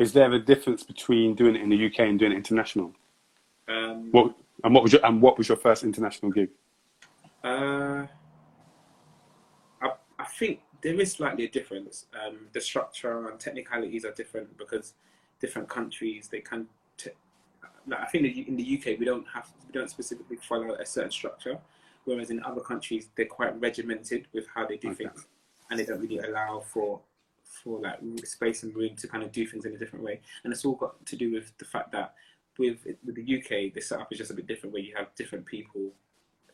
Is 0.00 0.14
there 0.14 0.32
a 0.32 0.38
difference 0.38 0.82
between 0.82 1.34
doing 1.34 1.54
it 1.56 1.60
in 1.60 1.68
the 1.68 1.86
UK 1.86 2.00
and 2.00 2.18
doing 2.18 2.32
it 2.32 2.36
international? 2.36 2.94
Um, 3.68 4.10
What 4.12 4.34
and 4.64 4.74
what 4.74 4.82
was 4.82 4.92
your 4.94 5.04
and 5.04 5.20
what 5.20 5.36
was 5.36 5.46
your 5.46 5.58
first 5.58 5.84
international 5.84 6.32
gig? 6.32 6.48
Uh, 7.44 8.06
I, 9.82 9.90
I 10.18 10.24
think 10.38 10.60
there 10.80 10.98
is 10.98 11.12
slightly 11.12 11.44
a 11.44 11.50
difference. 11.50 12.06
Um, 12.18 12.48
the 12.54 12.62
structure 12.62 13.28
and 13.28 13.38
technicalities 13.38 14.06
are 14.06 14.12
different 14.12 14.56
because 14.56 14.94
different 15.38 15.68
countries 15.68 16.28
they 16.28 16.40
can. 16.40 16.66
T- 16.96 17.10
like 17.86 18.00
I 18.00 18.06
think 18.06 18.48
in 18.48 18.56
the 18.56 18.78
UK 18.78 18.98
we 18.98 19.04
don't 19.04 19.26
have 19.34 19.50
we 19.66 19.72
don't 19.72 19.90
specifically 19.90 20.36
follow 20.36 20.74
a 20.76 20.86
certain 20.86 21.10
structure, 21.10 21.58
whereas 22.06 22.30
in 22.30 22.42
other 22.42 22.62
countries 22.62 23.10
they're 23.16 23.26
quite 23.26 23.58
regimented 23.60 24.28
with 24.32 24.46
how 24.54 24.66
they 24.66 24.78
do 24.78 24.88
Okay. 24.92 25.04
things, 25.04 25.26
and 25.70 25.78
they 25.78 25.84
don't 25.84 26.00
really 26.00 26.20
allow 26.20 26.60
for 26.60 27.00
for 27.50 27.80
like 27.80 27.98
space 28.24 28.62
and 28.62 28.74
room 28.74 28.96
to 28.96 29.08
kind 29.08 29.22
of 29.22 29.32
do 29.32 29.46
things 29.46 29.64
in 29.64 29.74
a 29.74 29.78
different 29.78 30.04
way. 30.04 30.20
And 30.44 30.52
it's 30.52 30.64
all 30.64 30.76
got 30.76 31.04
to 31.06 31.16
do 31.16 31.32
with 31.32 31.52
the 31.58 31.64
fact 31.64 31.92
that 31.92 32.14
with 32.58 32.86
with 33.04 33.14
the 33.14 33.38
UK 33.38 33.72
the 33.74 33.80
setup 33.80 34.12
is 34.12 34.18
just 34.18 34.30
a 34.30 34.34
bit 34.34 34.46
different, 34.46 34.72
where 34.72 34.82
you 34.82 34.94
have 34.96 35.14
different 35.14 35.46
people 35.46 35.92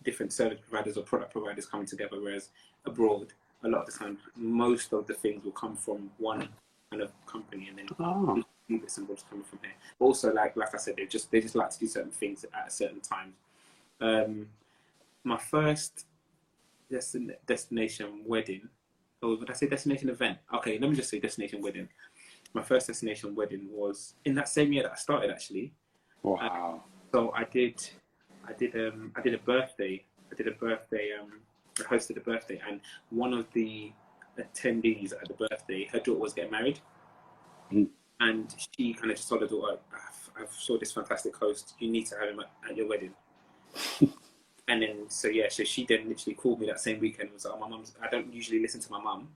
different 0.07 0.33
service 0.33 0.59
providers 0.67 0.97
or 0.97 1.03
product 1.03 1.33
providers 1.33 1.67
coming 1.67 1.87
together, 1.87 2.17
whereas 2.21 2.51
abroad, 2.87 3.33
a 3.65 3.69
lot 3.69 3.81
of 3.81 3.87
the 3.87 3.99
time, 3.99 4.17
most 4.37 4.93
of 4.93 5.07
the 5.07 5.15
things 5.15 5.45
will 5.45 5.53
come 5.53 5.77
from 5.77 6.11
one 6.19 6.49
kind 6.91 7.03
of 7.03 7.11
company, 7.27 7.69
and 7.69 7.79
then 7.79 7.89
Oh, 7.99 8.43
bits 8.69 8.99
and 8.99 9.09
bobs 9.09 9.25
coming 9.29 9.45
from 9.45 9.59
here. 9.63 9.73
Also, 9.99 10.33
like 10.33 10.57
like 10.57 10.75
I 10.75 10.79
said, 10.79 10.95
they 10.97 11.07
just 11.07 11.31
they 11.31 11.41
just 11.41 11.57
like 11.57 11.71
to 11.71 11.79
do 11.79 11.87
certain 11.87 12.11
things 12.11 12.45
at 12.45 12.69
a 12.69 12.71
certain 12.71 13.01
time. 13.01 13.35
Um, 14.01 14.47
my 15.25 15.37
first 15.37 16.07
destin- 16.91 17.35
destination 17.47 18.23
wedding, 18.25 18.69
or 19.23 19.37
would 19.39 19.51
I 19.51 19.55
say 19.55 19.67
destination 19.67 20.09
event? 20.09 20.39
Okay, 20.55 20.79
let 20.79 20.91
me 20.91 20.97
just 20.97 21.11
say 21.11 21.19
destination 21.19 21.63
wedding. 21.63 21.89
My 22.55 22.63
first 22.63 22.87
destination 22.87 23.35
wedding 23.35 23.69
was 23.71 24.15
in 24.25 24.35
that 24.37 24.49
same 24.49 24.73
year 24.73 24.85
that 24.85 24.93
I 24.93 24.97
started 24.97 25.31
actually. 25.31 25.73
wow. 26.23 26.83
So 27.13 27.33
I 27.35 27.45
did, 27.45 27.89
I 28.47 28.53
did, 28.53 28.75
um, 28.75 29.13
I 29.17 29.23
did 29.23 29.35
a 29.35 29.39
birthday. 29.39 30.05
I 30.31 30.35
did 30.35 30.49
a 30.49 30.53
birthday 30.53 31.11
um, 31.21 31.41
I 31.79 31.83
hosted 31.83 32.17
a 32.17 32.21
birthday, 32.21 32.61
and 32.69 32.81
one 33.11 33.33
of 33.35 33.47
the 33.53 33.93
attendees 34.39 35.13
at 35.13 35.29
the 35.29 35.35
birthday, 35.35 35.89
her 35.93 35.99
daughter 35.99 36.19
was 36.21 36.33
getting 36.33 36.51
married, 36.51 36.81
Mm. 37.73 37.89
and 38.21 38.55
she 38.77 38.95
kind 38.95 39.11
of 39.11 39.17
just 39.17 39.29
told 39.29 39.41
her 39.43 39.47
daughter, 39.49 39.79
I've, 39.93 40.31
"I've 40.43 40.53
saw 40.53 40.79
this 40.79 40.93
fantastic 40.93 41.37
host. 41.37 41.75
You 41.79 41.91
need 41.91 42.07
to 42.07 42.17
have 42.17 42.29
him 42.29 42.41
at, 42.41 42.51
at 42.71 42.77
your 42.77 42.89
wedding." 42.89 43.15
and 44.69 44.83
then, 44.83 45.09
so 45.09 45.29
yeah, 45.29 45.49
so 45.49 45.63
she 45.65 45.87
then 45.87 46.09
literally 46.09 46.35
called 46.35 46.61
me 46.61 46.67
that 46.67 46.81
same 46.81 47.01
weekend. 47.01 47.29
and 47.29 47.35
Was 47.35 47.45
like, 47.45 47.55
oh, 47.57 47.61
"My 47.61 47.69
mum's. 47.69 47.95
I 48.03 48.09
don't 48.09 48.33
usually 48.33 48.61
listen 48.61 48.81
to 48.81 48.91
my 48.91 49.01
mum." 49.01 49.29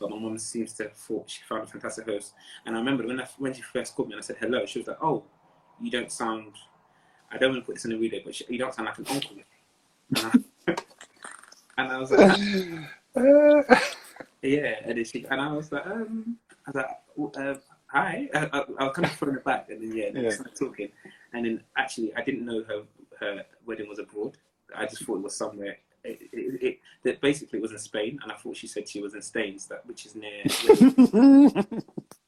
But 0.00 0.10
my 0.10 0.18
mum 0.18 0.38
seems 0.38 0.72
to 0.74 0.84
have 0.84 0.92
thought 0.92 1.28
she 1.28 1.40
found 1.48 1.64
a 1.64 1.66
fantastic 1.66 2.06
host. 2.06 2.32
And 2.64 2.76
I 2.76 2.78
remember 2.78 3.04
when 3.06 3.20
I, 3.20 3.26
when 3.38 3.52
she 3.52 3.62
first 3.62 3.94
called 3.96 4.08
me 4.08 4.14
and 4.14 4.22
I 4.22 4.26
said 4.26 4.36
hello, 4.40 4.64
she 4.66 4.78
was 4.78 4.88
like, 4.88 4.98
"Oh, 5.02 5.24
you 5.80 5.90
don't 5.90 6.10
sound. 6.12 6.52
I 7.30 7.36
don't 7.36 7.50
want 7.52 7.62
to 7.62 7.66
put 7.66 7.74
this 7.76 7.84
in 7.84 7.92
a 7.92 7.98
video, 7.98 8.20
but 8.24 8.34
she, 8.34 8.44
you 8.48 8.58
don't 8.58 8.72
sound 8.74 8.86
like 8.86 8.98
an 8.98 9.06
uncle." 9.10 9.36
And 10.16 10.18
I, 10.66 10.72
and 11.78 11.92
I 11.92 11.98
was 11.98 12.10
like, 12.12 12.38
Uh, 13.16 13.80
Yeah, 14.42 14.76
and 14.84 14.96
then 14.96 15.04
she 15.04 15.26
and 15.26 15.40
I 15.40 15.52
was 15.52 15.72
like, 15.72 15.84
um, 15.86 16.38
I 16.66 16.70
was 16.70 16.74
like, 16.76 16.86
"Oh, 17.18 17.32
uh, 17.36 17.56
hi. 17.88 18.28
I, 18.32 18.38
I, 18.52 18.58
I 18.78 18.84
was 18.84 18.94
kind 18.94 19.06
of 19.06 19.12
throwing 19.12 19.36
it 19.36 19.44
back, 19.44 19.68
and 19.68 19.82
then 19.82 19.96
yeah, 19.96 20.10
Yeah. 20.14 20.30
started 20.30 20.54
talking, 20.56 20.88
and 21.32 21.44
then 21.44 21.60
actually 21.76 22.14
I 22.14 22.22
didn't 22.22 22.46
know 22.46 22.62
her 22.64 22.82
her 23.18 23.44
wedding 23.66 23.88
was 23.88 23.98
abroad. 23.98 24.36
I 24.76 24.86
just 24.86 25.04
thought 25.04 25.16
it 25.16 25.22
was 25.22 25.36
somewhere. 25.36 25.78
It, 26.04 26.22
it, 26.32 26.62
it, 26.62 26.78
that 27.02 27.20
basically 27.20 27.58
it 27.58 27.62
was 27.62 27.72
in 27.72 27.78
Spain, 27.78 28.18
and 28.22 28.30
I 28.32 28.36
thought 28.36 28.56
she 28.56 28.66
said 28.66 28.88
she 28.88 29.00
was 29.00 29.14
in 29.14 29.22
Staines, 29.22 29.66
that 29.66 29.84
which 29.86 30.06
is 30.06 30.14
near. 30.14 30.42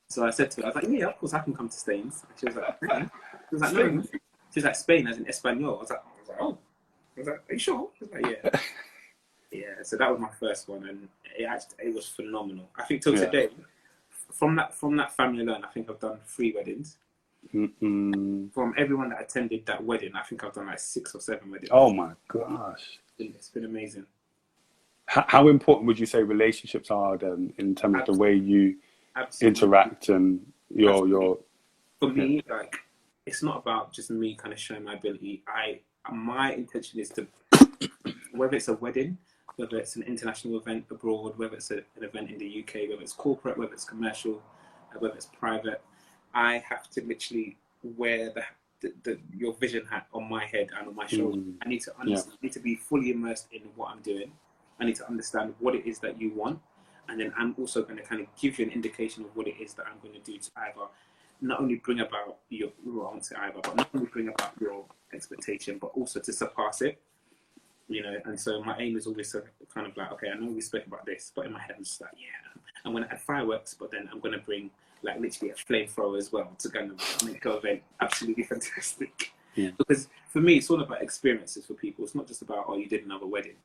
so 0.09 0.27
I 0.27 0.31
said 0.31 0.51
to 0.53 0.61
her, 0.63 0.67
I 0.67 0.71
was 0.71 0.75
like, 0.77 0.89
yeah, 0.89 1.07
of 1.07 1.19
course 1.19 1.35
I 1.35 1.41
can 1.41 1.55
come 1.55 1.69
to 1.69 1.77
Staines. 1.77 2.25
And 2.29 2.39
she 2.39 2.47
was 2.47 2.57
like, 2.57 2.81
"Really?" 2.83 3.03
she 3.49 3.55
was 3.55 3.63
like, 3.63 3.73
no. 3.75 4.03
She 4.53 4.57
was 4.57 4.65
like 4.65 4.75
Spain 4.77 5.07
as 5.07 5.19
in 5.19 5.29
Espanol. 5.29 5.77
I 5.77 5.81
was 5.81 5.91
like, 5.91 6.01
I 6.01 6.21
was 6.21 6.29
like, 6.29 6.39
oh. 6.41 6.59
I 7.17 7.21
was 7.21 7.27
like, 7.29 7.37
are 7.49 7.53
you 7.53 7.59
sure? 7.59 7.89
I 8.01 8.05
was 8.05 8.13
like, 8.13 8.39
yeah. 8.53 8.61
Yeah, 9.53 9.83
so 9.83 9.97
that 9.97 10.09
was 10.09 10.21
my 10.21 10.31
first 10.39 10.69
one, 10.69 10.85
and 10.89 11.09
it 11.37 11.43
actually 11.43 11.89
it 11.89 11.93
was 11.95 12.07
phenomenal. 12.07 12.69
I 12.77 12.85
think 12.85 13.03
till 13.03 13.15
Yeah. 13.15 13.25
today, 13.25 13.49
from 14.33 14.55
that 14.57 14.73
from 14.77 14.97
that 14.99 15.13
family 15.17 15.43
alone, 15.43 15.65
I 15.65 15.69
think 15.73 15.91
I've 15.91 15.99
done 15.99 16.21
three 16.25 16.53
weddings. 16.53 16.99
Mm-mm. 17.55 18.53
From 18.53 18.75
everyone 18.77 19.11
that 19.11 19.23
attended 19.23 19.67
that 19.67 19.83
wedding, 19.83 20.13
I 20.15 20.23
think 20.23 20.45
I've 20.45 20.53
done 20.53 20.67
like 20.67 20.79
six 20.79 21.15
or 21.15 21.21
seven 21.21 21.51
weddings. 21.51 21.71
Oh 21.73 21.93
my 21.93 22.13
gosh. 22.29 22.99
it's 23.19 23.49
been 23.49 23.65
amazing. 23.65 24.07
How, 25.07 25.25
how 25.27 25.49
important 25.49 25.87
would 25.89 25.99
you 25.99 26.07
say 26.07 26.23
relationships 26.23 26.91
are 26.91 27.17
then 27.17 27.53
in 27.59 27.75
terms 27.75 27.97
of 28.01 28.07
the 28.07 28.21
way 28.21 28.35
you 28.35 28.77
Absolutely. 29.17 29.49
interact 29.49 30.09
and 30.09 30.41
your 30.73 31.09
your 31.09 31.39
For 31.99 32.09
me, 32.09 32.43
like 32.49 32.77
it's 33.27 33.43
not 33.43 33.59
about 33.59 33.93
just 33.93 34.11
me 34.11 34.35
kind 34.35 34.53
of 34.53 34.59
showing 34.59 34.85
my 34.85 34.95
ability. 34.95 35.43
I 35.49 35.81
my 36.13 36.53
intention 36.53 37.01
is 37.01 37.09
to 37.11 37.27
whether 38.33 38.57
it's 38.57 38.69
a 38.69 38.75
wedding, 38.75 39.19
whether 39.57 39.77
it's 39.77 39.97
an 39.97 40.03
international 40.03 40.59
event 40.59 40.85
abroad, 40.91 41.37
whether 41.37 41.57
it's 41.57 41.71
a, 41.73 41.79
an 41.97 42.05
event 42.05 42.31
in 42.31 42.39
the 42.39 42.63
UK, 42.63 42.89
whether 42.89 43.03
it's 43.03 43.13
corporate, 43.13 43.59
whether 43.59 43.73
it's 43.73 43.85
commercial, 43.85 44.41
whether 44.99 45.15
it's 45.15 45.27
private, 45.27 45.83
I 46.35 46.63
have 46.69 46.89
to 46.91 47.05
literally 47.05 47.57
wear 47.83 48.31
the, 48.31 48.43
the, 48.81 48.93
the 49.03 49.19
your 49.37 49.55
vision 49.55 49.85
hat 49.87 50.07
on 50.13 50.29
my 50.29 50.45
head 50.45 50.71
and 50.79 50.89
on 50.89 50.95
my 50.95 51.07
shoulder. 51.07 51.39
Mm. 51.39 51.55
I 51.65 51.69
need 51.69 51.83
to 51.83 51.93
understand, 51.99 52.37
I 52.41 52.47
need 52.47 52.53
to 52.53 52.61
be 52.61 52.77
fully 52.77 53.11
immersed 53.11 53.49
in 53.53 53.63
what 53.77 53.91
I'm 53.91 54.01
doing. 54.01 54.33
I 54.79 54.85
need 54.85 54.97
to 54.97 55.09
understand 55.09 55.55
what 55.59 55.75
it 55.75 55.87
is 55.87 55.99
that 55.99 56.21
you 56.21 56.33
want, 56.35 56.59
and 57.09 57.21
then 57.21 57.33
I'm 57.37 57.55
also 57.59 57.83
going 57.83 57.97
to 57.97 58.03
kind 58.03 58.21
of 58.23 58.29
give 58.41 58.59
you 58.59 58.67
an 58.67 58.73
indication 58.73 59.25
of 59.25 59.37
what 59.37 59.47
it 59.47 59.57
is 59.61 59.75
that 59.75 59.87
I'm 59.87 59.99
going 60.03 60.15
to 60.15 60.21
do 60.21 60.39
to 60.39 60.51
either 60.57 60.87
not 61.43 61.61
only 61.61 61.77
bring 61.77 62.01
about 62.01 62.37
your 62.49 62.71
well, 62.85 63.19
I 63.37 63.47
either, 63.47 63.61
but 63.63 63.77
not 63.77 63.89
only 63.95 64.07
bring 64.07 64.29
about 64.29 64.53
your 64.61 64.85
expectation, 65.13 65.79
but 65.79 65.89
also 65.89 66.21
to 66.21 66.33
surpass 66.33 66.83
it. 66.83 67.01
You 67.89 68.05
know, 68.05 68.17
and 68.25 68.39
so 68.39 68.63
my 68.63 68.79
aim 68.79 68.97
is 68.97 69.07
always 69.09 69.33
to 69.33 69.43
kind 69.75 69.87
of 69.87 69.97
like, 69.97 70.13
okay, 70.13 70.29
I 70.31 70.39
know 70.39 70.53
we 70.53 70.61
spoke 70.61 70.87
about 70.87 71.05
this, 71.07 71.33
but 71.35 71.47
in 71.47 71.53
my 71.53 71.61
head 71.61 71.75
I'm 71.77 71.83
just 71.83 72.01
like, 72.01 72.13
yeah, 72.17 72.61
I'm 72.85 72.93
going 72.93 73.03
to 73.03 73.13
add 73.13 73.21
fireworks, 73.21 73.75
but 73.75 73.91
then 73.91 74.09
I'm 74.13 74.21
going 74.21 74.33
to 74.33 74.39
bring 74.39 74.71
like 75.03 75.21
literally 75.21 75.53
a 75.53 75.55
flamethrower 75.55 76.19
as 76.19 76.33
well 76.33 76.53
to 76.59 76.69
kind 76.69 76.91
of 76.91 77.25
make 77.25 77.43
the 77.43 77.57
event 77.57 77.83
absolutely 78.01 78.43
fantastic. 78.53 79.33
Yeah. 79.55 79.71
Because 79.77 80.09
for 80.29 80.41
me, 80.41 80.57
it's 80.57 80.71
all 80.71 80.81
about 80.81 81.03
experiences 81.03 81.67
for 81.67 81.75
people. 81.75 82.05
It's 82.05 82.15
not 82.15 82.27
just 82.27 82.43
about 82.43 82.67
oh, 82.69 82.77
you 82.77 82.89
did 82.89 83.05
another 83.05 83.27
wedding. 83.27 83.57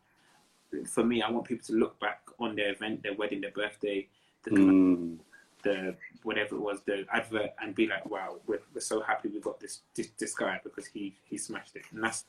For 0.87 1.03
me, 1.03 1.21
I 1.21 1.29
want 1.29 1.45
people 1.45 1.65
to 1.67 1.73
look 1.73 1.99
back 1.99 2.21
on 2.39 2.55
their 2.55 2.71
event, 2.71 3.03
their 3.03 3.13
wedding, 3.13 3.41
their 3.41 3.51
birthday, 3.51 4.07
the 4.43 4.51
mm, 4.51 5.17
the 5.63 5.95
whatever 6.23 6.55
it 6.55 6.61
was, 6.61 6.79
the 6.85 7.05
advert, 7.11 7.51
and 7.61 7.75
be 7.75 7.87
like, 7.87 8.09
wow, 8.09 8.37
we're, 8.47 8.61
we're 8.73 8.81
so 8.81 9.01
happy 9.01 9.29
we 9.29 9.39
got 9.39 9.59
this, 9.59 9.81
this 9.95 10.09
this 10.17 10.33
guy 10.33 10.59
because 10.63 10.85
he 10.85 11.15
he 11.25 11.37
smashed 11.37 11.75
it, 11.75 11.83
and 11.91 12.03
that's 12.03 12.25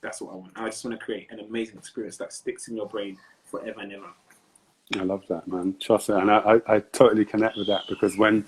that's 0.00 0.20
what 0.20 0.32
I 0.32 0.36
want. 0.36 0.52
I 0.56 0.66
just 0.66 0.84
want 0.84 0.98
to 0.98 1.04
create 1.04 1.30
an 1.30 1.40
amazing 1.40 1.76
experience 1.76 2.16
that 2.18 2.32
sticks 2.32 2.68
in 2.68 2.76
your 2.76 2.86
brain 2.86 3.18
forever 3.44 3.80
and 3.80 3.92
ever. 3.92 4.06
I 4.94 5.02
love 5.02 5.24
that, 5.28 5.48
man. 5.48 5.76
Trust 5.80 6.08
me, 6.10 6.14
and 6.16 6.30
I, 6.30 6.38
I, 6.66 6.74
I 6.76 6.80
totally 6.80 7.24
connect 7.24 7.56
with 7.56 7.66
that 7.66 7.82
because 7.88 8.16
when 8.16 8.44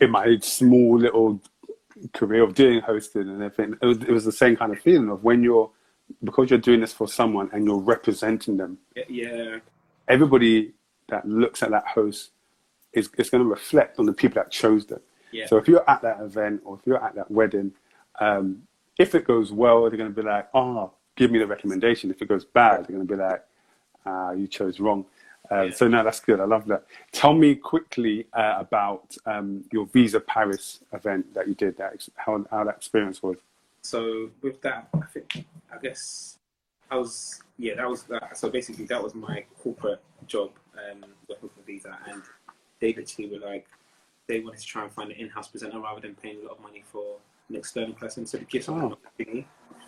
in 0.00 0.10
my 0.10 0.38
small 0.40 0.98
little 0.98 1.40
career 2.12 2.42
of 2.44 2.54
doing 2.54 2.80
hosting 2.80 3.22
and 3.22 3.42
everything, 3.42 3.76
it 3.82 3.86
was, 3.86 3.98
it 3.98 4.10
was 4.10 4.24
the 4.24 4.32
same 4.32 4.56
kind 4.56 4.72
of 4.72 4.78
feeling 4.78 5.08
of 5.10 5.24
when 5.24 5.42
you're 5.42 5.70
because 6.22 6.50
you're 6.50 6.58
doing 6.60 6.80
this 6.80 6.92
for 6.92 7.08
someone 7.08 7.50
and 7.52 7.64
you're 7.64 7.78
representing 7.80 8.56
them. 8.56 8.78
Yeah, 8.94 9.04
Everybody 10.06 10.72
that 11.08 11.26
looks 11.28 11.64
at 11.64 11.70
that 11.70 11.86
host 11.88 12.30
is, 12.92 13.08
is 13.18 13.28
going 13.28 13.42
to 13.42 13.48
reflect 13.50 13.98
on 13.98 14.06
the 14.06 14.12
people 14.12 14.40
that 14.40 14.52
chose 14.52 14.86
them. 14.86 15.00
yeah, 15.32 15.46
So 15.46 15.56
if 15.56 15.66
you're 15.66 15.88
at 15.90 16.02
that 16.02 16.20
event 16.20 16.62
or 16.64 16.76
if 16.76 16.86
you're 16.86 17.02
at 17.04 17.16
that 17.16 17.28
wedding, 17.28 17.72
um, 18.20 18.62
if 18.98 19.16
it 19.16 19.24
goes 19.26 19.50
well, 19.52 19.82
they're 19.82 19.98
going 19.98 20.14
to 20.14 20.22
be 20.22 20.26
like, 20.26 20.48
"Oh, 20.54 20.92
give 21.16 21.30
me 21.32 21.38
the 21.40 21.46
recommendation." 21.46 22.10
If 22.10 22.22
it 22.22 22.28
goes 22.28 22.44
bad, 22.44 22.86
they're 22.86 22.96
going 22.96 23.06
to 23.06 23.14
be 23.16 23.20
like, 23.20 23.42
"Ah, 24.06 24.30
you 24.30 24.46
chose 24.46 24.80
wrong." 24.80 25.04
Uh, 25.50 25.62
Yeah. 25.62 25.70
So 25.74 25.88
no, 25.88 26.02
that's 26.04 26.20
good. 26.20 26.40
I 26.40 26.44
love 26.44 26.66
that. 26.66 26.84
Tell 27.12 27.34
me 27.34 27.54
quickly 27.54 28.26
uh, 28.32 28.56
about 28.58 29.16
um, 29.26 29.64
your 29.72 29.86
Visa 29.86 30.20
Paris 30.20 30.80
event 30.92 31.32
that 31.34 31.46
you 31.48 31.54
did. 31.54 31.76
That 31.76 31.92
ex- 31.94 32.10
how 32.16 32.44
how 32.50 32.64
that 32.64 32.76
experience 32.76 33.22
was. 33.22 33.36
So 33.82 34.30
with 34.42 34.60
that, 34.62 34.88
I 34.94 35.06
think 35.06 35.44
I 35.72 35.78
guess 35.80 36.38
I 36.90 36.96
was 36.96 37.42
yeah 37.58 37.74
that 37.76 37.88
was 37.88 38.02
that. 38.04 38.36
So 38.36 38.50
basically, 38.50 38.86
that 38.86 39.02
was 39.02 39.14
my 39.14 39.44
corporate 39.62 40.02
job 40.26 40.50
um, 40.74 41.04
working 41.28 41.48
for 41.48 41.62
Visa, 41.66 41.96
and 42.08 42.22
they 42.80 42.92
literally 42.94 43.30
were 43.38 43.46
like 43.46 43.66
they 44.28 44.40
wanted 44.40 44.58
to 44.58 44.66
try 44.66 44.82
and 44.82 44.92
find 44.92 45.12
an 45.12 45.16
in-house 45.18 45.48
presenter 45.48 45.78
rather 45.78 46.00
than 46.00 46.14
paying 46.16 46.38
a 46.40 46.42
lot 46.48 46.56
of 46.56 46.60
money 46.62 46.82
for 46.90 47.16
an 47.48 47.54
external 47.54 47.94
person. 47.94 48.26
So 48.26 48.38
the 48.38 48.44
gifts 48.44 48.68
Oh. 48.68 48.98
thingy. 49.18 49.44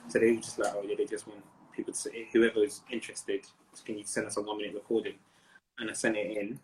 So 0.09 0.21
they 0.21 0.31
were 0.33 0.41
just 0.41 0.59
like, 0.61 0.73
oh 0.77 0.83
yeah, 0.87 0.95
they 0.97 1.05
just 1.07 1.27
want 1.27 1.43
people 1.75 1.93
to 1.93 1.99
say 1.99 2.29
whoever's 2.33 2.83
interested, 2.91 3.45
can 3.85 3.99
you 3.99 4.05
send 4.05 4.27
us 4.29 4.37
a 4.37 4.41
one-minute 4.43 4.75
recording? 4.75 5.15
And 5.79 5.91
I 5.91 5.93
sent 5.93 6.17
it 6.17 6.37
in. 6.37 6.59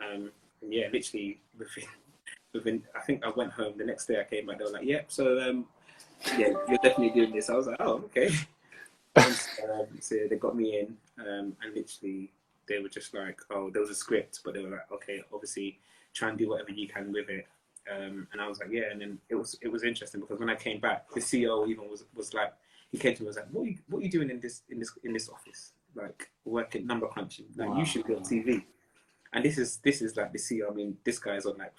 Um, 0.00 0.30
and 0.62 0.72
yeah, 0.72 0.88
literally 0.92 1.40
within, 1.58 1.84
within 2.52 2.82
I 2.94 3.00
think 3.00 3.24
I 3.24 3.30
went 3.30 3.52
home 3.52 3.74
the 3.76 3.84
next 3.84 4.06
day. 4.06 4.20
I 4.20 4.24
came 4.24 4.46
back. 4.46 4.58
They 4.58 4.64
were 4.64 4.70
like, 4.70 4.84
yep. 4.84 5.06
so 5.08 5.40
um, 5.40 5.66
yeah, 6.38 6.52
you're 6.68 6.78
definitely 6.82 7.10
doing 7.10 7.32
this. 7.32 7.50
I 7.50 7.54
was 7.54 7.66
like, 7.66 7.80
oh, 7.80 8.04
okay. 8.06 8.30
Um, 9.18 9.86
so 9.98 10.14
they 10.28 10.36
got 10.36 10.54
me 10.54 10.78
in, 10.78 10.94
um, 11.18 11.56
and 11.62 11.74
literally 11.74 12.30
they 12.68 12.80
were 12.80 12.88
just 12.90 13.14
like, 13.14 13.40
oh, 13.50 13.70
there 13.70 13.80
was 13.80 13.90
a 13.90 13.94
script, 13.94 14.40
but 14.44 14.52
they 14.52 14.60
were 14.60 14.70
like, 14.70 14.92
okay, 14.92 15.22
obviously 15.32 15.78
try 16.12 16.28
and 16.28 16.38
do 16.38 16.48
whatever 16.50 16.70
you 16.70 16.88
can 16.88 17.12
with 17.12 17.28
it. 17.28 17.46
Um, 17.90 18.26
and 18.32 18.40
I 18.40 18.48
was 18.48 18.58
like, 18.58 18.70
yeah. 18.70 18.90
And 18.90 19.00
then 19.00 19.18
it 19.28 19.36
was 19.36 19.56
it 19.62 19.68
was 19.68 19.84
interesting 19.84 20.20
because 20.20 20.40
when 20.40 20.50
I 20.50 20.56
came 20.56 20.80
back, 20.80 21.08
the 21.12 21.20
CEO 21.20 21.68
even 21.68 21.88
was 21.88 22.04
was 22.14 22.34
like, 22.34 22.52
he 22.90 22.98
came 22.98 23.14
to 23.14 23.22
me 23.22 23.28
and 23.28 23.28
was 23.28 23.36
like, 23.36 23.46
what 23.50 23.62
are 23.62 23.68
you, 23.68 23.78
what 23.88 24.00
are 24.00 24.02
you 24.02 24.10
doing 24.10 24.30
in 24.30 24.40
this 24.40 24.62
in 24.68 24.78
this 24.78 24.92
in 25.04 25.12
this 25.12 25.28
office? 25.28 25.72
Like 25.96 26.30
working 26.44 26.86
number 26.86 27.06
crunching. 27.08 27.46
Like 27.56 27.70
Wow. 27.70 27.78
you 27.78 27.84
should 27.86 28.06
be 28.06 28.14
on 28.14 28.22
TV. 28.22 28.64
And 29.32 29.44
this 29.44 29.58
is 29.58 29.78
this 29.78 30.02
is 30.02 30.16
like 30.16 30.32
the 30.32 30.38
CEO. 30.38 30.70
I 30.70 30.74
mean, 30.74 30.96
this 31.04 31.18
guy's 31.18 31.46
on 31.46 31.58
like 31.58 31.72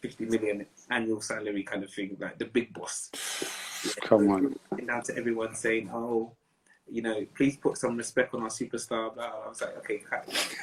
50 0.00 0.26
million 0.26 0.66
annual 0.90 1.20
salary 1.20 1.62
kind 1.62 1.82
of 1.84 1.92
thing, 1.92 2.16
like 2.20 2.38
the 2.38 2.44
big 2.46 2.72
boss. 2.74 3.10
Come 4.02 4.30
on. 4.30 4.56
And 4.72 4.86
down 4.86 5.02
to 5.04 5.16
everyone 5.16 5.54
saying, 5.54 5.90
oh, 5.92 6.32
you 6.88 7.02
know, 7.02 7.24
please 7.36 7.56
put 7.56 7.78
some 7.78 7.96
respect 7.96 8.34
on 8.34 8.42
our 8.42 8.48
superstar. 8.48 9.14
Blah. 9.14 9.32
I 9.44 9.48
was 9.48 9.60
like, 9.60 9.76
okay, 9.78 10.02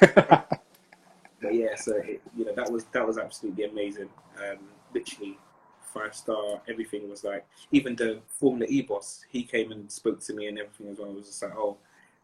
but 1.40 1.54
yeah, 1.54 1.74
so 1.76 1.96
it, 1.96 2.20
you 2.36 2.44
know, 2.44 2.54
that 2.54 2.70
was 2.70 2.84
that 2.92 3.06
was 3.06 3.18
absolutely 3.18 3.64
amazing. 3.64 4.08
Um, 4.38 4.58
literally 4.94 5.38
five 5.92 6.14
star. 6.14 6.60
Everything 6.68 7.08
was 7.08 7.24
like, 7.24 7.46
even 7.72 7.96
the 7.96 8.20
Formula 8.28 8.66
E 8.68 8.82
boss, 8.82 9.24
he 9.28 9.42
came 9.42 9.72
and 9.72 9.90
spoke 9.90 10.20
to 10.20 10.34
me 10.34 10.46
and 10.46 10.58
everything 10.58 10.88
as 10.88 10.98
well. 10.98 11.10
It 11.10 11.16
was 11.16 11.26
just 11.26 11.42
like, 11.42 11.56
oh, 11.56 11.78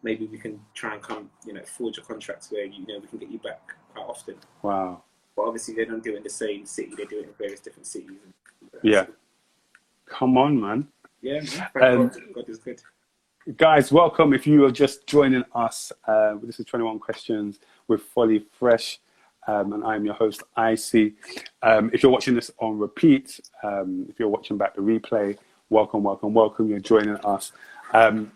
maybe 0.05 0.27
we 0.27 0.39
can 0.39 0.61
try 0.75 0.95
and 0.95 1.03
come, 1.03 1.31
you 1.45 1.55
know, 1.55 1.63
forge 1.65 1.99
a 1.99 2.03
contract 2.03 2.47
where 2.51 2.67
you 2.67 2.87
know 2.87 3.01
we 3.01 3.09
can 3.09 3.19
get 3.19 3.31
you 3.31 3.39
back 3.39 3.75
quite 3.95 4.07
often. 4.07 4.37
Wow. 4.63 5.03
But 5.35 5.47
obviously, 5.47 5.75
they 5.75 5.87
don't 5.87 6.05
do 6.05 6.13
it 6.13 6.19
in 6.19 6.23
the 6.23 6.31
same 6.31 6.65
city. 6.67 6.93
They 6.97 7.07
do 7.07 7.19
it 7.21 7.25
in 7.25 7.31
various 7.37 7.61
different 7.61 7.87
cities. 7.87 8.11
Yeah. 8.83 9.07
Come 10.07 10.39
on, 10.39 10.61
man. 10.61 10.87
Yeah, 11.23 11.41
man. 11.75 11.85
Um, 11.85 12.11
God. 12.35 12.49
Is 12.49 12.59
good. 12.59 12.81
Guys, 13.57 13.91
welcome. 13.91 14.33
If 14.33 14.47
you 14.47 14.65
are 14.65 14.71
just 14.71 15.07
joining 15.07 15.45
us, 15.55 15.91
uh, 16.07 16.37
this 16.43 16.61
is 16.61 16.67
21 16.67 16.99
Questions 16.99 17.59
with 17.89 18.03
Folly 18.03 18.45
Fresh, 18.59 19.01
um, 19.47 19.73
and 19.73 19.85
I'm 19.85 20.05
your 20.05 20.15
host, 20.15 20.43
Icy. 20.57 21.15
Um, 21.63 21.91
if 21.93 22.03
you're 22.03 22.13
watching 22.13 22.35
this 22.35 22.51
on 22.59 22.79
repeat, 22.79 23.41
um, 23.63 24.07
if 24.09 24.19
you're 24.19 24.29
watching 24.29 24.57
back 24.57 24.75
the 24.75 24.83
replay, 24.83 25.37
welcome, 25.69 26.03
welcome, 26.03 26.33
welcome. 26.33 26.69
You're 26.69 26.79
joining 26.79 27.17
us. 27.17 27.53
Um, 27.93 28.33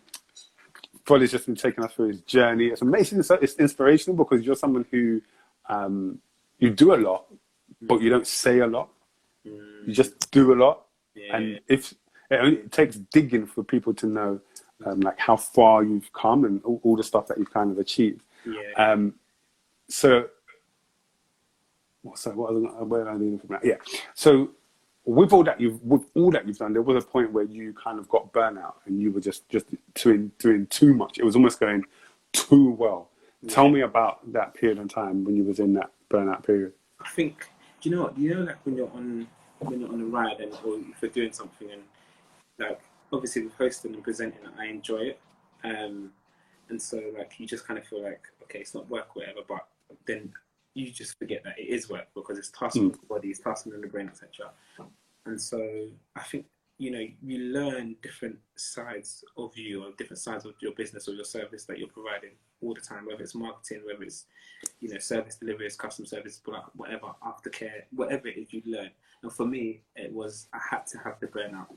Folly's 1.09 1.31
just 1.33 1.47
been 1.47 1.55
taking 1.57 1.83
us 1.83 1.93
through 1.95 2.09
his 2.09 2.21
journey. 2.21 2.67
It's 2.67 2.83
amazing. 2.83 3.19
It's, 3.21 3.31
it's 3.31 3.55
inspirational 3.55 4.15
because 4.15 4.45
you're 4.45 4.55
someone 4.65 4.85
who 4.91 5.23
um, 5.71 6.19
you 6.59 6.69
do 6.69 6.93
a 6.95 7.01
lot, 7.09 7.25
but 7.81 8.03
you 8.03 8.11
don't 8.11 8.27
say 8.27 8.59
a 8.59 8.67
lot. 8.67 8.91
You 9.43 9.95
just 9.95 10.31
do 10.31 10.53
a 10.53 10.57
lot, 10.57 10.85
Yeah. 11.15 11.37
and 11.37 11.61
if 11.67 11.95
it 12.31 12.37
only 12.41 12.57
takes 12.69 12.97
digging 12.97 13.47
for 13.47 13.65
people 13.65 13.95
to 13.95 14.07
know, 14.07 14.41
um, 14.85 15.01
like 15.01 15.19
how 15.19 15.37
far 15.37 15.83
you've 15.83 16.13
come 16.13 16.45
and 16.45 16.63
all, 16.63 16.79
all 16.85 16.95
the 16.97 17.03
stuff 17.03 17.27
that 17.29 17.39
you've 17.39 17.51
kind 17.55 17.71
of 17.73 17.79
achieved. 17.79 18.21
yeah. 18.45 18.73
Um, 18.77 19.15
so, 19.89 20.29
so 22.15 22.31
what? 22.33 22.53
Was 22.53 22.63
where 22.87 23.09
am 23.09 23.15
I 23.15 23.19
leading 23.19 23.39
from 23.39 23.49
that? 23.51 23.65
Yeah. 23.65 23.77
So, 24.15 24.51
with 25.05 25.33
all 25.33 25.45
that 25.45 25.61
you've 25.61 25.83
with 25.83 26.05
all 26.15 26.31
that 26.33 26.47
you've 26.47 26.59
done, 26.59 26.73
there 26.73 26.83
was 26.83 27.03
a 27.03 27.07
point 27.07 27.33
where 27.33 27.45
you 27.45 27.73
kind 27.73 27.99
of 27.99 28.09
got 28.09 28.33
burnout 28.33 28.75
and 28.87 29.01
you 29.01 29.11
were 29.11 29.21
just 29.21 29.49
just 29.49 29.67
doing 29.95 30.31
doing 30.39 30.67
too 30.67 30.95
much. 30.95 31.19
It 31.19 31.25
was 31.25 31.37
almost 31.37 31.61
going 31.61 31.85
too 32.33 32.71
well. 32.73 33.11
Tell 33.47 33.69
me 33.69 33.83
about 33.83 34.33
that 34.33 34.55
period 34.55 34.79
of 34.79 34.93
time 34.93 35.25
when 35.25 35.37
you 35.37 35.45
was 35.45 35.61
in 35.61 35.73
that 35.75 35.91
burnout 36.11 36.45
period. 36.45 36.73
I 37.01 37.09
think 37.11 37.49
do 37.81 37.89
you 37.89 37.97
know 37.97 38.03
what 38.03 38.19
you 38.19 38.35
know 38.35 38.43
like 38.43 38.65
when 38.65 38.77
you're 38.77 38.91
on 38.93 39.27
when 39.61 39.81
you're 39.81 39.93
on 39.93 40.01
a 40.01 40.05
ride 40.05 40.41
and 40.41 40.53
or 40.65 40.79
if 40.79 41.01
you're 41.01 41.11
doing 41.11 41.33
something 41.33 41.71
and 41.71 41.83
like 42.59 42.81
obviously 43.13 43.43
with 43.43 43.55
hosting 43.55 43.95
and 43.95 44.03
presenting 44.03 44.41
I 44.59 44.67
enjoy 44.67 44.99
it 44.99 45.21
um 45.65 46.11
and 46.69 46.81
so 46.81 47.01
like 47.17 47.33
you 47.39 47.47
just 47.47 47.67
kind 47.67 47.79
of 47.79 47.87
feel 47.87 48.03
like 48.03 48.23
okay 48.43 48.61
it's 48.61 48.75
not 48.75 48.89
work 48.91 49.15
whatever 49.15 49.41
but 49.47 49.67
then 50.07 50.33
you 50.75 50.91
just 50.91 51.19
forget 51.19 51.43
that 51.45 51.59
it 51.59 51.67
is 51.69 51.89
work 51.89 52.07
because 52.15 52.39
it's 52.39 52.51
tasking 52.51 52.91
Mm. 52.91 53.01
the 53.01 53.07
body 53.07 53.29
it's 53.29 53.41
tasking 53.41 53.73
the 53.81 53.87
brain 53.87 54.09
etc 54.09 54.51
and 55.27 55.41
so 55.41 55.89
I 56.17 56.23
think 56.23 56.47
you 56.79 56.91
know 56.93 57.05
you 57.23 57.39
learn 57.53 57.97
different 58.03 58.39
sides 58.57 59.25
of 59.37 59.57
you 59.57 59.85
or 59.85 59.91
different 59.99 60.21
sides 60.21 60.45
of 60.45 60.55
your 60.61 60.73
business 60.73 61.09
or 61.09 61.13
your 61.15 61.25
service 61.25 61.65
that 61.65 61.79
you're 61.79 61.89
providing 61.89 62.31
all 62.63 62.73
the 62.75 62.81
time 62.81 63.07
whether 63.07 63.23
it's 63.23 63.35
marketing 63.35 63.83
whether 63.85 64.03
it's 64.05 64.27
you 64.81 64.89
know, 64.89 64.99
service 64.99 65.37
deliveries, 65.37 65.77
customer 65.77 66.07
service, 66.07 66.41
whatever, 66.75 67.07
aftercare, 67.25 67.83
whatever 67.95 68.27
it 68.27 68.37
is 68.37 68.53
you 68.53 68.61
learn. 68.67 68.91
And 69.23 69.33
for 69.33 69.47
me, 69.47 69.83
it 69.95 70.13
was 70.13 70.49
I 70.53 70.59
had 70.69 70.85
to 70.89 70.99
have 70.99 71.21
the 71.21 71.29
burnout 71.29 71.69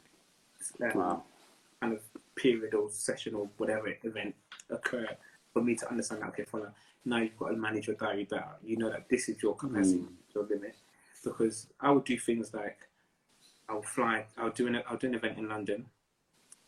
um, 0.82 0.92
Wow. 0.96 1.24
kind 1.80 1.94
of 1.94 2.02
period 2.36 2.74
or 2.74 2.90
session 2.90 3.36
or 3.36 3.48
whatever 3.58 3.96
event 4.04 4.34
occur 4.72 5.08
for 5.54 5.62
me 5.62 5.76
to 5.76 5.90
understand 5.90 6.22
that 6.22 6.30
okay, 6.30 6.44
Fala, 6.44 6.74
now 7.06 7.18
you've 7.18 7.38
got 7.38 7.50
to 7.50 7.58
manage 7.58 7.88
your 7.88 7.96
diary 7.96 8.26
better. 8.26 8.46
You 8.64 8.78
know 8.78 8.90
that 8.90 9.10
this 9.10 9.30
is 9.30 9.42
your 9.42 9.56
capacity, 9.56 10.06
your 10.34 10.46
limit. 10.46 10.76
Because 11.24 11.68
I 11.80 11.92
would 11.92 12.04
do 12.04 12.18
things 12.18 12.54
like 12.54 12.78
I'll 13.70 13.82
fly, 13.82 14.26
I'll 14.38 14.52
do 14.52 14.68
an 14.68 14.82
I'll 14.88 14.98
do 14.98 15.08
an 15.08 15.16
event 15.16 15.38
in 15.38 15.48
London, 15.50 15.86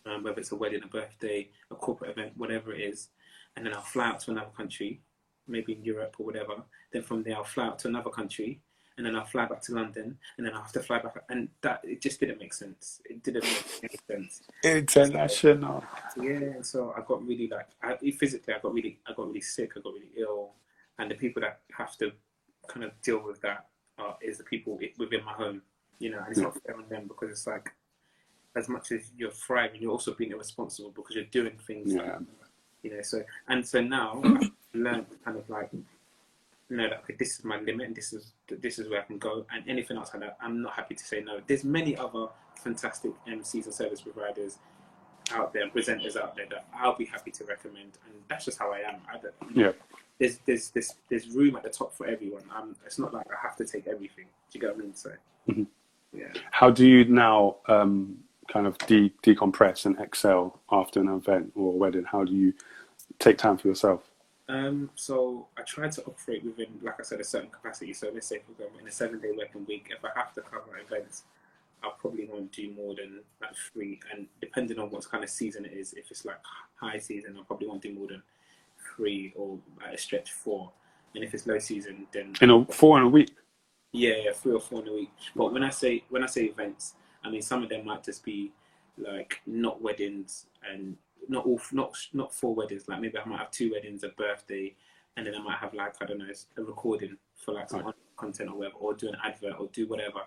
um, 0.06 0.24
whether 0.24 0.40
it's 0.40 0.52
a 0.52 0.56
wedding, 0.56 0.84
a 0.84 0.88
birthday, 0.88 1.50
a 1.72 1.76
corporate 1.76 2.12
event, 2.12 2.34
whatever 2.38 2.74
it 2.74 2.82
is, 2.82 3.10
and 3.56 3.66
then 3.66 3.74
I'll 3.74 3.82
fly 3.82 4.08
out 4.08 4.20
to 4.22 4.32
another 4.32 4.52
country, 4.56 5.02
maybe 5.48 5.74
in 5.74 5.84
Europe 5.84 6.16
or 6.20 6.26
whatever. 6.26 6.64
Then 6.92 7.04
from 7.04 7.24
there 7.24 7.38
I'll 7.38 7.44
fly 7.44 7.66
out 7.66 7.80
to 7.80 7.88
another 7.88 8.10
country, 8.10 8.62
and 8.98 9.06
then 9.06 9.16
I'll 9.16 9.26
fly 9.26 9.46
back 9.46 9.62
to 9.64 9.74
London, 9.74 10.18
and 10.38 10.46
then 10.46 10.54
I'll 10.54 10.62
have 10.62 10.72
to 10.74 10.80
fly 10.82 11.00
back. 11.00 11.24
And 11.30 11.50
that 11.62 11.82
it 11.84 12.02
just 12.02 12.20
didn't 12.20 12.40
make 12.40 12.54
sense. 12.54 13.02
It 13.10 13.24
didn't 13.24 13.44
make 13.44 13.84
any 13.84 14.00
sense. 14.08 14.42
International. 14.64 15.84
Yeah, 16.22 16.62
so 16.62 16.94
I 16.96 17.02
got 17.02 17.26
really 17.26 17.48
like 17.48 17.68
I, 17.82 17.96
physically, 18.12 18.54
I 18.54 18.60
got 18.60 18.74
really, 18.74 19.00
I 19.08 19.14
got 19.14 19.28
really 19.28 19.42
sick. 19.42 19.72
I 19.76 19.80
got 19.80 19.94
really 19.94 20.12
ill, 20.18 20.52
and 21.00 21.10
the 21.10 21.16
people 21.16 21.42
that 21.42 21.62
have 21.78 21.98
to 21.98 22.12
kind 22.68 22.86
of 22.86 22.92
deal 23.02 23.24
with 23.24 23.42
that 23.42 23.68
are, 23.98 24.18
is 24.22 24.38
the 24.38 24.44
people 24.44 24.80
within 24.98 25.24
my 25.26 25.34
home. 25.34 25.62
You 26.00 26.12
know, 26.12 26.20
and 26.20 26.30
it's 26.30 26.40
not 26.40 26.60
fair 26.66 26.76
on 26.76 26.86
them 26.90 27.08
because 27.08 27.30
it's 27.30 27.48
like 27.48 27.72
as 28.56 28.70
much 28.70 28.92
as 28.92 29.12
you're 29.18 29.32
thriving, 29.32 29.82
you're 29.82 29.92
also 29.92 30.14
being 30.14 30.32
irresponsible 30.32 30.92
because 30.96 31.16
you're 31.16 31.26
doing 31.26 31.58
things. 31.66 31.94
Yeah. 31.94 32.04
That, 32.04 32.22
you 32.84 32.92
know, 32.92 33.02
so 33.02 33.24
and 33.48 33.66
so 33.66 33.82
now 33.82 34.22
I've 34.24 34.52
learned 34.74 35.06
kind 35.24 35.38
of 35.38 35.50
like 35.50 35.72
know 36.70 36.90
that 36.90 37.00
okay, 37.04 37.16
this 37.18 37.40
is 37.40 37.46
my 37.46 37.60
limit 37.60 37.88
and 37.88 37.96
this 37.96 38.14
is 38.14 38.32
this 38.48 38.80
is 38.80 38.90
where 38.90 39.02
I 39.02 39.04
can 39.04 39.18
go 39.18 39.46
and 39.54 39.64
anything 39.68 39.98
outside 39.98 40.22
that 40.22 40.38
I'm 40.42 40.62
not 40.62 40.74
happy 40.74 40.96
to 40.96 41.04
say 41.04 41.22
no. 41.22 41.40
There's 41.46 41.64
many 41.64 41.96
other 41.98 42.28
fantastic 42.56 43.12
MCs 43.28 43.66
and 43.66 43.74
service 43.74 44.02
providers 44.02 44.58
out 45.32 45.54
there 45.54 45.64
and 45.64 45.74
presenters 45.74 46.16
out 46.18 46.36
there 46.36 46.46
that 46.50 46.68
I'll 46.76 46.96
be 46.98 47.06
happy 47.06 47.32
to 47.32 47.44
recommend 47.46 47.98
and 48.06 48.16
that's 48.30 48.46
just 48.46 48.60
how 48.60 48.72
I 48.72 48.80
am. 48.80 48.96
I 49.12 49.18
Yeah. 49.54 49.72
There's 50.20 50.38
there's 50.46 50.70
there's 50.70 50.94
there's 51.10 51.30
room 51.30 51.56
at 51.56 51.64
the 51.64 51.70
top 51.70 51.94
for 51.94 52.08
everyone. 52.08 52.44
Um, 52.56 52.76
it's 52.86 53.00
not 53.00 53.14
like 53.14 53.26
I 53.32 53.36
have 53.42 53.56
to 53.58 53.66
take 53.66 53.88
everything. 53.88 54.26
Do 54.52 54.58
you 54.58 54.62
get 54.62 54.76
what 54.76 54.80
I 54.82 54.86
mean? 54.86 54.96
So 54.96 55.12
Mhm. 55.50 55.68
yeah. 56.14 56.32
How 56.52 56.70
do 56.70 56.88
you 56.88 57.06
now 57.06 57.58
um, 57.68 58.18
kind 58.48 58.68
of 58.68 58.78
de- 58.80 59.14
decompress 59.24 59.86
and 59.86 60.00
excel 60.00 60.62
after 60.72 61.00
an 61.00 61.10
event 61.10 61.52
or 61.56 61.74
a 61.74 61.76
wedding? 61.76 62.04
How 62.06 62.24
do 62.24 62.32
you 62.34 62.54
take 63.20 63.38
time 63.38 63.58
for 63.58 63.68
yourself? 63.68 64.10
Um, 64.54 64.92
so 64.94 65.48
I 65.58 65.64
try 65.64 65.90
to 65.90 66.04
operate 66.04 66.44
within, 66.46 66.68
like 66.84 67.00
I 67.00 67.04
said, 67.04 67.20
a 67.20 67.24
certain 67.24 67.50
capacity. 67.50 67.92
So 67.94 68.12
let's 68.14 68.28
say, 68.28 68.40
for 68.46 68.52
example, 68.52 68.80
in 68.80 68.88
a 68.88 68.92
seven-day 68.92 69.32
working 69.36 69.66
week, 69.66 69.88
if 69.90 70.06
I 70.06 70.10
have 70.16 70.32
to 70.36 70.42
cover 70.42 70.78
events, 70.78 71.24
I 71.84 71.90
probably 72.00 72.26
won't 72.32 72.52
do 72.52 72.72
more 72.72 72.94
than 72.94 73.22
like 73.42 73.56
three. 73.74 74.00
And 74.12 74.28
depending 74.40 74.78
on 74.78 74.92
what 74.92 75.10
kind 75.10 75.24
of 75.24 75.30
season 75.32 75.66
it 75.66 75.74
is, 75.74 75.94
if 75.94 76.12
it's 76.12 76.24
like 76.24 76.38
high 76.76 77.00
season, 77.00 77.36
I 77.40 77.44
probably 77.44 77.68
won't 77.68 77.82
do 77.82 77.94
more 77.94 78.08
than 78.08 78.22
three 78.96 79.34
or 79.36 79.58
at 79.86 79.96
a 79.96 79.98
stretch 79.98 80.32
four. 80.34 80.72
And 81.16 81.24
if 81.24 81.34
it's 81.34 81.48
low 81.48 81.58
season, 81.58 82.06
then 82.14 82.34
In 82.42 82.52
a 82.52 82.64
four 82.66 83.00
in 83.00 83.06
a 83.06 83.10
week. 83.10 83.32
yeah, 83.92 84.16
yeah, 84.26 84.32
three 84.34 84.54
or 84.54 84.62
four 84.62 84.84
in 84.84 84.88
a 84.88 84.94
week. 84.94 85.12
But 85.36 85.52
when 85.52 85.64
I 85.64 85.70
say 85.72 86.04
when 86.10 86.24
I 86.24 86.28
say 86.28 86.44
events, 86.46 86.94
I 87.24 87.30
mean 87.32 87.42
some 87.42 87.64
of 87.64 87.70
them 87.70 87.86
might 87.86 88.04
just 88.04 88.24
be 88.24 88.52
like 88.98 89.42
not 89.48 89.82
weddings 89.82 90.46
and 90.72 90.96
not 91.30 91.46
all 91.46 91.60
not 91.72 91.96
not 92.14 92.34
four 92.34 92.54
weddings. 92.56 92.88
Like 92.88 93.02
maybe 93.02 93.18
I 93.18 93.26
might 93.28 93.40
have 93.40 93.52
two 93.52 93.72
weddings, 93.72 94.04
a 94.04 94.10
birthday, 94.10 94.76
and 95.18 95.26
then 95.26 95.36
I 95.36 95.40
might 95.42 95.58
have 95.58 95.74
like 95.74 95.96
I 96.02 96.06
don't 96.06 96.20
know 96.20 96.28
a 96.58 96.64
recording 96.64 97.18
for 97.38 97.54
like 97.54 97.70
some 97.70 97.86
Right. 97.86 97.96
content 98.18 98.50
or 98.50 98.58
whatever, 98.58 98.76
or 98.78 98.94
do 98.94 99.10
an 99.10 99.18
advert 99.24 99.56
or 99.60 99.68
do 99.74 99.88
whatever, 99.88 100.22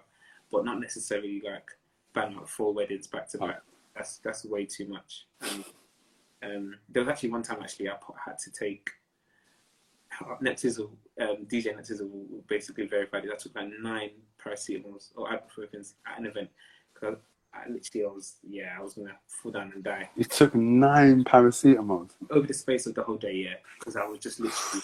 but 0.50 0.64
not 0.64 0.80
necessarily 0.80 1.40
like 1.44 1.70
bang 2.12 2.34
out 2.36 2.48
four 2.48 2.72
weddings 2.72 3.06
back 3.06 3.28
to 3.30 3.38
back. 3.38 3.48
Right. 3.48 3.58
That's 3.94 4.18
that's 4.18 4.44
way 4.44 4.66
too 4.66 4.86
much. 4.88 5.26
And, 5.40 5.64
um, 6.42 6.74
there 6.88 7.02
was 7.02 7.08
actually 7.10 7.30
one 7.30 7.42
time 7.42 7.58
actually 7.62 7.88
I 7.88 7.96
had 8.24 8.38
to 8.38 8.50
take 8.50 8.90
Neptizzle, 10.42 10.90
um, 11.20 11.46
DJ 11.46 11.74
Neptizzle 11.76 12.46
basically 12.46 12.86
verified 12.86 13.24
this. 13.24 13.32
I 13.32 13.36
took 13.36 13.54
like 13.54 13.70
nine 13.80 14.10
paracetamols 14.42 15.10
or 15.16 15.28
ibuprofens 15.28 15.94
at 16.06 16.18
an 16.18 16.26
event 16.26 16.48
because 16.94 17.18
I 17.64 17.68
literally 17.70 18.04
I 18.04 18.08
was 18.08 18.34
yeah 18.48 18.76
I 18.78 18.82
was 18.82 18.94
gonna 18.94 19.16
fall 19.26 19.52
down 19.52 19.72
and 19.74 19.82
die 19.84 20.08
You 20.16 20.24
took 20.24 20.54
nine 20.54 21.24
paracetamols. 21.24 22.10
over 22.30 22.46
the 22.46 22.54
space 22.54 22.86
of 22.86 22.94
the 22.94 23.02
whole 23.02 23.16
day 23.16 23.34
yeah 23.34 23.54
because 23.78 23.96
I 23.96 24.04
was 24.06 24.18
just 24.18 24.40
literally 24.40 24.82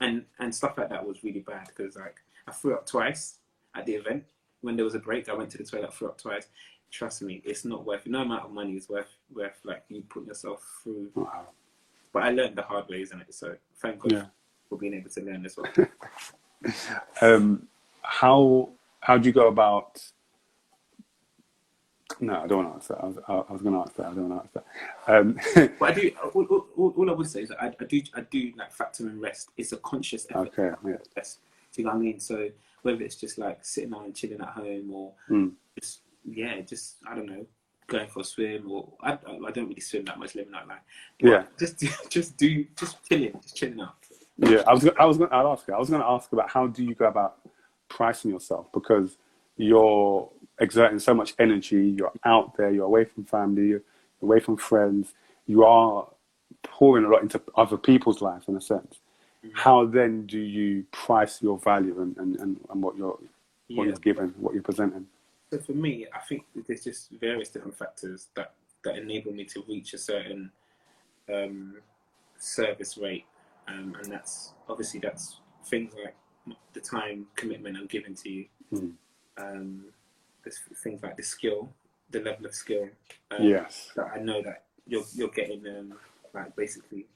and 0.00 0.24
and 0.38 0.54
stuff 0.54 0.78
like 0.78 0.88
that 0.90 1.06
was 1.06 1.22
really 1.24 1.40
bad 1.40 1.68
because 1.68 1.96
like 1.96 2.16
I 2.48 2.52
threw 2.52 2.74
up 2.74 2.86
twice 2.86 3.36
at 3.74 3.86
the 3.86 3.94
event 3.94 4.24
when 4.62 4.76
there 4.76 4.84
was 4.84 4.94
a 4.94 4.98
break 5.00 5.28
I 5.28 5.34
went 5.34 5.50
to 5.50 5.58
the 5.58 5.64
toilet 5.64 5.92
threw 5.94 6.08
up 6.08 6.18
twice. 6.20 6.48
Trust 6.90 7.20
me, 7.22 7.42
it's 7.44 7.64
not 7.64 7.84
worth. 7.84 8.06
No 8.06 8.22
amount 8.22 8.44
of 8.44 8.52
money 8.52 8.72
is 8.74 8.88
worth 8.88 9.12
worth 9.34 9.58
like 9.64 9.82
you 9.88 10.02
put 10.02 10.26
yourself 10.26 10.62
through. 10.82 11.10
Wow. 11.14 11.48
But 12.12 12.22
I 12.22 12.30
learned 12.30 12.56
the 12.56 12.62
hard 12.62 12.88
way, 12.88 13.02
isn't 13.02 13.20
it? 13.20 13.34
So 13.34 13.56
thank 13.82 13.98
God 13.98 14.12
Yeah. 14.12 14.24
for 14.68 14.78
being 14.78 14.94
able 14.94 15.10
to 15.10 15.20
learn 15.20 15.44
as 15.44 15.56
well. 15.56 15.66
Um, 17.20 17.66
how 18.02 18.70
how 19.00 19.18
do 19.18 19.28
you 19.28 19.32
go 19.32 19.48
about? 19.48 20.02
No, 22.20 22.40
I 22.40 22.46
don't 22.46 22.64
want 22.64 22.68
to 22.70 22.74
answer 22.74 22.94
that. 22.94 23.02
I 23.02 23.06
was, 23.06 23.18
I, 23.28 23.32
I 23.50 23.52
was 23.52 23.62
going 23.62 23.74
to 23.74 23.80
ask 23.80 23.94
that. 23.96 24.06
I 24.06 24.14
don't 24.14 24.28
want 24.28 24.52
to 24.54 24.60
ask 24.60 24.66
that. 25.06 25.66
Um, 25.66 25.72
But 25.80 25.90
I 25.90 25.92
do. 25.92 26.10
All, 26.34 26.44
all, 26.76 26.94
all, 26.96 27.10
I 27.10 27.12
would 27.12 27.28
say 27.28 27.42
is 27.42 27.48
that 27.50 27.62
I, 27.62 27.66
I 27.80 27.84
do. 27.84 28.00
I 28.14 28.20
do 28.22 28.52
like 28.56 28.72
factor 28.72 29.08
in 29.08 29.20
rest. 29.20 29.50
It's 29.56 29.72
a 29.72 29.76
conscious 29.78 30.26
effort. 30.30 30.52
okay. 30.58 30.74
Yeah. 30.86 30.96
Rest. 31.16 31.40
Do 31.72 31.82
you 31.82 31.86
know 31.86 31.92
what 31.94 31.98
I 31.98 32.00
mean? 32.02 32.20
So 32.20 32.48
whether 32.82 33.02
it's 33.02 33.16
just 33.16 33.38
like 33.38 33.64
sitting 33.64 33.90
down 33.90 34.04
and 34.04 34.14
chilling 34.14 34.40
at 34.40 34.48
home, 34.48 34.90
or 34.92 35.12
Mm. 35.28 35.52
just 35.78 36.00
yeah, 36.24 36.60
just 36.60 36.96
I 37.06 37.14
don't 37.16 37.26
know, 37.26 37.44
going 37.88 38.08
for 38.08 38.20
a 38.20 38.24
swim, 38.24 38.70
or 38.70 38.88
I, 39.02 39.12
I 39.14 39.50
don't 39.50 39.68
really 39.68 39.80
swim 39.80 40.04
that 40.06 40.18
much 40.18 40.34
living 40.36 40.54
out 40.54 40.68
like. 40.68 40.82
Yeah. 41.20 41.44
Just 41.58 41.84
just 42.08 42.36
do 42.36 42.64
just 42.76 43.04
chilling, 43.08 43.32
just 43.42 43.56
chilling 43.56 43.80
out. 43.80 43.94
Yeah, 44.38 44.62
I 44.66 44.72
was 44.74 44.88
I 44.98 45.04
was 45.06 45.18
going 45.18 45.30
to 45.30 45.36
ask 45.36 45.66
you. 45.66 45.74
I 45.74 45.78
was 45.78 45.90
going 45.90 46.02
to 46.02 46.08
ask 46.08 46.32
about 46.32 46.50
how 46.50 46.66
do 46.68 46.84
you 46.84 46.94
go 46.94 47.06
about 47.06 47.38
pricing 47.88 48.30
yourself 48.30 48.66
because 48.72 49.16
you're 49.56 50.28
exerting 50.58 50.98
so 50.98 51.14
much 51.14 51.34
energy. 51.38 51.94
You're 51.96 52.12
out 52.24 52.56
there. 52.56 52.70
You're 52.70 52.86
away 52.86 53.04
from 53.04 53.24
family. 53.24 53.68
You're 53.68 53.82
away 54.22 54.40
from 54.40 54.56
friends. 54.56 55.12
You 55.46 55.64
are 55.64 56.08
pouring 56.62 57.04
a 57.04 57.08
lot 57.08 57.22
into 57.22 57.40
other 57.56 57.76
people's 57.76 58.20
lives 58.20 58.48
in 58.48 58.56
a 58.56 58.60
sense. 58.60 58.98
How 59.54 59.86
then 59.86 60.26
do 60.26 60.38
you 60.38 60.84
price 60.90 61.40
your 61.40 61.58
value 61.58 62.00
and, 62.00 62.16
and, 62.16 62.36
and, 62.36 62.60
and 62.70 62.82
what 62.82 62.96
you're 62.96 63.18
what 63.68 63.84
Yeah. 63.84 63.84
you're 63.84 63.96
giving, 63.96 64.28
what 64.38 64.54
you're 64.54 64.62
presenting? 64.62 65.06
So 65.50 65.58
for 65.58 65.72
me, 65.72 66.06
I 66.12 66.18
think 66.20 66.44
there's 66.66 66.84
just 66.84 67.10
various 67.20 67.48
different 67.48 67.76
factors 67.76 68.28
that 68.34 68.52
that 68.84 68.96
enable 68.96 69.32
me 69.32 69.44
to 69.44 69.64
reach 69.68 69.94
a 69.94 69.98
certain 69.98 70.50
um, 71.32 71.76
service 72.38 72.96
rate, 72.96 73.24
um, 73.68 73.96
and 74.00 74.12
that's 74.12 74.52
obviously 74.68 75.00
that's 75.00 75.40
things 75.64 75.92
like 76.02 76.14
the 76.72 76.80
time 76.80 77.26
commitment 77.36 77.76
I'm 77.76 77.86
giving 77.86 78.14
to 78.14 78.28
you. 78.30 78.46
Mm. 78.72 78.92
Um, 79.38 79.84
there's 80.46 80.60
things 80.82 81.02
like 81.02 81.16
the 81.16 81.22
skill, 81.22 81.72
the 82.10 82.20
level 82.20 82.46
of 82.46 82.54
skill. 82.54 82.88
Um, 83.32 83.42
Yes. 83.42 83.90
That 83.96 84.12
I 84.14 84.18
know 84.20 84.40
that 84.42 84.62
you're 84.86 85.04
you're 85.14 85.28
getting 85.28 85.66
um, 85.66 85.94
like 86.32 86.54
basically 86.54 87.06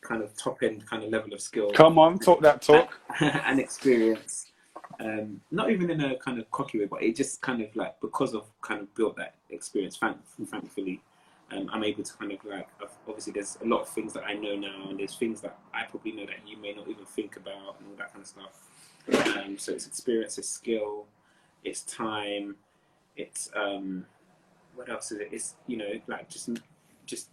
kind 0.00 0.22
of 0.22 0.36
top 0.36 0.62
end 0.62 0.86
kind 0.86 1.02
of 1.02 1.10
level 1.10 1.34
of 1.34 1.40
skill 1.40 1.72
Come 1.72 1.98
on, 1.98 2.18
talk 2.18 2.40
that 2.42 2.62
talk. 2.62 2.96
and 3.20 3.58
experience. 3.58 4.52
Um, 5.00 5.40
not 5.50 5.70
even 5.70 5.90
in 5.90 6.00
a 6.00 6.16
kind 6.16 6.38
of 6.38 6.48
cocky 6.52 6.78
way, 6.78 6.84
but 6.84 7.02
it 7.02 7.16
just 7.16 7.42
kind 7.42 7.60
of 7.60 7.74
like 7.74 8.00
because 8.00 8.34
of 8.34 8.44
kind 8.62 8.80
of 8.82 8.94
built 8.94 9.16
that 9.16 9.34
experience. 9.50 9.96
Thank, 9.96 10.16
thankfully, 10.46 11.02
um, 11.50 11.68
I'm 11.72 11.82
able 11.82 12.04
to 12.04 12.12
kind 12.14 12.30
of 12.30 12.38
like 12.44 12.68
obviously 13.08 13.32
there's 13.32 13.58
a 13.62 13.66
lot 13.66 13.80
of 13.80 13.88
things 13.88 14.12
that 14.12 14.22
I 14.24 14.34
know 14.34 14.54
now, 14.54 14.86
and 14.88 15.00
there's 15.00 15.16
things 15.16 15.40
that 15.40 15.58
I 15.74 15.82
probably 15.90 16.12
know 16.12 16.26
that 16.26 16.46
you 16.46 16.56
may 16.56 16.72
not 16.72 16.86
even 16.88 17.04
think 17.04 17.36
about, 17.36 17.80
and 17.80 17.88
all 17.90 17.96
that 17.98 18.12
kind 18.12 18.22
of 18.22 18.28
stuff. 18.28 19.36
Um, 19.36 19.58
so 19.58 19.72
it's 19.72 19.88
experience, 19.88 20.38
it's 20.38 20.48
skill, 20.48 21.06
it's 21.64 21.82
time, 21.82 22.54
it's 23.16 23.50
um, 23.54 24.06
what 24.74 24.88
else 24.88 25.12
is 25.12 25.20
it? 25.20 25.28
It's 25.32 25.54
you 25.66 25.76
know 25.76 26.00
like 26.06 26.28
just 26.28 26.50
just 27.06 27.30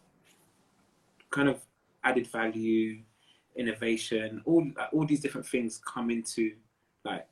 kind 1.29 1.49
of 1.49 1.59
added 2.03 2.27
value, 2.27 2.99
innovation, 3.55 4.41
all 4.45 4.65
all 4.91 5.05
these 5.05 5.19
different 5.19 5.47
things 5.47 5.81
come 5.85 6.09
into 6.09 6.53
like 7.03 7.27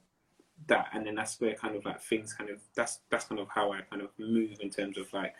that, 0.67 0.87
and 0.93 1.05
then 1.05 1.15
that's 1.15 1.39
where 1.39 1.53
kind 1.55 1.75
of 1.75 1.85
like 1.85 2.01
things 2.01 2.33
kind 2.33 2.49
of 2.49 2.59
that's 2.75 2.99
that's 3.09 3.25
kind 3.25 3.39
of 3.39 3.47
how 3.49 3.71
I 3.71 3.81
kind 3.89 4.01
of 4.01 4.09
move 4.17 4.57
in 4.59 4.69
terms 4.69 4.97
of 4.97 5.11
like 5.13 5.33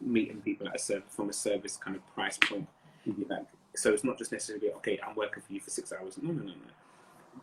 meeting 0.00 0.40
people 0.40 0.66
at 0.68 0.74
a 0.74 0.78
service 0.78 1.08
from 1.14 1.28
a 1.28 1.32
service 1.32 1.76
kind 1.76 1.96
of 1.96 2.06
price 2.14 2.38
point. 2.38 2.66
Mm-hmm. 3.08 3.30
Like, 3.30 3.46
so 3.76 3.92
it's 3.92 4.04
not 4.04 4.18
just 4.18 4.32
necessarily 4.32 4.72
okay, 4.72 4.98
I'm 5.06 5.14
working 5.14 5.42
for 5.42 5.52
you 5.52 5.60
for 5.60 5.70
six 5.70 5.92
hours. 5.92 6.18
No, 6.20 6.32
no, 6.32 6.42
no, 6.42 6.48
no. 6.48 6.54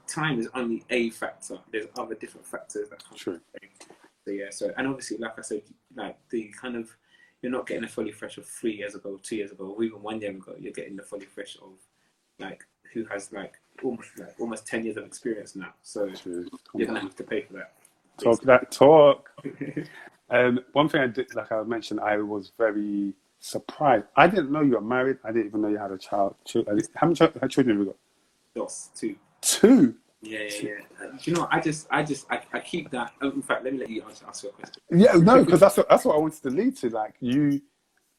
Time 0.08 0.40
is 0.40 0.50
only 0.54 0.84
a 0.90 1.10
factor. 1.10 1.58
There's 1.72 1.86
other 1.98 2.16
different 2.16 2.46
factors 2.46 2.90
that 2.90 3.04
come. 3.04 3.18
True. 3.18 3.40
So 4.26 4.32
yeah, 4.32 4.50
so 4.50 4.72
and 4.76 4.88
obviously, 4.88 5.18
like 5.18 5.38
I 5.38 5.44
said, 5.44 5.62
like 5.96 6.18
the 6.30 6.52
kind 6.60 6.76
of 6.76 6.90
you're 7.42 7.52
not 7.52 7.68
getting 7.68 7.84
a 7.84 7.88
Folly 7.88 8.12
Fresh 8.12 8.38
of 8.40 8.48
three 8.48 8.76
years 8.76 8.96
ago, 8.96 9.20
two 9.22 9.36
years 9.36 9.52
ago, 9.52 9.66
or 9.66 9.84
even 9.84 10.02
one 10.02 10.20
year 10.20 10.32
ago. 10.32 10.56
You're 10.60 10.74
getting 10.74 10.96
the 10.96 11.04
Folly 11.04 11.26
Fresh 11.26 11.58
of 11.58 11.74
like 12.40 12.66
who 12.92 13.06
has 13.06 13.32
like 13.32 13.54
almost 13.84 14.18
like 14.18 14.34
almost 14.40 14.66
ten 14.66 14.84
years 14.84 14.98
of 14.98 15.06
experience 15.06 15.56
now. 15.56 15.74
So 15.84 16.10
True. 16.10 16.48
you're 16.74 16.88
gonna 16.88 17.02
have 17.02 17.16
to 17.18 17.24
pay 17.24 17.42
for 17.44 17.54
that. 17.54 17.74
Talk 18.18 18.42
that 18.44 18.72
talk. 18.72 19.30
um, 20.32 20.60
one 20.74 20.90
thing 20.90 21.02
I 21.02 21.08
did, 21.08 21.36
like 21.36 21.52
I 21.52 21.62
mentioned, 21.62 22.00
I 22.00 22.18
was 22.18 22.52
very 22.58 23.14
surprised. 23.40 24.06
I 24.16 24.28
didn't 24.28 24.52
know 24.52 24.62
you 24.62 24.72
were 24.72 24.82
married. 24.82 25.18
I 25.24 25.32
didn't 25.32 25.48
even 25.48 25.62
know 25.62 25.68
you 25.68 25.78
had 25.78 25.92
a 25.92 26.00
child. 26.00 26.36
How 26.96 27.06
many 27.06 27.16
children 27.16 27.52
have 27.52 27.68
you 27.68 27.86
got? 27.86 27.98
Dos, 28.56 28.90
two. 28.96 29.18
Two. 29.42 29.96
Yeah, 30.26 30.40
yeah, 30.40 30.62
yeah. 30.62 31.06
Uh, 31.06 31.18
you 31.24 31.34
know, 31.34 31.48
I 31.52 31.60
just, 31.60 31.88
I 31.92 32.04
just, 32.04 32.26
I, 32.32 32.42
I 32.54 32.60
keep 32.60 32.90
that. 32.92 33.14
Oh, 33.22 33.32
in 33.32 33.42
fact, 33.42 33.64
let 33.64 33.74
me 33.74 33.80
let 33.80 33.90
you 33.90 34.02
answer, 34.04 34.26
ask 34.28 34.44
your 34.44 34.52
question. 34.54 34.82
Yeah, 34.92 35.14
no, 35.14 35.44
because 35.44 35.60
that's 35.60 35.78
what, 35.78 35.88
that's 35.90 36.06
what 36.06 36.16
I 36.16 36.20
wanted 36.20 36.42
to 36.44 36.50
lead 36.50 36.76
to. 36.78 36.90
Like 36.90 37.16
you, 37.20 37.62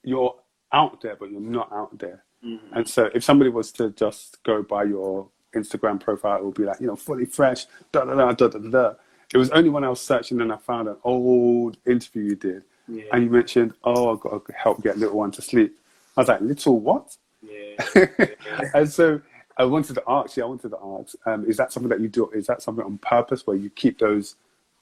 you're 0.05 0.35
out 0.73 1.01
there, 1.01 1.17
but 1.17 1.31
you're 1.31 1.41
not 1.41 1.73
out 1.73 1.99
there. 1.99 2.25
Mm-hmm. 2.45 2.77
And 2.77 2.89
so, 2.89 3.11
if 3.15 3.25
somebody 3.25 3.51
was 3.51 3.73
to 3.73 3.91
just 3.91 4.43
go 4.45 4.63
by 4.63 4.85
your 4.85 5.29
Instagram 5.55 6.01
profile, 6.01 6.39
it 6.39 6.45
would 6.45 6.55
be 6.55 6.65
like, 6.65 6.81
you 6.81 6.87
know, 6.87 6.97
Folly 6.97 7.25
Fresh, 7.25 7.67
da 7.93 8.05
da 8.05 8.15
da 8.15 8.33
da 8.33 8.49
da 8.49 8.59
da. 8.59 8.95
It 9.35 9.39
was 9.39 9.51
only 9.51 9.71
when 9.71 9.83
I 9.83 9.89
was 9.89 10.01
searching 10.01 10.41
and 10.41 10.53
I 10.53 10.57
found 10.57 10.89
an 10.89 10.97
old 11.03 11.79
interview 11.87 12.23
you 12.23 12.37
did, 12.37 12.63
yeah. 12.87 13.05
and 13.13 13.25
you 13.25 13.31
mentioned, 13.31 13.75
"Oh, 13.83 14.13
I've 14.13 14.21
got 14.21 14.47
to 14.47 14.53
help 14.53 14.83
get 14.83 14.99
little 14.99 15.19
one 15.19 15.33
to 15.33 15.43
sleep." 15.43 15.77
I 16.17 16.21
was 16.21 16.29
like, 16.29 16.41
"Little 16.41 16.79
what?" 16.79 17.17
Yeah. 17.43 18.07
and 18.75 18.89
so 18.89 19.21
I 19.57 19.65
wanted 19.65 19.95
to 19.95 20.03
ask. 20.07 20.37
Yeah, 20.37 20.45
I 20.45 20.49
wanted 20.49 20.71
to 20.71 20.79
ask. 21.01 21.17
Um, 21.27 21.47
is 21.47 21.57
that 21.57 21.73
something 21.73 21.89
that 21.89 22.01
you 22.01 22.09
do? 22.09 22.31
Is 22.31 22.47
that 22.47 22.63
something 22.63 22.85
on 22.85 22.99
purpose 22.99 23.47
where 23.47 23.57
you 23.57 23.71
keep 23.71 23.99
those 23.99 24.37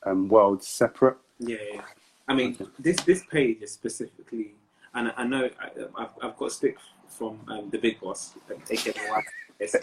um, 0.05 0.29
worlds 0.29 0.67
separate? 0.67 1.17
Yeah, 1.39 1.57
yeah. 1.73 1.83
I 2.27 2.35
mean, 2.35 2.57
okay. 2.61 2.71
this 2.79 2.97
this 3.03 3.25
page 3.31 3.63
is 3.63 3.73
specifically, 3.73 4.55
and 4.95 5.09
I, 5.09 5.13
I 5.19 5.25
know 5.25 5.49
I, 5.61 6.01
have 6.01 6.11
I've 6.23 6.37
got 6.37 6.53
stick 6.53 6.77
from 7.07 7.41
um, 7.49 7.71
the 7.71 7.79
big 7.79 8.01
boss, 8.01 8.35
aka 8.71 8.93
my 8.97 9.23
wife, 9.61 9.75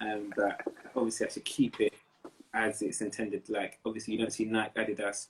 um, 0.00 0.32
that 0.36 0.66
obviously 0.96 1.26
I 1.26 1.30
should 1.30 1.44
keep 1.44 1.80
it 1.80 1.92
as 2.54 2.82
it's 2.82 3.00
intended. 3.00 3.48
Like, 3.48 3.78
obviously, 3.84 4.14
you 4.14 4.20
don't 4.20 4.32
see 4.32 4.44
Nike, 4.44 4.80
Adidas, 4.80 5.28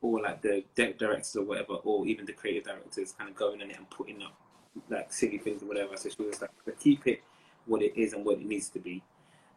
or 0.00 0.20
like 0.20 0.42
the 0.42 0.64
directors 0.76 1.34
or 1.34 1.44
whatever, 1.44 1.74
or 1.74 2.06
even 2.06 2.26
the 2.26 2.32
creative 2.32 2.64
directors 2.64 3.12
kind 3.12 3.30
of 3.30 3.36
going 3.36 3.60
in 3.60 3.70
it 3.70 3.78
and 3.78 3.88
putting 3.90 4.22
up 4.22 4.34
like 4.90 5.12
silly 5.12 5.38
things 5.38 5.62
or 5.62 5.66
whatever. 5.66 5.96
So 5.96 6.10
she 6.10 6.22
was 6.22 6.40
like, 6.40 6.50
but 6.64 6.78
keep 6.78 7.06
it 7.06 7.22
what 7.66 7.82
it 7.82 7.96
is 7.96 8.12
and 8.12 8.24
what 8.24 8.38
it 8.38 8.46
needs 8.46 8.68
to 8.70 8.78
be. 8.78 9.02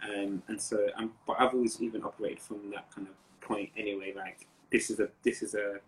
Um, 0.04 0.44
and 0.48 0.62
so, 0.62 0.88
I'm, 0.96 1.12
but 1.26 1.38
I've 1.40 1.54
always 1.54 1.82
even 1.82 2.04
operated 2.04 2.40
from 2.40 2.70
that 2.72 2.92
kind 2.94 3.08
of 3.08 3.14
point 3.42 3.72
anyway. 3.78 4.14
Like 4.16 4.48
this 4.72 4.90
is 4.90 5.00
a 5.00 5.10
this 5.24 5.42
is 5.42 5.56
a 5.56 5.80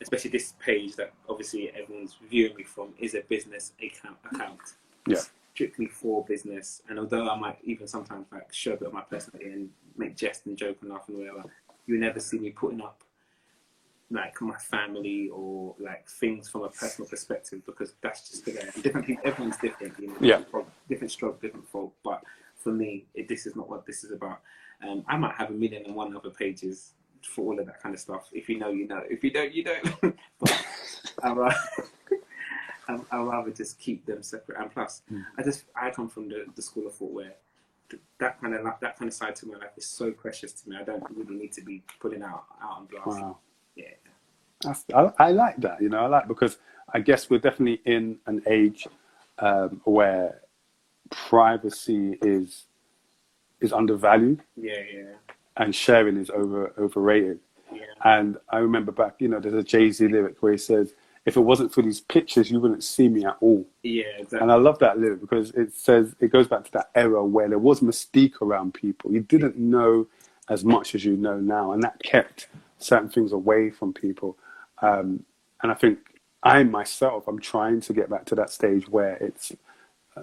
especially 0.00 0.30
this 0.30 0.54
page 0.58 0.96
that 0.96 1.12
obviously 1.28 1.70
everyone's 1.70 2.16
viewing 2.28 2.56
me 2.56 2.64
from 2.64 2.88
is 2.98 3.14
a 3.14 3.20
business 3.28 3.72
account 3.82 4.16
account. 4.32 4.60
Yeah. 5.06 5.20
Strictly 5.54 5.86
for 5.86 6.24
business, 6.24 6.80
and 6.88 6.98
although 6.98 7.28
I 7.28 7.38
might 7.38 7.58
even 7.62 7.86
sometimes 7.86 8.24
like 8.32 8.50
show 8.54 8.72
a 8.72 8.76
bit 8.78 8.88
of 8.88 8.94
my 8.94 9.02
personality 9.02 9.50
and 9.52 9.68
make 9.98 10.16
jest 10.16 10.46
and 10.46 10.56
joke 10.56 10.78
and 10.80 10.90
laugh 10.90 11.04
and 11.08 11.18
whatever, 11.18 11.44
you 11.86 11.98
never 11.98 12.20
see 12.20 12.38
me 12.38 12.50
putting 12.50 12.80
up 12.80 13.01
like 14.12 14.40
my 14.40 14.56
family 14.56 15.28
or 15.32 15.74
like 15.80 16.08
things 16.08 16.48
from 16.48 16.62
a 16.62 16.68
personal 16.68 17.08
perspective 17.08 17.64
because 17.66 17.94
that's 18.02 18.28
just 18.30 18.44
the 18.44 18.52
different 18.82 19.06
people 19.06 19.22
everyone's 19.24 19.56
different 19.56 19.94
you 19.98 20.08
know 20.08 20.16
yeah 20.20 20.40
different 20.88 21.10
stroke 21.10 21.40
different 21.40 21.66
folk 21.68 21.92
but 22.04 22.22
for 22.56 22.72
me 22.72 23.04
it, 23.14 23.28
this 23.28 23.46
is 23.46 23.56
not 23.56 23.68
what 23.68 23.86
this 23.86 24.04
is 24.04 24.12
about 24.12 24.40
um, 24.86 25.04
i 25.08 25.16
might 25.16 25.34
have 25.34 25.50
a 25.50 25.52
million 25.52 25.84
and 25.86 25.94
one 25.94 26.14
other 26.16 26.30
pages 26.30 26.92
for 27.22 27.42
all 27.42 27.58
of 27.58 27.66
that 27.66 27.80
kind 27.82 27.94
of 27.94 28.00
stuff 28.00 28.28
if 28.32 28.48
you 28.48 28.58
know 28.58 28.70
you 28.70 28.86
know 28.86 29.02
if 29.08 29.22
you 29.24 29.30
don't 29.30 29.52
you 29.52 29.64
don't 29.64 30.00
but 30.40 30.66
I'd 31.22 31.36
rather, 31.36 31.56
I'd 32.88 33.00
rather 33.12 33.50
just 33.50 33.78
keep 33.78 34.04
them 34.06 34.22
separate 34.22 34.58
and 34.60 34.70
plus 34.70 35.02
mm. 35.10 35.24
i 35.38 35.42
just 35.42 35.64
i 35.76 35.90
come 35.90 36.08
from 36.08 36.28
the, 36.28 36.44
the 36.56 36.62
school 36.62 36.86
of 36.86 36.94
thought 36.94 37.12
where 37.12 37.34
that 38.18 38.40
kind 38.40 38.54
of 38.54 38.64
that 38.80 38.98
kind 38.98 39.08
of 39.08 39.14
side 39.14 39.36
to 39.36 39.46
my 39.46 39.58
life 39.58 39.70
is 39.76 39.86
so 39.86 40.10
precious 40.10 40.52
to 40.52 40.68
me. 40.68 40.76
I 40.76 40.84
don't 40.84 41.04
really 41.14 41.34
need 41.34 41.52
to 41.52 41.62
be 41.62 41.82
putting 42.00 42.22
out 42.22 42.44
out 42.62 42.78
on 42.78 42.86
blast. 42.86 43.06
Wow. 43.06 43.38
Yeah. 43.76 43.86
That's, 44.62 44.84
I, 44.94 45.12
I, 45.18 45.30
like 45.32 45.56
that, 45.58 45.82
you 45.82 45.88
know, 45.88 45.98
I 45.98 46.06
like 46.06 46.28
because 46.28 46.58
I 46.92 47.00
guess 47.00 47.28
we're 47.28 47.38
definitely 47.38 47.80
in 47.84 48.18
an 48.26 48.42
age 48.46 48.86
um, 49.38 49.80
where 49.84 50.40
privacy 51.10 52.18
is 52.22 52.66
is 53.60 53.72
undervalued. 53.72 54.42
Yeah, 54.56 54.80
yeah. 54.92 55.02
And 55.56 55.74
sharing 55.74 56.16
is 56.16 56.30
over 56.30 56.72
overrated. 56.78 57.38
Yeah. 57.72 57.80
And 58.04 58.36
I 58.50 58.58
remember 58.58 58.92
back, 58.92 59.14
you 59.18 59.28
know, 59.28 59.40
there's 59.40 59.54
a 59.54 59.62
Jay 59.62 59.90
Z 59.90 60.06
lyric 60.08 60.42
where 60.42 60.52
he 60.52 60.58
says, 60.58 60.94
"If 61.24 61.36
it 61.36 61.40
wasn't 61.40 61.72
for 61.72 61.82
these 61.82 62.00
pictures, 62.00 62.50
you 62.50 62.60
wouldn't 62.60 62.84
see 62.84 63.08
me 63.08 63.24
at 63.24 63.36
all." 63.40 63.66
Yeah, 63.82 64.04
exactly. 64.18 64.40
And 64.40 64.52
I 64.52 64.56
love 64.56 64.78
that 64.80 64.98
lyric 64.98 65.20
because 65.20 65.50
it 65.52 65.74
says 65.74 66.14
it 66.20 66.32
goes 66.32 66.48
back 66.48 66.64
to 66.64 66.72
that 66.72 66.90
era 66.94 67.24
where 67.24 67.48
there 67.48 67.58
was 67.58 67.80
mystique 67.80 68.40
around 68.42 68.74
people. 68.74 69.12
You 69.12 69.20
didn't 69.20 69.56
know 69.56 70.06
as 70.48 70.64
much 70.64 70.94
as 70.94 71.04
you 71.04 71.16
know 71.16 71.38
now, 71.38 71.72
and 71.72 71.82
that 71.82 72.02
kept 72.02 72.48
certain 72.82 73.08
things 73.08 73.32
away 73.32 73.70
from 73.70 73.92
people. 73.92 74.36
Um, 74.80 75.24
and 75.62 75.70
I 75.70 75.74
think 75.74 75.98
I 76.42 76.62
myself, 76.64 77.28
I'm 77.28 77.38
trying 77.38 77.80
to 77.82 77.92
get 77.92 78.10
back 78.10 78.24
to 78.26 78.34
that 78.34 78.50
stage 78.50 78.88
where 78.88 79.14
it's, 79.16 79.52
uh, 80.16 80.22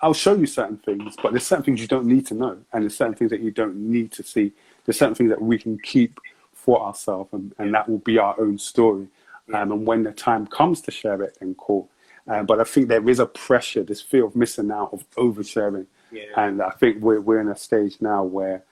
I'll 0.00 0.14
show 0.14 0.34
you 0.34 0.46
certain 0.46 0.78
things, 0.78 1.14
but 1.22 1.32
there's 1.32 1.46
certain 1.46 1.64
things 1.64 1.80
you 1.80 1.86
don't 1.86 2.06
need 2.06 2.26
to 2.26 2.34
know, 2.34 2.58
and 2.72 2.82
there's 2.82 2.96
certain 2.96 3.14
things 3.14 3.30
that 3.30 3.40
you 3.40 3.50
don't 3.50 3.76
need 3.76 4.10
to 4.12 4.22
see. 4.22 4.52
There's 4.84 4.98
certain 4.98 5.14
things 5.14 5.30
that 5.30 5.40
we 5.40 5.58
can 5.58 5.78
keep 5.78 6.18
for 6.54 6.82
ourselves, 6.82 7.32
and, 7.32 7.54
and 7.58 7.72
that 7.74 7.88
will 7.88 7.98
be 7.98 8.18
our 8.18 8.38
own 8.40 8.58
story. 8.58 9.06
Um, 9.52 9.72
and 9.72 9.86
when 9.86 10.02
the 10.02 10.12
time 10.12 10.46
comes 10.46 10.80
to 10.82 10.90
share 10.90 11.22
it, 11.22 11.36
then 11.40 11.54
cool. 11.56 11.88
Um, 12.26 12.46
but 12.46 12.60
I 12.60 12.64
think 12.64 12.88
there 12.88 13.08
is 13.08 13.18
a 13.18 13.26
pressure, 13.26 13.82
this 13.82 14.02
fear 14.02 14.24
of 14.24 14.36
missing 14.36 14.70
out, 14.70 14.90
of 14.92 15.08
oversharing. 15.12 15.86
Yeah. 16.12 16.24
And 16.36 16.62
I 16.62 16.70
think 16.70 17.02
we're, 17.02 17.20
we're 17.20 17.40
in 17.40 17.48
a 17.48 17.56
stage 17.56 17.96
now 18.00 18.22
where 18.24 18.62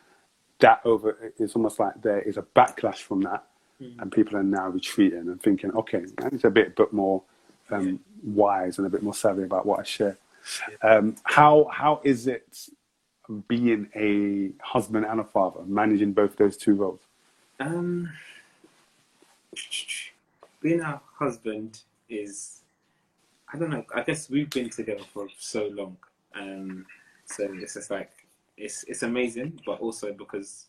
that 0.60 0.80
over 0.84 1.32
it's 1.38 1.54
almost 1.54 1.78
like 1.78 2.00
there 2.02 2.20
is 2.20 2.36
a 2.36 2.42
backlash 2.42 2.98
from 2.98 3.20
that 3.20 3.44
mm. 3.80 4.00
and 4.00 4.10
people 4.10 4.36
are 4.36 4.42
now 4.42 4.68
retreating 4.68 5.18
and 5.18 5.42
thinking 5.42 5.70
okay 5.72 6.04
i 6.22 6.28
need 6.28 6.40
to 6.40 6.50
be 6.50 6.62
a 6.62 6.70
bit 6.70 6.92
more 6.92 7.22
um, 7.70 7.88
yeah. 7.88 7.94
wise 8.24 8.78
and 8.78 8.86
a 8.86 8.90
bit 8.90 9.02
more 9.02 9.14
savvy 9.14 9.42
about 9.42 9.66
what 9.66 9.80
i 9.80 9.82
share 9.82 10.16
yeah. 10.82 10.96
um, 10.96 11.14
how 11.24 11.68
how 11.72 12.00
is 12.04 12.26
it 12.26 12.68
being 13.46 13.88
a 13.94 14.50
husband 14.64 15.04
and 15.04 15.20
a 15.20 15.24
father 15.24 15.60
managing 15.66 16.12
both 16.12 16.36
those 16.36 16.56
two 16.56 16.74
roles 16.74 17.00
um, 17.60 18.10
being 20.60 20.80
a 20.80 21.00
husband 21.18 21.80
is 22.08 22.60
i 23.52 23.58
don't 23.58 23.70
know 23.70 23.84
i 23.94 24.02
guess 24.02 24.30
we've 24.30 24.50
been 24.50 24.70
together 24.70 25.04
for 25.12 25.28
so 25.38 25.68
long 25.68 25.96
um, 26.34 26.86
so 27.26 27.48
it's 27.54 27.74
just 27.74 27.90
like 27.90 28.10
it's 28.58 28.84
it's 28.84 29.02
amazing, 29.02 29.60
but 29.64 29.80
also 29.80 30.12
because 30.12 30.66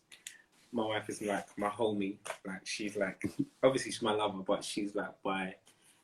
my 0.71 0.85
wife 0.85 1.09
is 1.09 1.21
like 1.21 1.47
my 1.57 1.69
homie. 1.69 2.17
Like 2.45 2.65
she's 2.65 2.95
like 2.95 3.23
obviously 3.63 3.91
she's 3.91 4.01
my 4.01 4.13
lover, 4.13 4.43
but 4.45 4.63
she's 4.63 4.95
like 4.95 5.13
my 5.25 5.55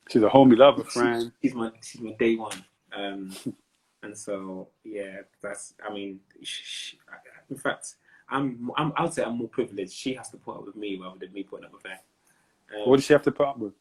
she's 0.09 0.23
a 0.23 0.29
homie 0.29 0.57
lover 0.57 0.83
friend. 0.83 1.31
She's, 1.41 1.53
my 1.53 1.71
she's 1.81 2.01
my 2.01 2.13
day 2.13 2.35
one. 2.35 2.63
Um, 2.95 3.31
and 4.03 4.17
so 4.17 4.69
yeah, 4.83 5.21
that's 5.41 5.73
I 5.87 5.93
mean, 5.93 6.19
she, 6.41 6.97
in 7.49 7.57
fact, 7.57 7.95
I'm 8.29 8.71
I'm 8.75 8.93
I 8.95 9.03
would 9.03 9.13
say 9.13 9.23
I'm 9.23 9.37
more 9.37 9.49
privileged. 9.49 9.93
She 9.93 10.13
has 10.15 10.29
to 10.31 10.37
put 10.37 10.57
up 10.57 10.65
with 10.65 10.75
me 10.75 10.99
rather 11.01 11.19
than 11.19 11.33
me 11.33 11.43
putting 11.43 11.65
up 11.65 11.73
with 11.73 11.83
her. 11.83 11.99
Um, 12.75 12.89
what 12.89 12.97
does 12.97 13.05
she 13.05 13.13
have 13.13 13.23
to 13.23 13.31
put 13.31 13.47
up 13.47 13.57
with? 13.57 13.73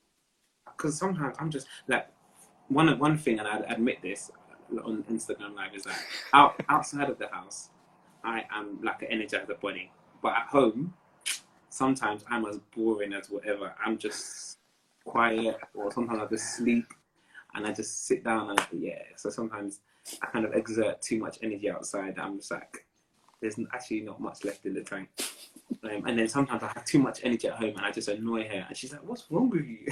Because 0.76 0.98
sometimes 0.98 1.36
I'm 1.38 1.50
just 1.50 1.66
like 1.88 2.08
one 2.68 2.98
one 2.98 3.16
thing, 3.16 3.38
and 3.38 3.48
I 3.48 3.58
admit 3.68 4.02
this. 4.02 4.30
on 4.84 5.04
Instagram 5.10 5.54
Live 5.54 5.74
is 5.74 5.84
that 5.84 5.98
out 6.32 6.60
outside 6.68 7.08
of 7.08 7.18
the 7.18 7.28
house, 7.28 7.70
I 8.24 8.44
am 8.52 8.80
like 8.82 9.02
an 9.02 9.08
energizer 9.18 9.60
bunny, 9.60 9.90
but 10.22 10.32
at 10.32 10.46
home, 10.46 10.94
sometimes 11.68 12.24
I'm 12.28 12.46
as 12.46 12.58
boring 12.74 13.12
as 13.12 13.28
whatever. 13.28 13.74
I'm 13.84 13.98
just 13.98 14.58
quiet, 15.04 15.58
or 15.74 15.92
sometimes 15.92 16.20
I 16.20 16.26
just 16.26 16.56
sleep, 16.56 16.86
and 17.54 17.66
I 17.66 17.72
just 17.72 18.06
sit 18.06 18.24
down 18.24 18.50
and 18.50 18.60
yeah. 18.72 19.02
So 19.16 19.30
sometimes 19.30 19.80
I 20.22 20.26
kind 20.26 20.44
of 20.44 20.54
exert 20.54 21.02
too 21.02 21.18
much 21.18 21.38
energy 21.42 21.70
outside. 21.70 22.18
I'm 22.18 22.38
just 22.38 22.50
like, 22.50 22.86
there's 23.40 23.56
actually 23.72 24.00
not 24.00 24.20
much 24.20 24.44
left 24.44 24.64
in 24.66 24.74
the 24.74 24.82
tank. 24.82 25.08
Um, 25.82 26.04
and 26.06 26.18
then 26.18 26.28
sometimes 26.28 26.62
I 26.62 26.68
have 26.68 26.84
too 26.84 26.98
much 26.98 27.20
energy 27.22 27.48
at 27.48 27.54
home 27.54 27.74
and 27.76 27.80
I 27.80 27.90
just 27.90 28.08
annoy 28.08 28.48
her, 28.48 28.64
and 28.68 28.76
she's 28.76 28.92
like, 28.92 29.04
"What's 29.04 29.30
wrong 29.30 29.50
with 29.50 29.64
you?" 29.64 29.86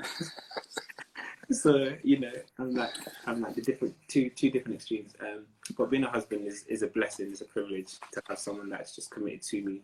so 1.50 1.94
you 2.02 2.20
know, 2.20 2.32
I'm 2.58 2.74
like, 2.74 2.90
I'm 3.26 3.40
like 3.40 3.54
the 3.54 3.62
different 3.62 3.94
two 4.08 4.30
two 4.30 4.50
different 4.50 4.76
extremes. 4.76 5.12
Um, 5.20 5.46
but 5.76 5.90
being 5.90 6.04
a 6.04 6.10
husband 6.10 6.46
is, 6.46 6.64
is 6.68 6.82
a 6.82 6.86
blessing, 6.86 7.30
is 7.30 7.40
a 7.40 7.46
privilege 7.46 7.98
to 8.12 8.22
have 8.28 8.38
someone 8.38 8.68
that's 8.68 8.94
just 8.94 9.10
committed 9.10 9.42
to 9.42 9.62
me, 9.62 9.82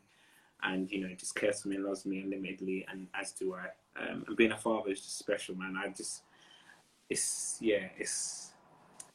and 0.62 0.91
you 0.91 1.07
know, 1.07 1.14
just 1.14 1.34
cares 1.34 1.62
for 1.62 1.68
me 1.68 1.76
and 1.76 1.84
loves 1.84 2.07
me 2.07 2.20
unlimitedly, 2.20 2.87
and 2.91 3.07
as 3.14 3.32
do 3.32 3.55
I. 3.55 3.68
Um, 4.01 4.24
and 4.26 4.37
being 4.37 4.53
a 4.53 4.57
father 4.57 4.91
is 4.91 5.01
just 5.01 5.18
special, 5.18 5.55
man. 5.55 5.76
I 5.76 5.89
just, 5.89 6.22
it's 7.09 7.59
yeah, 7.61 7.89
it's 7.99 8.53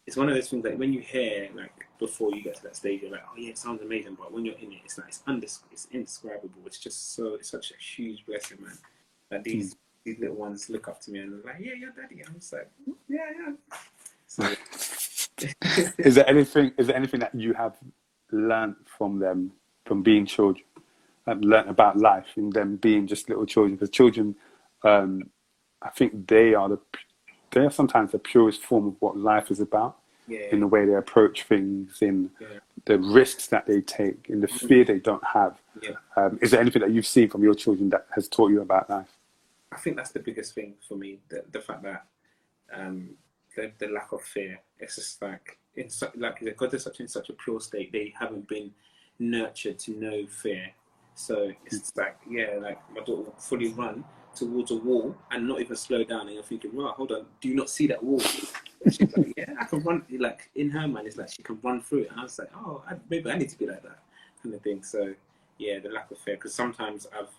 it's 0.08 0.18
one 0.18 0.28
of 0.28 0.36
those 0.36 0.50
things 0.50 0.64
that 0.64 0.78
when 0.78 0.92
you 0.94 1.00
hear 1.00 1.50
like 1.56 1.86
before 2.00 2.34
you 2.36 2.42
get 2.42 2.56
to 2.56 2.64
that 2.64 2.76
stage, 2.76 3.02
you're 3.02 3.12
like, 3.12 3.24
oh 3.26 3.38
yeah, 3.38 3.50
it 3.50 3.58
sounds 3.58 3.82
amazing, 3.82 4.16
but 4.20 4.34
when 4.34 4.46
you're 4.46 4.56
in 4.56 4.72
it, 4.72 4.80
it's 4.84 4.98
like 4.98 5.08
it's, 5.10 5.22
undescribable. 5.28 5.74
it's 5.74 5.88
indescribable. 5.92 6.62
It's 6.66 6.80
just 6.80 7.16
so 7.16 7.36
it's 7.36 7.50
such 7.50 7.72
a 7.72 7.82
huge 7.82 8.26
blessing, 8.26 8.58
man. 8.62 8.78
That 9.30 9.44
these 9.44 9.76
these 10.04 10.20
little 10.20 10.36
ones 10.36 10.70
look 10.70 10.88
up 10.88 11.00
to 11.02 11.12
me 11.12 11.20
and 11.20 11.34
they're 11.34 11.54
like, 11.54 11.62
yeah, 11.64 11.74
you're 11.78 11.92
daddy. 11.92 12.24
I'm 12.26 12.34
just 12.34 12.54
like, 12.54 12.70
yeah, 13.08 13.20
yeah. 13.38 13.54
So, 14.28 14.44
is 15.98 16.16
there 16.16 16.30
anything? 16.30 16.72
Is 16.78 16.88
there 16.88 16.96
anything 16.96 17.20
that 17.22 17.34
you 17.36 17.54
have 17.54 17.76
learned 18.32 18.76
from 18.86 19.20
them 19.20 19.52
from 19.86 20.04
being 20.04 20.26
children? 20.26 20.66
And 21.28 21.46
learned 21.46 21.70
about 21.70 21.98
life 21.98 22.26
in 22.36 22.50
them 22.50 22.78
being 22.78 23.06
just 23.06 23.30
little 23.30 23.46
children 23.46 23.76
because 23.76 23.92
children, 23.92 24.36
um, 24.84 25.30
I 25.82 25.90
think 25.90 26.28
they 26.28 26.56
are 26.56 26.68
the 26.68 26.80
they 27.52 27.62
are 27.62 27.70
sometimes 27.70 28.12
the 28.12 28.20
purest 28.20 28.64
form 28.64 28.88
of 28.88 28.96
what 29.00 29.18
life 29.18 29.52
is 29.52 29.60
about 29.60 29.98
yeah. 30.28 30.48
in 30.52 30.60
the 30.62 30.68
way 30.68 30.86
they 30.86 30.96
approach 30.96 31.44
things, 31.44 32.02
in 32.02 32.32
Yeah. 32.40 32.60
the 32.86 33.00
risks 33.00 33.48
that 33.48 33.66
they 33.68 33.82
take, 33.82 34.30
in 34.30 34.42
the 34.42 34.48
fear 34.48 34.84
they 34.84 35.00
don't 35.00 35.24
have. 35.24 35.62
Yeah. 35.82 35.92
Um, 36.16 36.40
is 36.42 36.52
there 36.52 36.60
anything 36.62 36.82
that 36.82 36.92
you've 36.92 37.06
seen 37.06 37.30
from 37.30 37.44
your 37.44 37.54
children 37.54 37.90
that 37.90 38.08
has 38.16 38.28
taught 38.28 38.52
you 38.52 38.62
about 38.62 38.90
life? 38.90 39.18
I 39.72 39.78
think 39.78 39.96
that's 39.96 40.12
the 40.12 40.20
biggest 40.20 40.54
thing 40.56 40.76
for 40.88 40.96
me. 40.96 41.20
The, 41.30 41.44
the 41.52 41.62
fact 41.62 41.84
that 41.84 42.06
um, 42.74 43.12
the, 43.56 43.72
the 43.80 43.88
lack 43.88 44.12
of 44.12 44.22
fear. 44.22 44.60
It's 44.80 44.96
just 44.96 45.22
like 45.22 45.58
in 45.76 45.90
such 45.90 46.16
like 46.16 46.40
because 46.40 46.72
they're 46.72 46.80
such 46.80 47.00
in 47.00 47.08
such 47.08 47.30
a 47.30 47.34
pure 47.34 47.60
state, 47.60 47.92
they 47.92 48.14
haven't 48.18 48.48
been 48.48 48.72
nurtured 49.20 49.80
to 49.80 49.92
know 49.92 50.26
fear. 50.28 50.70
So 51.16 51.52
it's 51.66 51.96
like 51.96 52.18
yeah, 52.30 52.58
like 52.62 52.80
my 52.94 53.02
daughter 53.02 53.24
will 53.24 53.36
fully 53.38 53.70
run 53.70 54.04
towards 54.36 54.72
a 54.72 54.76
wall 54.76 55.16
and 55.32 55.48
not 55.48 55.62
even 55.62 55.76
slow 55.76 56.04
down, 56.04 56.22
and 56.22 56.34
you're 56.34 56.44
thinking, 56.44 56.76
right, 56.76 56.94
hold 56.94 57.12
on, 57.12 57.26
do 57.42 57.50
you 57.50 57.56
not 57.56 57.70
see 57.70 57.88
that 57.88 58.02
wall? 58.02 58.20
She's 58.20 59.02
like, 59.16 59.34
yeah, 59.38 59.54
I 59.60 59.66
can 59.66 59.84
run. 59.84 60.04
Like 60.18 60.50
in 60.56 60.70
her 60.72 60.88
mind, 60.88 61.08
it's 61.08 61.18
like 61.18 61.32
she 61.32 61.44
can 61.44 61.60
run 61.62 61.82
through 61.82 62.04
it, 62.04 62.12
and 62.12 62.20
I 62.20 62.24
was 62.24 62.40
like, 62.40 62.50
oh, 62.56 62.84
I, 62.90 62.96
maybe 63.10 63.30
I 63.30 63.38
need 63.38 63.50
to 63.50 63.58
be 63.58 63.68
like 63.68 63.84
that 63.84 64.00
kind 64.42 64.56
of 64.56 64.62
thing. 64.62 64.84
So 64.84 65.14
yeah, 65.58 65.80
the 65.80 65.90
lack 65.90 66.10
of 66.12 66.18
fear 66.18 66.36
because 66.36 66.54
sometimes 66.54 67.08
I've 67.18 67.30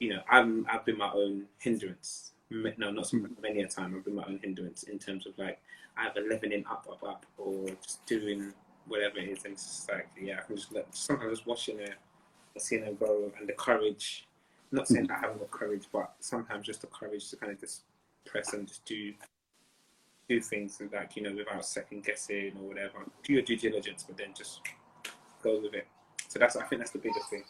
you 0.00 0.10
know, 0.10 0.20
I'm 0.30 0.66
I've 0.70 0.84
been 0.84 0.98
my 0.98 1.10
own 1.12 1.44
hindrance. 1.58 2.32
No, 2.50 2.90
not 2.90 3.06
so 3.06 3.18
hmm. 3.18 3.26
many 3.40 3.62
a 3.62 3.68
time. 3.68 3.94
I've 3.96 4.04
been 4.04 4.14
my 4.14 4.24
own 4.24 4.38
hindrance 4.42 4.84
in 4.84 4.98
terms 4.98 5.26
of 5.26 5.36
like 5.38 5.60
either 5.96 6.22
leveling 6.28 6.64
up, 6.70 6.86
up, 6.90 7.02
up, 7.02 7.26
or 7.38 7.68
just 7.82 8.04
doing 8.06 8.52
whatever 8.86 9.18
it 9.18 9.28
is. 9.28 9.44
And 9.44 9.54
it's 9.54 9.64
just 9.64 9.90
like, 9.90 10.08
yeah, 10.20 10.38
I 10.38 10.46
can 10.46 10.56
just 10.56 10.72
let, 10.72 10.94
sometimes 10.94 11.38
just 11.38 11.46
watching 11.46 11.78
her, 11.78 11.94
seeing 12.58 12.84
her 12.84 12.92
grow, 12.92 13.32
and 13.38 13.48
the 13.48 13.54
courage. 13.54 14.26
Not 14.72 14.88
saying 14.88 15.08
I 15.10 15.18
haven't 15.18 15.38
got 15.38 15.50
courage, 15.50 15.86
but 15.92 16.14
sometimes 16.20 16.66
just 16.66 16.80
the 16.80 16.88
courage 16.88 17.30
to 17.30 17.36
kind 17.36 17.52
of 17.52 17.60
just 17.60 17.82
press 18.26 18.52
and 18.54 18.66
just 18.66 18.84
do 18.84 19.12
do 20.28 20.40
things 20.40 20.80
like 20.92 21.16
you 21.16 21.22
know 21.22 21.34
without 21.34 21.64
second 21.64 22.02
guessing 22.02 22.52
or 22.60 22.68
whatever. 22.68 22.98
Do 23.22 23.34
your 23.34 23.42
due 23.42 23.56
diligence, 23.56 24.04
but 24.06 24.16
then 24.16 24.28
just 24.36 24.60
go 25.42 25.60
with 25.60 25.74
it. 25.74 25.86
So 26.28 26.38
that's 26.38 26.56
I 26.56 26.64
think 26.64 26.80
that's 26.80 26.90
the 26.90 26.98
biggest 26.98 27.28
thing. 27.30 27.44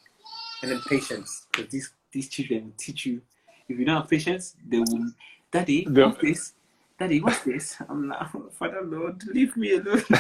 And 0.62 0.70
then 0.70 0.80
patience, 0.88 1.47
because 1.51 1.70
these 1.70 1.92
these 2.12 2.28
children 2.28 2.72
teach 2.76 3.07
you. 3.07 3.22
If 3.68 3.78
you 3.78 3.84
don't 3.84 3.96
have 3.96 4.08
patience, 4.10 4.56
they 4.66 4.78
will. 4.78 5.10
Daddy, 5.50 5.86
Yeah. 5.90 6.06
what's 6.06 6.20
this? 6.20 6.52
Daddy, 6.98 7.20
what's 7.20 7.40
this? 7.40 7.76
I'm 7.88 8.08
like, 8.08 8.34
"Oh, 8.34 8.48
Father 8.58 8.82
Lord, 8.82 9.22
leave 9.26 9.56
me 9.56 9.72
alone. 9.74 10.02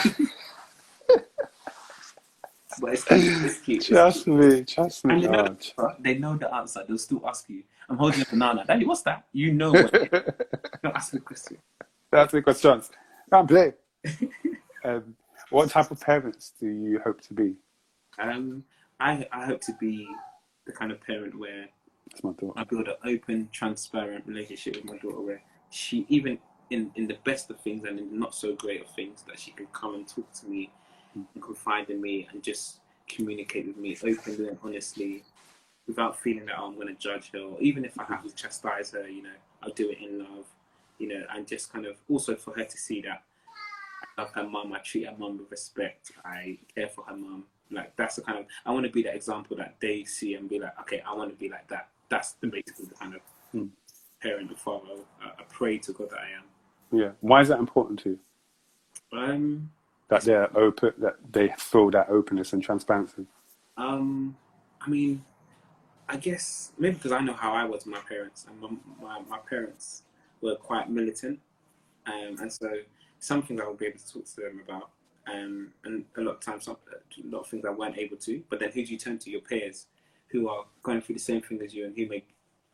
but 2.80 2.92
it's 2.92 3.04
cute. 3.04 3.44
It's 3.44 3.58
cute. 3.60 3.84
Trust 3.84 4.26
me, 4.26 4.64
trust 4.64 5.04
And 5.04 5.20
me. 5.20 5.26
they 5.26 5.32
know, 5.32 5.42
the 5.44 5.50
answer. 5.50 5.96
they 6.00 6.18
know 6.18 6.36
the 6.36 6.52
answer. 6.54 6.84
They'll 6.86 6.98
still 6.98 7.22
ask 7.26 7.48
you. 7.48 7.62
I'm 7.88 7.98
holding 7.98 8.22
a 8.22 8.24
banana. 8.26 8.64
Daddy, 8.66 8.86
what's 8.86 9.02
that? 9.02 9.26
You 9.32 9.52
know 9.52 9.72
what 9.72 9.94
it 9.94 10.12
is. 10.12 10.22
Don't 10.82 10.96
ask 10.96 11.12
me 11.12 11.18
a 11.18 11.22
question. 11.22 11.58
That's 12.10 12.32
the 12.32 12.42
question. 12.42 12.82
Can't 13.30 13.48
play. 13.48 13.74
um, 14.84 15.14
what 15.50 15.70
type 15.70 15.90
of 15.90 16.00
parents 16.00 16.52
do 16.58 16.66
you 16.66 16.98
hope 17.04 17.20
to 17.22 17.34
be? 17.34 17.54
Um, 18.18 18.64
I 19.00 19.26
I 19.32 19.44
hope 19.44 19.60
to 19.62 19.72
be 19.80 20.08
the 20.66 20.72
kind 20.72 20.90
of 20.92 21.00
parent 21.02 21.38
where 21.38 21.66
That's 22.10 22.22
my 22.22 22.32
thought. 22.32 22.54
I 22.56 22.64
build 22.64 22.88
an 22.88 22.96
open, 23.04 23.48
transparent 23.52 24.26
relationship 24.26 24.76
with 24.76 24.84
my 24.84 24.98
daughter 24.98 25.20
where 25.20 25.42
she, 25.70 26.06
even 26.08 26.38
in, 26.70 26.90
in 26.94 27.06
the 27.06 27.18
best 27.24 27.50
of 27.50 27.60
things 27.60 27.84
and 27.84 27.98
in 27.98 28.10
the 28.10 28.16
not 28.16 28.34
so 28.34 28.54
great 28.54 28.82
of 28.82 28.88
things, 28.90 29.24
that 29.26 29.38
she 29.38 29.50
can 29.52 29.66
come 29.72 29.94
and 29.94 30.06
talk 30.08 30.30
to 30.32 30.46
me 30.46 30.70
hmm. 31.12 31.22
and 31.34 31.42
confide 31.42 31.90
in 31.90 32.00
me 32.00 32.28
and 32.32 32.42
just 32.42 32.80
communicate 33.08 33.66
with 33.66 33.76
me 33.76 33.96
openly 34.02 34.48
and 34.48 34.58
honestly 34.62 35.22
without 35.86 36.18
feeling 36.18 36.46
that 36.46 36.56
oh, 36.58 36.66
I'm 36.66 36.74
going 36.74 36.88
to 36.88 36.94
judge 36.94 37.30
her. 37.32 37.40
Or 37.40 37.60
even 37.60 37.84
if 37.84 37.98
I 37.98 38.04
have 38.04 38.24
to 38.24 38.34
chastise 38.34 38.90
her, 38.92 39.06
you 39.08 39.22
know, 39.22 39.36
I'll 39.62 39.72
do 39.72 39.90
it 39.90 39.98
in 39.98 40.18
love, 40.18 40.46
you 40.98 41.08
know, 41.08 41.22
and 41.34 41.46
just 41.46 41.72
kind 41.72 41.86
of 41.86 41.96
also 42.08 42.34
for 42.34 42.54
her 42.54 42.64
to 42.64 42.76
see 42.76 43.02
that 43.02 43.22
I 44.16 44.22
love 44.22 44.32
her 44.32 44.44
mum, 44.44 44.72
I 44.72 44.78
treat 44.78 45.06
her 45.06 45.14
mum 45.16 45.38
with 45.38 45.50
respect, 45.50 46.12
I 46.24 46.58
care 46.74 46.88
for 46.88 47.04
her 47.04 47.16
mum. 47.16 47.44
Like 47.70 47.96
that's 47.96 48.16
the 48.16 48.22
kind 48.22 48.38
of 48.38 48.46
I 48.64 48.72
want 48.72 48.84
to 48.86 48.92
be 48.92 49.02
that 49.02 49.14
example 49.14 49.56
that 49.56 49.76
they 49.80 50.04
see 50.04 50.34
and 50.34 50.48
be 50.48 50.58
like, 50.58 50.78
okay, 50.80 51.02
I 51.06 51.14
want 51.14 51.30
to 51.30 51.36
be 51.36 51.48
like 51.48 51.66
that. 51.68 51.88
That's 52.08 52.32
the 52.32 52.46
basically 52.48 52.86
the 52.86 52.94
kind 52.94 53.14
of 53.14 53.20
parent 54.20 54.50
and 54.50 54.58
father 54.58 54.86
I, 55.22 55.26
I 55.26 55.44
pray 55.50 55.78
to 55.78 55.92
God 55.92 56.10
that 56.10 56.18
I 56.20 56.30
am. 56.38 56.44
Yeah. 56.98 57.10
Why 57.20 57.40
is 57.40 57.48
that 57.48 57.58
important 57.58 57.98
to 58.00 58.10
you? 58.10 59.18
Um, 59.18 59.70
That 60.08 60.22
they're 60.22 60.56
open, 60.56 60.92
that 60.98 61.16
they 61.30 61.48
feel 61.58 61.90
that 61.90 62.08
openness 62.08 62.52
and 62.52 62.62
transparency. 62.62 63.26
um, 63.76 64.36
I 64.80 64.88
mean, 64.90 65.24
I 66.08 66.16
guess 66.18 66.72
maybe 66.78 66.96
because 66.96 67.12
I 67.12 67.20
know 67.20 67.32
how 67.32 67.54
I 67.54 67.64
was 67.64 67.86
with 67.86 67.94
my 67.94 68.00
parents, 68.08 68.46
and 68.48 68.60
my, 68.60 68.68
my, 69.00 69.20
my 69.28 69.38
parents 69.38 70.02
were 70.42 70.56
quite 70.56 70.90
militant, 70.90 71.40
um, 72.06 72.36
and 72.40 72.52
so 72.52 72.70
some 73.18 73.40
things 73.42 73.60
I 73.60 73.66
would 73.66 73.78
be 73.78 73.86
able 73.86 73.98
to 73.98 74.12
talk 74.12 74.26
to 74.26 74.36
them 74.36 74.60
about, 74.66 74.90
um, 75.32 75.72
and 75.84 76.04
a 76.18 76.20
lot 76.20 76.34
of 76.34 76.40
times, 76.40 76.64
some, 76.64 76.76
a 76.92 77.26
lot 77.34 77.40
of 77.40 77.48
things 77.48 77.64
I 77.64 77.70
weren't 77.70 77.96
able 77.96 78.18
to. 78.18 78.42
But 78.50 78.60
then, 78.60 78.70
who 78.72 78.84
do 78.84 78.92
you 78.92 78.98
turn 78.98 79.18
to? 79.20 79.30
Your 79.30 79.40
peers, 79.40 79.86
who 80.34 80.48
are 80.48 80.64
going 80.82 81.00
through 81.00 81.14
the 81.14 81.20
same 81.20 81.40
thing 81.40 81.62
as 81.62 81.72
you, 81.72 81.86
and 81.86 81.96
who 81.96 82.08
may 82.08 82.24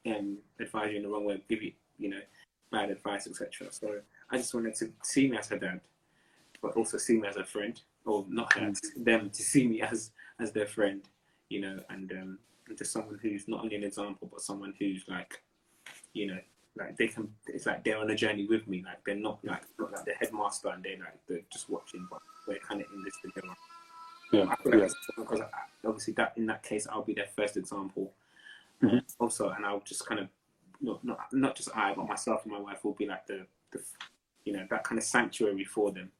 um, 0.06 0.38
advise 0.58 0.90
you 0.90 0.96
in 0.96 1.02
the 1.02 1.08
wrong 1.10 1.26
way, 1.26 1.42
give 1.46 1.62
you, 1.62 1.72
you 1.98 2.08
know, 2.08 2.20
bad 2.72 2.90
advice, 2.90 3.26
etc. 3.26 3.70
So 3.70 4.00
I 4.30 4.38
just 4.38 4.54
wanted 4.54 4.74
to 4.76 4.90
see 5.02 5.28
me 5.28 5.36
as 5.36 5.50
her 5.50 5.58
dad, 5.58 5.82
but 6.62 6.72
also 6.72 6.96
see 6.96 7.20
me 7.20 7.28
as 7.28 7.36
a 7.36 7.44
friend, 7.44 7.78
or 8.06 8.24
not 8.30 8.50
her, 8.54 8.72
them 8.96 9.28
to 9.28 9.42
see 9.42 9.68
me 9.68 9.82
as 9.82 10.12
as 10.40 10.52
their 10.52 10.66
friend, 10.66 11.02
you 11.50 11.60
know, 11.60 11.78
and 11.90 12.10
um, 12.12 12.38
and 12.66 12.78
just 12.78 12.92
someone 12.92 13.18
who's 13.20 13.46
not 13.46 13.62
only 13.62 13.76
an 13.76 13.84
example, 13.84 14.26
but 14.32 14.40
someone 14.40 14.72
who's 14.78 15.04
like, 15.06 15.42
you 16.14 16.28
know, 16.28 16.38
like 16.78 16.96
they 16.96 17.08
can. 17.08 17.28
It's 17.46 17.66
like 17.66 17.84
they're 17.84 17.98
on 17.98 18.10
a 18.10 18.14
journey 18.14 18.46
with 18.46 18.66
me. 18.68 18.82
Like 18.86 19.04
they're 19.04 19.16
not 19.16 19.44
like 19.44 19.64
not 19.78 19.92
like 19.92 20.06
the 20.06 20.14
headmaster 20.18 20.68
and 20.68 20.82
they're 20.82 20.98
like 20.98 21.18
they're 21.28 21.40
just 21.52 21.68
watching, 21.68 22.08
but 22.10 22.22
we're 22.48 22.58
kind 22.60 22.80
of 22.80 22.86
in 22.94 23.04
this 23.04 23.18
together. 23.22 23.54
Yeah. 24.32 24.44
I 24.48 24.76
Yeah. 24.76 24.88
because 25.16 25.40
obviously 25.84 26.14
that 26.14 26.32
in 26.36 26.46
that 26.46 26.62
case 26.62 26.86
I'll 26.90 27.02
be 27.02 27.14
their 27.14 27.28
first 27.36 27.56
example. 27.56 28.12
Mhm. 28.82 29.02
Also, 29.18 29.50
and 29.50 29.64
I'll 29.66 29.80
just 29.80 30.06
kind 30.06 30.20
of 30.20 30.28
not, 30.80 31.04
not 31.04 31.32
not 31.32 31.56
just 31.56 31.68
I, 31.76 31.92
but 31.94 32.06
myself 32.08 32.44
and 32.44 32.52
my 32.52 32.58
wife 32.60 32.84
will 32.84 32.94
be 32.94 33.06
like 33.06 33.26
the, 33.26 33.46
the 33.72 33.82
you 34.44 34.52
know 34.52 34.66
that 34.70 34.84
kind 34.84 34.98
of 34.98 35.04
sanctuary 35.04 35.64
for 35.64 35.90
them 35.92 36.10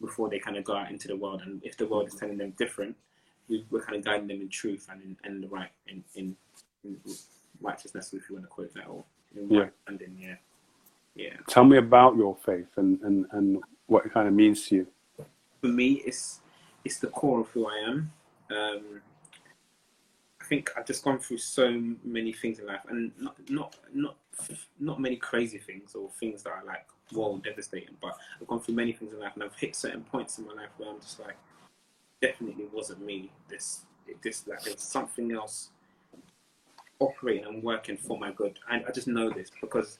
before 0.00 0.30
they 0.30 0.38
kind 0.38 0.56
of 0.56 0.64
go 0.64 0.74
out 0.74 0.90
into 0.90 1.08
the 1.08 1.16
world. 1.16 1.42
And 1.44 1.62
if 1.62 1.76
the 1.76 1.86
world 1.86 2.08
is 2.08 2.14
telling 2.14 2.38
them 2.38 2.52
different, 2.56 2.96
we, 3.48 3.66
we're 3.70 3.82
kind 3.84 3.98
of 3.98 4.04
guiding 4.04 4.28
them 4.28 4.40
in 4.40 4.48
truth 4.48 4.88
and 4.90 5.02
in, 5.02 5.16
and 5.24 5.42
the 5.42 5.48
right 5.48 5.68
in, 5.88 6.02
in, 6.14 6.34
in 6.84 6.98
righteousness, 7.60 8.14
if 8.14 8.22
you 8.30 8.36
want 8.36 8.44
to 8.46 8.48
quote 8.48 8.72
that, 8.74 8.86
or 8.86 9.04
in 9.36 9.50
Yeah. 9.50 9.60
right 9.64 9.72
standing. 9.82 10.16
Yeah, 10.18 10.36
yeah. 11.14 11.36
Tell 11.48 11.64
me 11.64 11.76
about 11.76 12.16
your 12.16 12.34
faith 12.36 12.68
and, 12.76 12.98
and, 13.02 13.26
and 13.32 13.62
what 13.88 14.06
it 14.06 14.12
kind 14.14 14.26
of 14.26 14.32
means 14.32 14.66
to 14.68 14.76
you. 14.76 14.86
for 15.60 15.66
me, 15.68 16.02
it's 16.06 16.40
it's 16.84 16.98
the 16.98 17.08
core 17.08 17.40
of 17.40 17.48
who 17.48 17.66
I 17.66 17.76
am. 17.88 18.12
Um, 18.50 19.00
I 20.40 20.44
think 20.44 20.70
I've 20.76 20.86
just 20.86 21.04
gone 21.04 21.18
through 21.18 21.38
so 21.38 21.82
many 22.02 22.32
things 22.32 22.58
in 22.58 22.66
life, 22.66 22.80
and 22.88 23.12
not 23.18 23.36
not 23.48 23.76
not 23.92 24.16
not 24.78 25.00
many 25.00 25.16
crazy 25.16 25.58
things 25.58 25.94
or 25.94 26.10
things 26.18 26.42
that 26.42 26.50
are 26.50 26.64
like 26.64 26.86
whoa, 27.12 27.38
devastating. 27.38 27.96
But 28.00 28.16
I've 28.40 28.46
gone 28.46 28.60
through 28.60 28.74
many 28.74 28.92
things 28.92 29.12
in 29.12 29.20
life, 29.20 29.32
and 29.34 29.44
I've 29.44 29.54
hit 29.54 29.76
certain 29.76 30.02
points 30.02 30.38
in 30.38 30.46
my 30.46 30.54
life 30.54 30.70
where 30.76 30.90
I'm 30.90 31.00
just 31.00 31.20
like, 31.20 31.36
definitely 32.20 32.66
wasn't 32.72 33.04
me. 33.04 33.30
This, 33.48 33.82
this, 34.22 34.46
like, 34.46 34.62
there's 34.62 34.80
something 34.80 35.32
else 35.32 35.70
operating 36.98 37.46
and 37.46 37.62
working 37.62 37.96
for 37.96 38.18
my 38.18 38.30
good. 38.32 38.58
And 38.70 38.84
I 38.86 38.92
just 38.92 39.08
know 39.08 39.30
this 39.30 39.50
because 39.60 39.98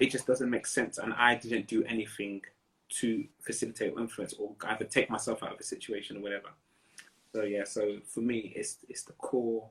it 0.00 0.10
just 0.10 0.26
doesn't 0.26 0.50
make 0.50 0.66
sense, 0.66 0.98
and 0.98 1.12
I 1.14 1.36
didn't 1.36 1.66
do 1.66 1.84
anything 1.84 2.42
to 2.88 3.24
facilitate 3.40 3.92
or 3.94 4.00
influence 4.00 4.34
or 4.38 4.52
either 4.68 4.84
take 4.84 5.10
myself 5.10 5.42
out 5.42 5.52
of 5.52 5.60
a 5.60 5.64
situation 5.64 6.16
or 6.16 6.20
whatever. 6.20 6.48
So 7.34 7.42
yeah, 7.42 7.64
so 7.64 7.98
for 8.06 8.20
me, 8.20 8.52
it's 8.56 8.78
it's 8.88 9.02
the 9.02 9.12
core 9.14 9.68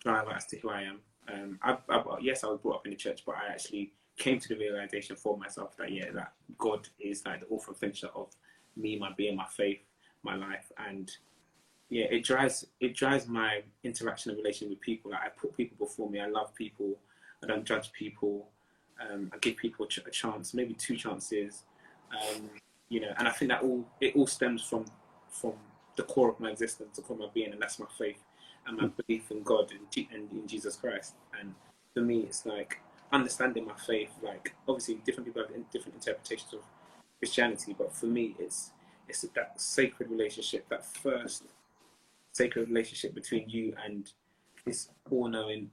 driver 0.00 0.32
as 0.32 0.46
to 0.46 0.58
who 0.58 0.70
I 0.70 0.82
am. 0.82 1.00
Um, 1.32 1.58
I, 1.62 1.76
I, 1.88 2.02
yes, 2.20 2.44
I 2.44 2.48
was 2.48 2.58
brought 2.60 2.76
up 2.76 2.86
in 2.86 2.90
the 2.90 2.96
church, 2.96 3.22
but 3.24 3.36
I 3.36 3.52
actually 3.52 3.92
came 4.18 4.38
to 4.38 4.48
the 4.48 4.56
realization 4.56 5.16
for 5.16 5.36
myself 5.38 5.76
that 5.78 5.92
yeah, 5.92 6.10
that 6.12 6.32
God 6.58 6.88
is 6.98 7.24
like 7.24 7.40
the 7.40 7.46
author 7.46 7.70
and 7.70 7.78
finisher 7.78 8.08
of 8.14 8.28
me, 8.76 8.98
my 8.98 9.12
being, 9.16 9.36
my 9.36 9.46
faith, 9.46 9.80
my 10.22 10.34
life, 10.34 10.70
and 10.88 11.10
yeah, 11.88 12.04
it 12.04 12.24
drives 12.24 12.66
it 12.80 12.94
drives 12.94 13.26
my 13.26 13.62
interaction 13.82 14.30
and 14.30 14.38
relation 14.38 14.68
with 14.68 14.80
people. 14.80 15.10
Like 15.10 15.20
I 15.24 15.28
put 15.28 15.56
people 15.56 15.76
before 15.78 16.08
me. 16.08 16.20
I 16.20 16.26
love 16.26 16.54
people. 16.54 16.96
I 17.42 17.46
don't 17.46 17.64
judge 17.64 17.92
people. 17.92 18.48
Um, 19.00 19.30
I 19.32 19.38
give 19.38 19.56
people 19.56 19.86
a 19.86 20.10
chance, 20.10 20.52
maybe 20.52 20.74
two 20.74 20.96
chances. 20.96 21.62
Um, 22.12 22.50
you 22.88 23.00
know, 23.00 23.12
and 23.18 23.28
I 23.28 23.30
think 23.30 23.50
that 23.50 23.62
all 23.62 23.84
it 24.00 24.16
all 24.16 24.26
stems 24.26 24.62
from 24.62 24.84
from 25.28 25.54
the 25.96 26.02
core 26.02 26.30
of 26.30 26.40
my 26.40 26.50
existence, 26.50 26.96
the 26.96 27.02
core 27.02 27.16
of 27.16 27.20
my 27.20 27.28
being, 27.32 27.52
and 27.52 27.62
that's 27.62 27.78
my 27.78 27.86
faith 27.96 28.18
and 28.66 28.76
my 28.76 28.88
belief 28.88 29.30
in 29.30 29.42
God 29.42 29.70
and, 29.72 30.30
in 30.32 30.46
Jesus 30.46 30.76
Christ. 30.76 31.14
And 31.38 31.54
for 31.94 32.00
me, 32.00 32.20
it's 32.20 32.44
like 32.44 32.80
understanding 33.12 33.66
my 33.66 33.74
faith. 33.74 34.10
Like 34.22 34.54
obviously, 34.68 34.96
different 35.04 35.26
people 35.26 35.42
have 35.42 35.70
different 35.70 35.94
interpretations 35.94 36.52
of 36.52 36.60
Christianity, 37.18 37.74
but 37.78 37.94
for 37.94 38.06
me, 38.06 38.34
it's 38.38 38.72
it's 39.08 39.22
that 39.34 39.60
sacred 39.60 40.10
relationship, 40.10 40.68
that 40.68 40.84
first 40.84 41.44
sacred 42.32 42.68
relationship 42.68 43.14
between 43.14 43.48
you 43.48 43.74
and 43.84 44.12
this 44.64 44.88
all-knowing, 45.10 45.68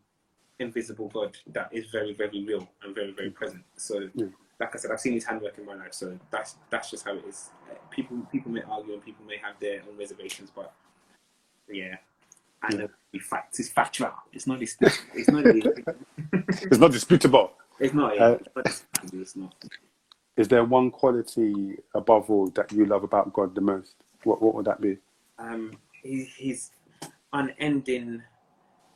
invisible 0.60 1.08
God 1.10 1.38
that 1.48 1.70
is 1.72 1.86
very, 1.92 2.14
very 2.14 2.44
real 2.44 2.68
and 2.84 2.96
very, 2.96 3.12
very 3.12 3.32
present. 3.32 3.64
So. 3.76 4.10
Yeah 4.14 4.28
like 4.60 4.76
I 4.76 4.80
said, 4.80 4.92
I've 4.92 5.00
seen 5.00 5.14
his 5.14 5.26
handwork 5.26 5.58
in 5.58 5.66
my 5.66 5.76
life, 5.76 5.94
so 5.94 6.18
that's 6.32 6.56
that's 6.70 6.90
just 6.90 7.06
how 7.06 7.16
it 7.16 7.24
is. 7.28 7.50
People 7.92 8.18
people 8.32 8.52
may 8.52 8.62
argue 8.70 8.94
and 8.94 9.04
people 9.04 9.26
may 9.26 9.38
have 9.38 9.60
their 9.60 9.82
own 9.88 9.98
reservations, 9.98 10.52
but 10.54 10.74
yeah, 11.70 11.98
I 12.64 12.74
know 12.74 12.88
yeah. 13.12 13.42
it's 13.54 13.70
factual. 13.70 14.12
It's 14.34 14.48
not 14.48 14.62
it's 14.62 14.78
not 14.82 14.92
it's 15.14 16.78
not 16.80 16.92
disputable. 16.92 17.52
It's 17.80 17.94
not. 17.94 18.16
Yeah, 18.16 18.24
uh, 18.24 18.38
but 18.56 18.84
it's 19.14 19.36
not. 19.36 19.54
Is 20.36 20.48
there 20.48 20.64
one 20.64 20.92
quality 20.92 21.78
above 21.96 22.30
all 22.30 22.48
that 22.50 22.72
you 22.72 22.86
love 22.86 23.04
about 23.04 23.34
God 23.34 23.54
the 23.54 23.62
most? 23.62 23.96
What 24.24 24.42
what 24.42 24.56
would 24.56 24.66
that 24.66 24.82
be? 24.82 24.98
Um, 25.38 25.78
he, 26.02 26.24
he's 26.36 26.72
unending 27.34 28.24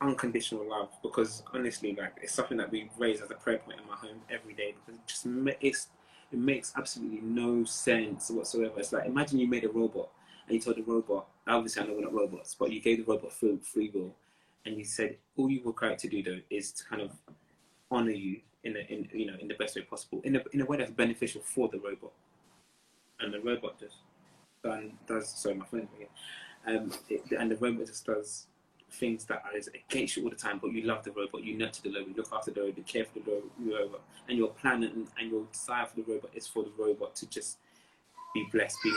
unconditional 0.02 0.68
love 0.68 0.90
because 1.02 1.42
honestly, 1.54 1.96
like 1.98 2.14
it's 2.22 2.34
something 2.34 2.56
that 2.58 2.70
we 2.70 2.90
raise 2.98 3.20
as 3.20 3.30
a 3.30 3.34
prayer 3.34 3.58
point 3.58 3.80
in 3.80 3.86
my 3.86 3.94
home 3.94 4.20
every 4.30 4.54
day 4.54 4.74
because 4.74 5.00
it 5.00 5.06
just 5.06 5.26
it's 5.60 5.88
it 6.32 6.38
makes 6.38 6.72
absolutely 6.76 7.20
no 7.20 7.64
sense 7.64 8.30
whatsoever. 8.30 8.74
It's 8.78 8.92
like 8.92 9.06
imagine 9.06 9.38
you 9.38 9.46
made 9.46 9.64
a 9.64 9.68
robot 9.68 10.08
and 10.46 10.54
you 10.54 10.60
told 10.60 10.76
the 10.76 10.82
robot, 10.82 11.26
obviously 11.46 11.82
I 11.82 11.86
know 11.86 11.94
we're 11.94 12.02
not 12.02 12.12
robots, 12.12 12.56
but 12.58 12.72
you 12.72 12.80
gave 12.80 12.98
the 13.04 13.10
robot 13.10 13.32
free, 13.32 13.58
free 13.62 13.90
will, 13.94 14.14
and 14.66 14.76
you 14.76 14.84
said 14.84 15.16
all 15.36 15.50
you 15.50 15.60
were 15.62 15.70
required 15.70 15.98
to 16.00 16.08
do 16.08 16.22
though 16.22 16.40
is 16.50 16.72
to 16.72 16.84
kind 16.84 17.02
of 17.02 17.12
honor 17.90 18.10
you 18.10 18.40
in 18.64 18.76
a, 18.76 18.80
in 18.80 19.08
you 19.12 19.26
know 19.26 19.36
in 19.40 19.48
the 19.48 19.54
best 19.54 19.76
way 19.76 19.82
possible, 19.82 20.20
in 20.24 20.36
a 20.36 20.42
in 20.52 20.60
a 20.60 20.64
way 20.64 20.76
that's 20.76 20.90
beneficial 20.90 21.42
for 21.42 21.68
the 21.68 21.78
robot, 21.78 22.12
and 23.20 23.32
the 23.32 23.40
robot 23.40 23.78
just 23.78 23.96
done 24.64 24.92
does 25.06 25.28
sorry 25.28 25.54
my 25.54 25.66
phone 25.66 25.88
again, 25.96 26.08
um, 26.66 26.92
it, 27.08 27.22
and 27.38 27.50
the 27.50 27.56
robot 27.56 27.86
just 27.86 28.06
does 28.06 28.46
things 28.92 29.24
that 29.24 29.42
are 29.44 29.52
against 29.88 30.16
you 30.16 30.24
all 30.24 30.30
the 30.30 30.36
time, 30.36 30.58
but 30.60 30.72
you 30.72 30.82
love 30.82 31.02
the 31.04 31.10
robot, 31.12 31.42
you 31.42 31.56
nurture 31.56 31.82
the 31.82 31.90
robot, 31.90 32.08
you 32.08 32.14
look 32.16 32.32
after 32.32 32.50
the 32.50 32.60
robot, 32.60 32.78
you 32.78 32.84
care 32.84 33.04
for 33.04 33.18
the 33.18 33.42
robot, 33.58 34.02
and 34.28 34.38
your 34.38 34.48
plan 34.48 34.82
and, 34.84 35.08
and 35.18 35.30
your 35.30 35.44
desire 35.52 35.86
for 35.86 35.96
the 35.96 36.02
robot 36.02 36.30
is 36.34 36.46
for 36.46 36.62
the 36.62 36.72
robot 36.78 37.14
to 37.16 37.28
just 37.28 37.58
be 38.34 38.46
blessed, 38.52 38.76
be 38.82 38.92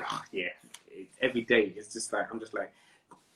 oh, 0.00 0.22
yeah. 0.32 0.48
Every 1.20 1.42
day 1.42 1.72
it's 1.76 1.92
just 1.92 2.12
like 2.12 2.26
I'm 2.32 2.40
just 2.40 2.54
like, 2.54 2.72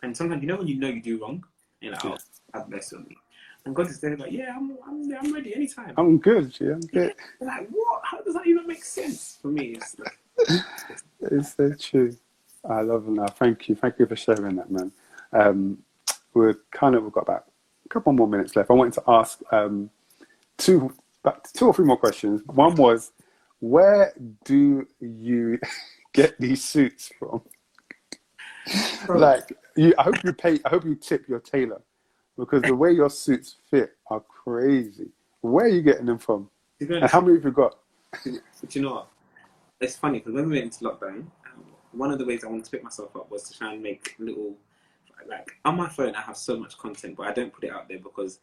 and 0.02 0.16
sometimes 0.16 0.42
you 0.42 0.48
know 0.48 0.56
when 0.56 0.68
you 0.68 0.76
know 0.76 0.88
you 0.88 1.02
do 1.02 1.20
wrong, 1.20 1.44
you're 1.80 1.92
like, 1.92 2.04
oh, 2.04 2.16
have 2.54 2.68
mercy 2.68 2.96
on 2.96 3.04
me. 3.04 3.16
And 3.64 3.74
God 3.74 3.88
is 3.88 4.00
there 4.00 4.16
like, 4.16 4.32
yeah, 4.32 4.54
I'm, 4.56 4.78
I'm, 4.86 5.14
I'm 5.20 5.34
ready 5.34 5.54
anytime. 5.54 5.92
I'm 5.96 6.18
good, 6.18 6.54
yeah, 6.60 6.72
I'm 6.72 6.80
good. 6.80 7.14
Yeah. 7.40 7.46
Like, 7.46 7.68
what? 7.70 8.00
How 8.04 8.20
does 8.22 8.34
that 8.34 8.46
even 8.46 8.66
make 8.66 8.84
sense 8.84 9.38
for 9.42 9.48
me? 9.48 9.76
It's, 9.76 9.96
like, 9.98 10.16
it's 11.20 11.54
so 11.54 11.74
true. 11.74 12.16
I 12.68 12.80
love 12.82 13.06
that. 13.16 13.36
Thank 13.38 13.68
you. 13.68 13.74
Thank 13.74 13.98
you 13.98 14.06
for 14.06 14.16
sharing 14.16 14.56
that, 14.56 14.70
man. 14.70 14.92
Um, 15.32 15.78
we're 16.34 16.54
kind 16.72 16.94
of, 16.94 17.04
we've 17.04 17.12
got 17.12 17.22
about 17.22 17.44
a 17.84 17.88
couple 17.88 18.12
more 18.12 18.28
minutes 18.28 18.56
left. 18.56 18.70
I 18.70 18.74
wanted 18.74 18.94
to 18.94 19.02
ask 19.08 19.40
um, 19.52 19.90
two, 20.56 20.94
two 21.54 21.66
or 21.66 21.74
three 21.74 21.84
more 21.84 21.96
questions. 21.96 22.42
One 22.46 22.74
was, 22.74 23.12
where 23.60 24.12
do 24.44 24.86
you 25.00 25.58
get 26.12 26.38
these 26.38 26.64
suits 26.64 27.10
from? 27.18 27.42
like, 29.08 29.52
you, 29.76 29.94
I 29.98 30.02
hope 30.02 30.22
you 30.24 30.32
pay. 30.32 30.58
I 30.64 30.68
hope 30.68 30.84
you 30.84 30.94
tip 30.94 31.28
your 31.28 31.40
tailor 31.40 31.80
because 32.36 32.62
the 32.62 32.74
way 32.74 32.92
your 32.92 33.10
suits 33.10 33.56
fit 33.70 33.96
are 34.10 34.20
crazy. 34.20 35.08
Where 35.40 35.66
are 35.66 35.68
you 35.68 35.82
getting 35.82 36.06
them 36.06 36.18
from? 36.18 36.50
And 36.80 37.04
how 37.04 37.20
many 37.20 37.34
have 37.34 37.44
you 37.44 37.52
got? 37.52 37.78
But 38.12 38.74
you 38.74 38.82
know 38.82 38.94
what? 38.94 39.08
It's 39.80 39.96
funny 39.96 40.18
because 40.18 40.34
when 40.34 40.48
we 40.48 40.60
went 40.60 40.64
into 40.64 40.84
lockdown, 40.84 41.26
one 41.98 42.10
of 42.10 42.18
the 42.18 42.24
ways 42.24 42.44
I 42.44 42.48
wanted 42.48 42.64
to 42.64 42.70
pick 42.70 42.84
myself 42.84 43.14
up 43.16 43.30
was 43.30 43.42
to 43.44 43.58
try 43.58 43.72
and 43.72 43.82
make 43.82 44.14
little, 44.18 44.54
like 45.28 45.50
on 45.64 45.76
my 45.76 45.88
phone, 45.88 46.14
I 46.14 46.20
have 46.22 46.36
so 46.36 46.56
much 46.56 46.78
content, 46.78 47.16
but 47.16 47.26
I 47.26 47.32
don't 47.32 47.52
put 47.52 47.64
it 47.64 47.72
out 47.72 47.88
there 47.88 47.98
because 47.98 48.38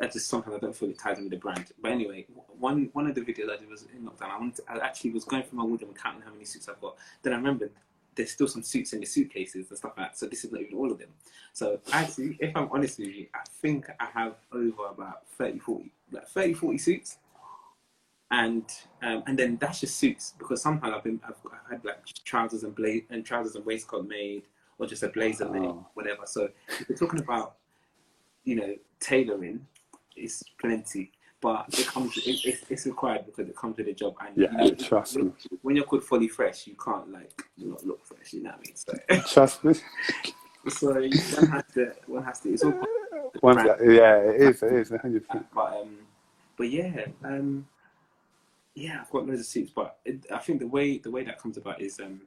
I 0.00 0.06
just 0.06 0.28
sometimes 0.28 0.56
I 0.56 0.58
don't 0.58 0.76
feel 0.76 0.90
it 0.90 0.98
ties 0.98 1.18
in 1.18 1.24
with 1.24 1.32
the 1.32 1.38
brand. 1.38 1.72
But 1.80 1.92
anyway, 1.92 2.26
one 2.58 2.90
one 2.92 3.06
of 3.06 3.14
the 3.14 3.20
videos 3.20 3.50
I 3.50 3.56
did 3.56 3.68
was 3.68 3.86
in 3.94 4.04
lockdown. 4.04 4.30
I 4.30 4.38
wanted, 4.38 4.56
to, 4.56 4.62
I 4.68 4.84
actually 4.84 5.10
was 5.10 5.24
going 5.24 5.42
through 5.44 5.58
my 5.58 5.64
wardrobe 5.64 5.90
and 5.90 5.98
counting 5.98 6.22
how 6.22 6.32
many 6.32 6.44
suits 6.44 6.68
I've 6.68 6.80
got. 6.80 6.96
Then 7.22 7.32
I 7.32 7.36
remembered 7.36 7.70
there's 8.14 8.30
still 8.30 8.48
some 8.48 8.62
suits 8.62 8.92
in 8.92 9.00
the 9.00 9.06
suitcases 9.06 9.70
and 9.70 9.78
stuff 9.78 9.92
like 9.96 10.08
that. 10.08 10.18
So 10.18 10.26
this 10.26 10.44
is 10.44 10.52
not 10.52 10.60
even 10.60 10.76
all 10.76 10.92
of 10.92 10.98
them. 10.98 11.08
So 11.54 11.80
actually, 11.92 12.36
if 12.40 12.54
I'm 12.56 12.68
honest 12.70 12.98
with 12.98 13.08
you, 13.08 13.26
I 13.34 13.40
think 13.60 13.88
I 13.98 14.06
have 14.12 14.34
over 14.52 14.86
about 14.90 15.26
30, 15.38 15.58
40, 15.60 15.92
like 16.10 16.28
30, 16.28 16.54
40 16.54 16.78
suits 16.78 17.18
and 18.32 18.64
um, 19.02 19.22
and 19.26 19.38
then 19.38 19.58
that's 19.60 19.80
just 19.80 19.98
suits 19.98 20.34
because 20.38 20.62
somehow 20.62 20.96
I've 20.96 21.04
been 21.04 21.20
I've, 21.22 21.36
I've 21.46 21.70
had 21.70 21.84
like 21.84 22.04
trousers 22.24 22.64
and 22.64 22.74
blaze 22.74 23.02
and 23.10 23.24
trousers 23.24 23.54
and 23.54 23.64
waistcoat 23.64 24.08
made 24.08 24.44
or 24.78 24.86
just 24.86 25.02
a 25.02 25.08
blazer 25.08 25.46
oh. 25.46 25.52
made 25.52 25.74
whatever. 25.94 26.22
So 26.24 26.48
if 26.68 26.88
we're 26.88 26.96
talking 26.96 27.20
about 27.20 27.56
you 28.44 28.56
know 28.56 28.74
tailoring, 29.00 29.66
it's 30.16 30.42
plenty, 30.58 31.12
but 31.42 31.66
it 31.78 31.86
comes 31.86 32.16
it, 32.16 32.40
it's, 32.44 32.64
it's 32.70 32.86
required 32.86 33.26
because 33.26 33.50
it 33.50 33.56
comes 33.56 33.76
with 33.76 33.88
a 33.88 33.92
job. 33.92 34.14
And 34.26 34.36
yeah, 34.36 34.50
you 34.62 34.70
know, 34.70 34.74
trust 34.76 35.16
when, 35.16 35.26
me. 35.26 35.32
When 35.60 35.76
you're 35.76 35.84
called 35.84 36.04
Folly 36.04 36.28
Fresh, 36.28 36.66
you 36.66 36.74
can't 36.82 37.12
like 37.12 37.42
not 37.58 37.84
look 37.84 38.04
fresh. 38.06 38.32
You 38.32 38.44
know 38.44 38.50
what 38.50 38.60
I 38.60 39.12
mean? 39.12 39.22
So 39.24 39.28
trust 39.34 39.62
me. 39.62 39.74
so 40.68 40.94
one 40.94 41.10
has 41.50 41.64
to 41.74 41.92
one 42.06 42.24
has 42.24 42.40
to. 42.40 42.52
It's 42.54 42.64
all. 42.64 42.82
One, 43.40 43.56
yeah, 43.56 44.18
it 44.18 44.40
is. 44.40 44.62
It 44.62 44.72
is. 44.72 44.90
100%. 44.90 45.44
But 45.54 45.80
um, 45.80 45.98
but 46.56 46.70
yeah, 46.70 47.06
um, 47.24 47.66
yeah, 48.74 49.00
I've 49.00 49.10
got 49.10 49.26
loads 49.26 49.40
of 49.40 49.46
suits, 49.46 49.70
but 49.74 49.98
it, 50.04 50.26
I 50.32 50.38
think 50.38 50.60
the 50.60 50.66
way 50.66 50.98
the 50.98 51.10
way 51.10 51.24
that 51.24 51.38
comes 51.38 51.56
about 51.56 51.80
is 51.80 52.00
um, 52.00 52.20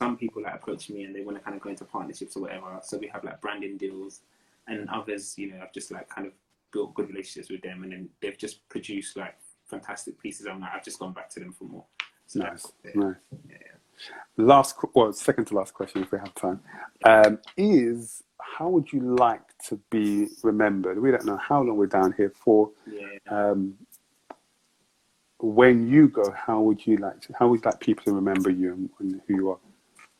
some 0.00 0.16
people 0.16 0.42
like 0.42 0.54
approach 0.54 0.88
me 0.90 1.04
and 1.04 1.14
they 1.14 1.22
want 1.22 1.36
to 1.38 1.42
kind 1.42 1.56
of 1.56 1.62
go 1.62 1.70
into 1.70 1.84
partnerships 1.84 2.36
or 2.36 2.42
whatever. 2.42 2.80
So 2.82 2.98
we 2.98 3.08
have 3.08 3.24
like 3.24 3.40
branding 3.40 3.76
deals, 3.76 4.20
and 4.66 4.88
others, 4.88 5.36
you 5.36 5.52
know, 5.52 5.60
I've 5.62 5.72
just 5.72 5.90
like 5.90 6.08
kind 6.08 6.26
of 6.26 6.32
built 6.72 6.94
good 6.94 7.08
relationships 7.08 7.50
with 7.50 7.62
them, 7.62 7.82
and 7.82 7.92
then 7.92 8.08
they've 8.20 8.38
just 8.38 8.68
produced 8.68 9.16
like 9.16 9.36
fantastic 9.66 10.20
pieces. 10.20 10.46
I'm 10.46 10.60
like, 10.60 10.72
I've 10.74 10.84
just 10.84 10.98
gone 10.98 11.12
back 11.12 11.30
to 11.30 11.40
them 11.40 11.52
for 11.52 11.64
more. 11.64 11.84
So 12.26 12.40
nice, 12.40 12.70
yeah. 12.84 12.90
nice. 12.94 13.14
Yeah. 13.48 13.56
Last, 14.36 14.76
well, 14.94 15.12
second 15.12 15.46
to 15.46 15.54
last 15.54 15.74
question, 15.74 16.02
if 16.02 16.10
we 16.10 16.18
have 16.18 16.34
time, 16.34 16.60
um, 17.04 17.38
is 17.56 18.22
how 18.40 18.68
would 18.68 18.92
you 18.92 19.00
like 19.00 19.42
to 19.68 19.78
be 19.90 20.28
remembered? 20.42 21.00
We 21.00 21.10
don't 21.10 21.26
know 21.26 21.36
how 21.36 21.62
long 21.62 21.76
we're 21.76 21.86
down 21.86 22.14
here 22.16 22.32
for. 22.34 22.70
Yeah. 22.86 23.18
Um, 23.28 23.74
when 25.42 25.88
you 25.88 26.08
go, 26.08 26.30
how 26.30 26.60
would 26.60 26.86
you 26.86 26.96
like 26.98 27.20
to, 27.22 27.34
how 27.38 27.48
would 27.48 27.60
you 27.60 27.70
like 27.70 27.80
people 27.80 28.04
to 28.04 28.12
remember 28.12 28.48
you 28.48 28.72
and, 28.72 28.90
and 29.00 29.20
who 29.26 29.34
you 29.34 29.50
are? 29.50 29.58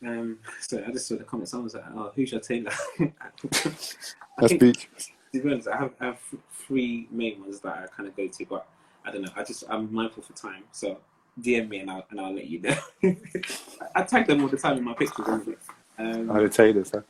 Um, 0.04 0.38
so 0.60 0.82
I 0.84 0.90
just 0.90 1.06
saw 1.06 1.16
the 1.16 1.22
comments. 1.22 1.54
I 1.54 1.58
was 1.58 1.74
like, 1.74 1.84
"Oh, 1.94 2.10
who's 2.14 2.32
your 2.32 2.40
tailor?" 2.40 2.72
That's 2.98 4.54
beach. 4.58 4.88
To 5.32 5.40
be 5.40 5.52
honest, 5.52 5.68
I 5.68 5.76
have, 5.76 5.92
I 6.00 6.06
have 6.06 6.18
three 6.50 7.06
main 7.12 7.40
ones 7.40 7.60
that 7.60 7.72
I 7.72 7.86
kind 7.86 8.08
of 8.08 8.16
go 8.16 8.26
to, 8.26 8.46
but 8.46 8.66
I 9.04 9.12
don't 9.12 9.22
know. 9.22 9.30
I 9.36 9.44
just 9.44 9.62
I'm 9.68 9.92
mindful 9.94 10.24
for 10.24 10.32
time, 10.32 10.64
so 10.72 10.98
DM 11.40 11.68
me 11.68 11.78
and 11.78 11.90
I'll 11.90 12.04
and 12.10 12.20
I'll 12.20 12.34
let 12.34 12.46
you 12.46 12.60
know. 12.60 12.76
I 13.94 14.02
tag 14.02 14.26
them 14.26 14.42
all 14.42 14.48
the 14.48 14.56
time 14.56 14.78
in 14.78 14.84
my 14.84 14.94
pictures. 14.94 15.28
Um, 15.98 16.30
oh, 16.30 16.42
the 16.42 16.48
tailors, 16.48 16.90
huh? 16.92 17.02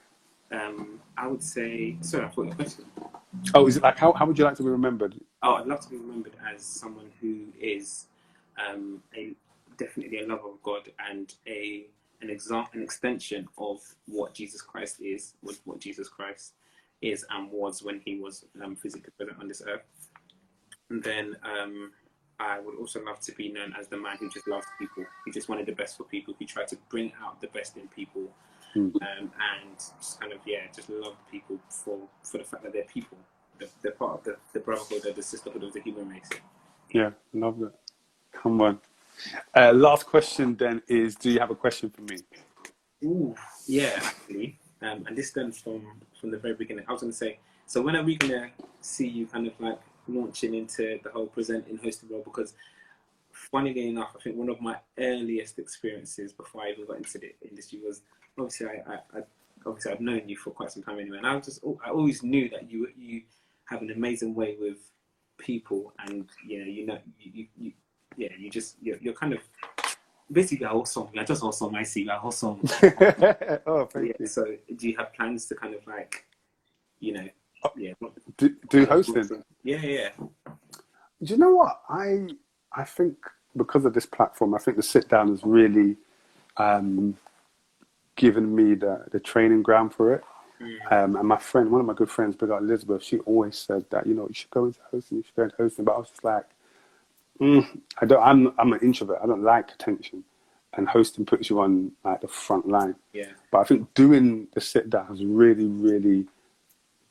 Um, 0.53 1.01
I 1.17 1.27
would 1.27 1.43
say. 1.43 1.97
Sorry, 2.01 2.25
I 2.25 2.29
thought 2.29 2.47
your 2.47 2.55
question. 2.55 2.85
Oh, 3.55 3.67
is 3.67 3.77
it 3.77 3.83
like 3.83 3.99
how, 3.99 4.13
how 4.13 4.27
would 4.27 4.39
you 4.39 4.45
like 4.45 4.57
to 4.57 4.63
be 4.63 4.69
remembered? 4.69 5.19
Oh, 5.43 5.55
I'd 5.55 5.67
love 5.67 5.81
to 5.81 5.91
be 5.91 5.97
remembered 5.97 6.35
as 6.53 6.63
someone 6.63 7.11
who 7.21 7.47
is 7.59 8.07
um, 8.59 9.03
a 9.17 9.33
definitely 9.79 10.21
a 10.21 10.27
lover 10.27 10.49
of 10.51 10.63
God 10.63 10.91
and 11.11 11.33
a 11.47 11.87
an 12.21 12.31
example, 12.31 12.71
an 12.75 12.83
extension 12.83 13.49
of 13.59 13.81
what 14.07 14.33
Jesus 14.33 14.63
Christ 14.63 15.01
is, 15.01 15.35
what, 15.41 15.57
what 15.65 15.81
Jesus 15.81 16.09
Christ 16.09 16.53
is 17.01 17.25
and 17.31 17.51
was 17.51 17.83
when 17.83 18.01
he 18.05 18.19
was 18.21 18.45
um, 18.63 18.77
physically 18.77 19.11
present 19.17 19.39
on 19.41 19.49
this 19.49 19.63
earth. 19.67 19.83
And 20.89 21.03
then 21.03 21.37
um, 21.43 21.91
I 22.39 22.61
would 22.61 22.77
also 22.77 23.03
love 23.05 23.19
to 23.21 23.33
be 23.33 23.51
known 23.51 23.75
as 23.79 23.89
the 23.89 23.97
man 23.97 24.19
who 24.19 24.31
just 24.31 24.47
loved 24.47 24.67
people, 24.79 25.05
who 25.25 25.33
just 25.33 25.49
wanted 25.49 25.67
the 25.67 25.73
best 25.73 25.97
for 25.97 26.05
people, 26.05 26.35
who 26.39 26.47
tried 26.47 26.69
to 26.69 26.77
bring 26.91 27.13
out 27.25 27.41
the 27.41 27.49
best 27.49 27.77
in 27.77 27.89
people, 27.89 28.31
Mm. 28.75 28.95
um, 28.95 29.01
and 29.21 29.77
just 29.77 30.19
kind 30.21 30.33
of 30.33 30.39
yeah, 30.47 30.61
just 30.75 30.89
love 30.89 31.17
people 31.31 31.59
for 31.69 31.99
for 32.23 32.39
the 32.39 32.45
fact 32.45 32.63
that 32.63 32.73
they're 32.73 32.85
people. 32.85 33.19
They're, 33.59 33.69
they're 33.83 33.93
part 33.93 34.19
of 34.19 34.25
the, 34.25 34.37
the 34.55 34.61
brotherhood 34.61 35.07
or 35.07 35.13
the 35.13 35.23
sisterhood 35.23 35.63
of 35.63 35.73
the 35.73 35.81
human 35.81 36.09
race. 36.09 36.29
Yeah, 36.91 37.11
love 37.35 37.59
that. 37.61 37.75
Come 38.33 38.61
on. 38.63 38.81
Uh, 39.55 39.73
last 39.73 40.07
question 40.07 40.57
then 40.57 40.83
is: 40.89 41.15
Do 41.17 41.31
you 41.31 41.39
have 41.39 41.51
a 41.51 41.55
question 41.55 41.91
for 41.91 42.03
me? 42.03 42.19
Ooh, 43.05 43.35
yeah, 43.67 44.01
actually. 44.03 44.59
Um, 44.81 45.05
and 45.07 45.17
this 45.17 45.29
stems 45.29 45.59
from 45.59 45.87
from 46.21 46.31
the 46.31 46.39
very 46.39 46.55
beginning. 46.55 46.85
I 46.89 46.93
was 46.93 47.03
going 47.03 47.13
to 47.13 47.19
say, 47.19 47.39
so 47.67 47.83
when 47.83 47.95
are 47.95 48.03
we 48.03 48.17
going 48.17 48.33
to 48.33 48.51
see 48.81 49.07
you 49.07 49.27
kind 49.27 49.47
of 49.47 49.53
like 49.61 49.79
launching 50.09 50.55
into 50.55 50.99
the 51.03 51.11
whole 51.11 51.27
presenting 51.27 51.77
hosting 51.77 52.09
role? 52.11 52.23
Because 52.25 52.55
funnily 53.31 53.89
enough, 53.89 54.15
I 54.19 54.23
think 54.23 54.37
one 54.37 54.49
of 54.49 54.61
my 54.61 54.77
earliest 54.99 55.59
experiences 55.59 56.33
before 56.33 56.63
I 56.63 56.71
even 56.71 56.87
got 56.87 56.97
into 56.97 57.19
the 57.19 57.35
industry 57.49 57.81
was 57.85 58.03
obviously 58.39 58.67
I, 58.67 58.93
I, 58.93 59.19
I 59.19 59.23
obviously 59.67 59.93
I've 59.93 60.01
known 60.01 60.29
you 60.29 60.37
for 60.37 60.51
quite 60.51 60.71
some 60.71 60.83
time 60.83 60.99
anyway, 60.99 61.19
and 61.19 61.27
I 61.27 61.37
was 61.37 61.47
just 61.47 61.65
I 61.85 61.91
always 61.91 62.23
knew 62.23 62.49
that 62.51 62.71
you 62.71 62.89
you 62.97 63.23
have 63.67 63.83
an 63.83 63.91
amazing 63.91 64.35
way 64.35 64.57
with 64.61 64.79
people, 65.39 65.93
and 66.07 66.29
you 66.47 66.61
know 66.61 66.71
you 66.71 66.87
know 66.87 66.99
you, 67.19 67.47
you, 67.57 67.73
yeah 68.17 68.29
you 68.39 68.51
just 68.51 68.77
you're, 68.83 68.99
you're 68.99 69.15
kind 69.15 69.33
of 69.33 69.41
basically 70.31 70.67
awesome. 70.67 71.09
You're 71.13 71.25
just 71.25 71.43
awesome. 71.43 71.75
Icy, 71.75 72.03
you're 72.03 72.15
awesome. 72.15 72.61
oh, 73.67 73.87
thank 73.87 74.09
yeah, 74.09 74.13
you. 74.19 74.27
so 74.27 74.45
do 74.77 74.89
you 74.89 74.97
have 74.97 75.13
plans 75.13 75.47
to 75.47 75.55
kind 75.55 75.75
of 75.75 75.87
like, 75.87 76.25
you 77.01 77.13
know, 77.13 77.29
yeah, 77.77 77.93
Do, 78.39 78.57
do 78.69 78.87
hosting. 78.87 79.43
Yeah, 79.63 79.81
yeah. 79.83 80.09
Do 80.17 80.55
you 81.21 81.37
know 81.37 81.55
what 81.55 81.83
I 81.89 82.29
I 82.73 82.85
think 82.85 83.17
because 83.57 83.85
of 83.85 83.95
this 83.95 84.07
platform, 84.07 84.55
I 84.55 84.59
think 84.59 84.77
the 84.77 84.83
sit 84.83 85.09
down 85.09 85.29
has 85.29 85.45
really 85.45 85.97
um, 86.57 87.17
given 88.23 88.55
me 88.55 88.75
the 88.75 89.05
the 89.11 89.19
training 89.19 89.63
ground 89.63 89.93
for 89.93 90.15
it. 90.15 90.23
Um, 90.93 91.17
and 91.17 91.27
my 91.27 91.39
friend, 91.39 91.73
one 91.73 91.81
of 91.81 91.89
my 91.89 91.93
good 91.93 92.09
friends, 92.09 92.37
Big 92.37 92.51
Up 92.51 92.61
Elizabeth, 92.61 93.03
she 93.03 93.19
always 93.31 93.59
said 93.59 93.85
that 93.91 94.07
you 94.07 94.15
know 94.15 94.29
you 94.29 94.35
should 94.35 94.51
go 94.51 94.67
into 94.67 94.79
hosting, 94.93 95.19
you 95.19 95.25
should 95.25 95.35
go 95.35 95.43
into 95.43 95.57
hosting. 95.57 95.85
But 95.85 95.97
I 95.97 95.99
was 95.99 96.11
just 96.11 96.23
like, 96.23 96.47
mm, 97.41 97.67
I 98.01 98.07
don't. 98.07 98.23
I'm 98.23 98.55
I'm 98.61 98.73
an 98.73 98.79
introvert. 98.81 99.19
I 99.21 99.27
don't 99.27 99.43
like 99.43 99.73
attention, 99.73 100.23
and 100.75 100.89
hosting 100.89 101.27
puts 101.27 101.51
you 101.51 101.61
on 101.61 101.91
like 102.05 102.21
the 102.21 102.29
front 102.29 102.69
line. 102.69 102.95
Yeah. 103.13 103.33
But 103.51 103.59
I 103.59 103.65
think 103.65 103.93
doing 103.95 104.47
the 104.55 104.61
sit 104.61 104.89
down 104.89 105.09
has 105.09 105.25
really, 105.25 105.67
really 105.67 106.27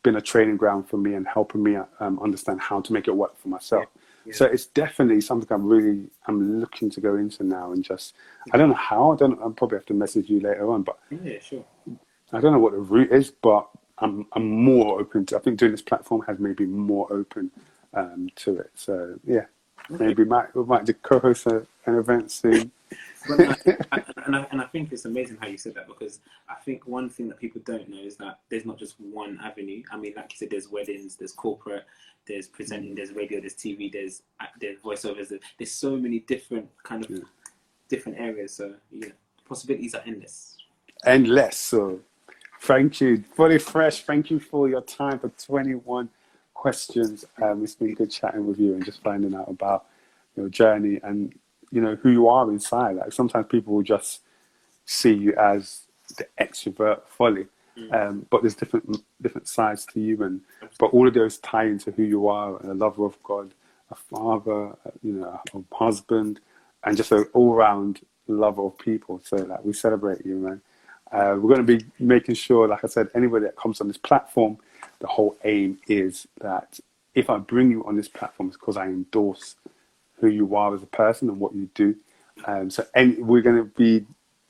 been 0.03 0.15
a 0.15 0.21
training 0.21 0.55
ground 0.55 0.87
for 0.87 0.97
me 0.97 1.13
and 1.13 1.27
helping 1.27 1.61
me 1.61 1.75
um, 1.99 2.19
understand 2.21 2.61
how 2.61 2.79
to 2.79 2.93
make 2.93 3.09
it 3.09 3.15
work 3.15 3.37
for 3.37 3.49
myself. 3.49 3.83
Yeah. 3.83 4.00
So 4.31 4.45
it's 4.45 4.67
definitely 4.67 5.21
something 5.21 5.47
I'm 5.51 5.65
really 5.65 6.07
I'm 6.27 6.59
looking 6.59 6.89
to 6.91 7.01
go 7.01 7.15
into 7.15 7.43
now 7.43 7.71
and 7.71 7.83
just 7.83 8.13
I 8.53 8.57
don't 8.57 8.69
know 8.69 8.75
how 8.75 9.11
I 9.13 9.15
don't 9.15 9.39
I'll 9.41 9.51
probably 9.51 9.77
have 9.77 9.85
to 9.87 9.93
message 9.93 10.29
you 10.29 10.39
later 10.39 10.69
on, 10.71 10.83
but 10.83 10.99
Yeah, 11.23 11.39
sure. 11.39 11.65
I 12.33 12.39
don't 12.39 12.53
know 12.53 12.59
what 12.59 12.73
the 12.73 12.79
route 12.79 13.11
is, 13.11 13.31
but 13.31 13.67
I'm 13.97 14.25
I'm 14.33 14.49
more 14.49 14.99
open 14.99 15.25
to. 15.27 15.37
I 15.37 15.39
think 15.39 15.59
doing 15.59 15.71
this 15.71 15.81
platform 15.81 16.23
has 16.27 16.39
made 16.39 16.59
me 16.59 16.65
more 16.65 17.11
open 17.11 17.51
um, 17.93 18.29
to 18.37 18.57
it. 18.57 18.71
So 18.75 19.19
yeah, 19.25 19.45
maybe 19.89 20.23
might 20.25 20.55
we 20.55 20.63
might 20.63 20.85
do 20.85 20.93
co-host 20.93 21.45
a, 21.47 21.65
an 21.85 21.95
event 21.95 22.31
soon. 22.31 22.71
I, 23.29 23.55
I, 23.91 24.03
and, 24.25 24.35
I, 24.35 24.47
and 24.51 24.61
I 24.61 24.65
think 24.65 24.91
it's 24.91 25.05
amazing 25.05 25.37
how 25.39 25.47
you 25.47 25.57
said 25.57 25.75
that 25.75 25.87
because 25.87 26.19
I 26.49 26.55
think 26.55 26.87
one 26.87 27.09
thing 27.09 27.27
that 27.29 27.39
people 27.39 27.61
don't 27.65 27.89
know 27.89 27.99
is 28.01 28.15
that 28.17 28.39
there's 28.49 28.65
not 28.65 28.77
just 28.77 28.99
one 28.99 29.39
avenue. 29.43 29.83
I 29.91 29.97
mean, 29.97 30.13
like 30.15 30.31
you 30.33 30.37
said, 30.37 30.49
there's 30.49 30.69
weddings, 30.69 31.15
there's 31.15 31.31
corporate, 31.31 31.85
there's 32.27 32.47
presenting, 32.47 32.95
there's 32.95 33.11
radio, 33.11 33.39
there's 33.39 33.55
TV, 33.55 33.91
there's 33.91 34.23
there's 34.59 34.79
voiceovers. 34.79 35.31
There's 35.57 35.71
so 35.71 35.95
many 35.97 36.19
different 36.19 36.67
kind 36.83 37.03
of 37.05 37.11
Yeah. 37.11 37.19
different 37.89 38.19
areas. 38.19 38.53
So 38.55 38.75
yeah, 38.91 39.07
the 39.09 39.43
possibilities 39.47 39.95
are 39.95 40.01
endless. 40.05 40.57
Endless. 41.05 41.57
So 41.57 41.99
thank 42.61 43.01
you, 43.01 43.23
Folly 43.35 43.59
Fresh. 43.59 44.03
Thank 44.03 44.31
you 44.31 44.39
for 44.39 44.69
your 44.69 44.81
time 44.81 45.19
for 45.19 45.29
21 45.29 46.09
questions. 46.53 47.25
Um, 47.41 47.63
it's 47.63 47.75
been 47.75 47.93
good 47.95 48.11
chatting 48.11 48.45
with 48.45 48.59
you 48.59 48.73
and 48.75 48.85
just 48.85 49.01
finding 49.03 49.33
out 49.33 49.49
about 49.49 49.85
your 50.35 50.47
journey 50.49 50.99
and 51.03 51.33
you 51.71 51.81
know 51.81 51.95
who 51.95 52.11
you 52.11 52.27
are 52.29 52.49
inside. 52.51 52.97
Like 52.97 53.13
sometimes 53.13 53.47
people 53.49 53.73
will 53.75 53.83
just 53.83 54.21
see 54.85 55.13
you 55.13 55.33
as 55.35 55.81
the 56.17 56.27
extrovert 56.39 57.01
folly, 57.07 57.47
um, 57.91 58.25
but 58.29 58.41
there's 58.41 58.55
different 58.55 59.03
different 59.21 59.47
sides 59.47 59.85
to 59.87 59.99
you, 59.99 60.23
and 60.23 60.41
but 60.79 60.87
all 60.87 61.07
of 61.07 61.13
those 61.13 61.37
tie 61.39 61.65
into 61.65 61.91
who 61.91 62.03
you 62.03 62.27
are: 62.27 62.57
a 62.65 62.73
lover 62.73 63.05
of 63.05 63.21
God, 63.23 63.53
a 63.91 63.95
father, 63.95 64.75
you 65.03 65.13
know, 65.13 65.41
a 65.53 65.75
husband, 65.75 66.39
and 66.85 66.97
just 66.97 67.11
an 67.11 67.25
all-round 67.33 68.01
lover 68.27 68.63
of 68.63 68.77
people. 68.79 69.21
So 69.23 69.37
like 69.37 69.65
we 69.65 69.73
celebrate 69.73 70.25
you, 70.25 70.37
man. 70.37 70.61
Uh, 71.11 71.35
we're 71.39 71.55
going 71.55 71.65
to 71.65 71.77
be 71.77 71.85
making 71.99 72.35
sure, 72.35 72.67
like 72.67 72.83
I 72.83 72.87
said, 72.87 73.09
anybody 73.15 73.45
that 73.45 73.57
comes 73.57 73.81
on 73.81 73.87
this 73.87 73.97
platform, 73.97 74.57
the 74.99 75.07
whole 75.07 75.35
aim 75.45 75.79
is 75.87 76.27
that 76.41 76.79
if 77.15 77.29
I 77.29 77.37
bring 77.37 77.71
you 77.71 77.85
on 77.85 77.97
this 77.97 78.07
platform, 78.09 78.49
it's 78.49 78.57
because 78.57 78.77
I 78.77 78.85
endorse 78.85 79.55
who 80.21 80.27
you 80.29 80.55
are 80.55 80.73
as 80.73 80.83
a 80.83 80.87
person 80.87 81.27
and 81.29 81.39
what 81.39 81.53
you 81.53 81.67
do. 81.73 81.95
Um, 82.45 82.69
so 82.69 82.85
any, 82.95 83.15
we're 83.15 83.41
going 83.41 83.57
to 83.57 83.65
be, 83.65 84.05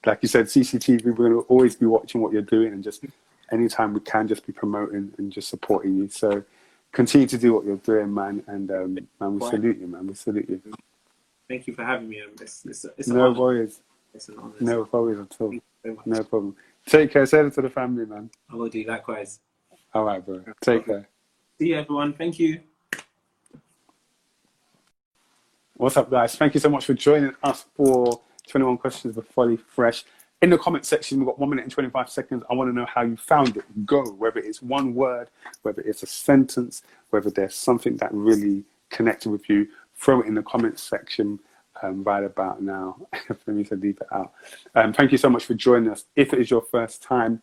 like 0.06 0.20
you 0.22 0.28
said, 0.28 0.46
CCTV, 0.46 1.06
we're 1.06 1.14
going 1.14 1.32
to 1.32 1.40
always 1.48 1.76
be 1.76 1.86
watching 1.86 2.22
what 2.22 2.34
you're 2.34 2.42
doing 2.42 2.74
and 2.74 2.84
just 2.84 3.04
anytime 3.52 3.94
we 3.94 4.02
can 4.02 4.28
just 4.28 4.46
be 4.46 4.54
promoting 4.54 5.14
and 5.18 5.32
just 5.32 5.48
supporting 5.50 5.98
you. 5.98 6.10
So 6.10 6.44
continue 6.92 7.28
to 7.28 7.38
do 7.38 7.54
what 7.54 7.66
you're 7.66 7.78
doing, 7.78 8.14
man. 8.14 8.44
And 8.48 8.70
um, 8.72 8.94
man, 9.20 9.36
we 9.36 9.40
Right. 9.40 9.50
salute 9.52 9.80
you, 9.80 9.88
man. 9.88 10.08
We 10.08 10.14
salute 10.14 10.50
you. 10.50 10.62
Thank 11.48 11.68
you 11.68 11.74
for 11.74 11.84
having 11.84 12.10
me. 12.10 12.22
Um, 12.22 12.30
It's, 12.40 12.66
it's, 12.66 12.86
it's 12.98 13.08
No 13.08 13.32
worries. 13.32 13.80
It's 14.14 14.28
an 14.30 14.36
honor. 14.40 14.54
No 14.60 14.88
worries 14.92 15.20
at 15.20 15.36
all. 15.40 15.50
Thank 15.50 15.54
you 15.54 15.62
very 15.84 15.96
much. 15.96 16.06
No 16.06 16.24
problem. 16.24 16.56
Take 16.86 17.12
care. 17.12 17.26
Say 17.26 17.40
it 17.40 17.54
to 17.54 17.62
the 17.62 17.70
family, 17.70 18.06
man. 18.06 18.30
I 18.52 18.56
will 18.56 18.70
do 18.70 18.84
likewise. 18.84 19.40
All 19.94 20.04
right, 20.04 20.26
bro. 20.26 20.44
Take 20.62 20.86
care. 20.86 21.08
See 21.60 21.68
you, 21.70 21.76
everyone. 21.76 22.14
Thank 22.14 22.40
you. 22.40 22.62
What's 25.82 25.98
up, 25.98 26.12
guys? 26.12 26.36
Thank 26.36 26.54
you 26.54 26.60
so 26.60 26.70
much 26.70 26.86
for 26.86 26.94
joining 26.94 27.34
us 27.42 27.66
for 27.76 28.22
21 28.48 28.78
questions 28.78 29.16
with 29.16 29.28
Folly 29.30 29.58
Fresh. 29.58 30.04
In 30.44 30.52
the 30.52 30.58
comment 30.60 30.86
section, 30.86 31.18
we've 31.18 31.26
got 31.26 31.40
one 31.40 31.50
minute 31.50 31.64
and 31.64 31.72
25 31.72 32.08
seconds. 32.08 32.44
I 32.52 32.54
want 32.54 32.70
to 32.70 32.76
know 32.76 32.86
how 32.86 33.02
you 33.02 33.18
found 33.18 33.58
it. 33.58 33.64
Go, 33.84 34.04
whether 34.12 34.40
it's 34.40 34.62
one 34.62 34.94
word, 34.94 35.32
whether 35.64 35.82
it's 35.82 36.04
a 36.04 36.06
sentence, 36.06 36.84
whether 37.10 37.32
there's 37.32 37.56
something 37.56 37.98
that 37.98 38.14
really 38.14 38.64
connected 38.92 39.32
with 39.32 39.50
you. 39.50 39.68
Throw 39.96 40.22
it 40.22 40.28
in 40.28 40.36
the 40.36 40.44
comment 40.44 40.78
section 40.78 41.40
um, 41.82 42.04
right 42.04 42.24
about 42.24 42.62
now 42.62 42.98
for 43.44 43.52
me 43.52 43.64
to 43.64 43.76
leave 43.76 43.98
it 44.00 44.08
out. 44.12 44.34
Um, 44.76 44.94
thank 44.94 45.12
you 45.12 45.18
so 45.18 45.32
much 45.32 45.46
for 45.46 45.56
joining 45.56 45.90
us. 45.90 46.06
If 46.16 46.32
it 46.32 46.40
is 46.40 46.52
your 46.52 46.62
first 46.62 47.02
time, 47.02 47.42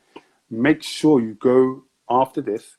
make 0.48 0.84
sure 0.84 1.20
you 1.20 1.34
go 1.34 1.82
after 2.08 2.40
this, 2.40 2.76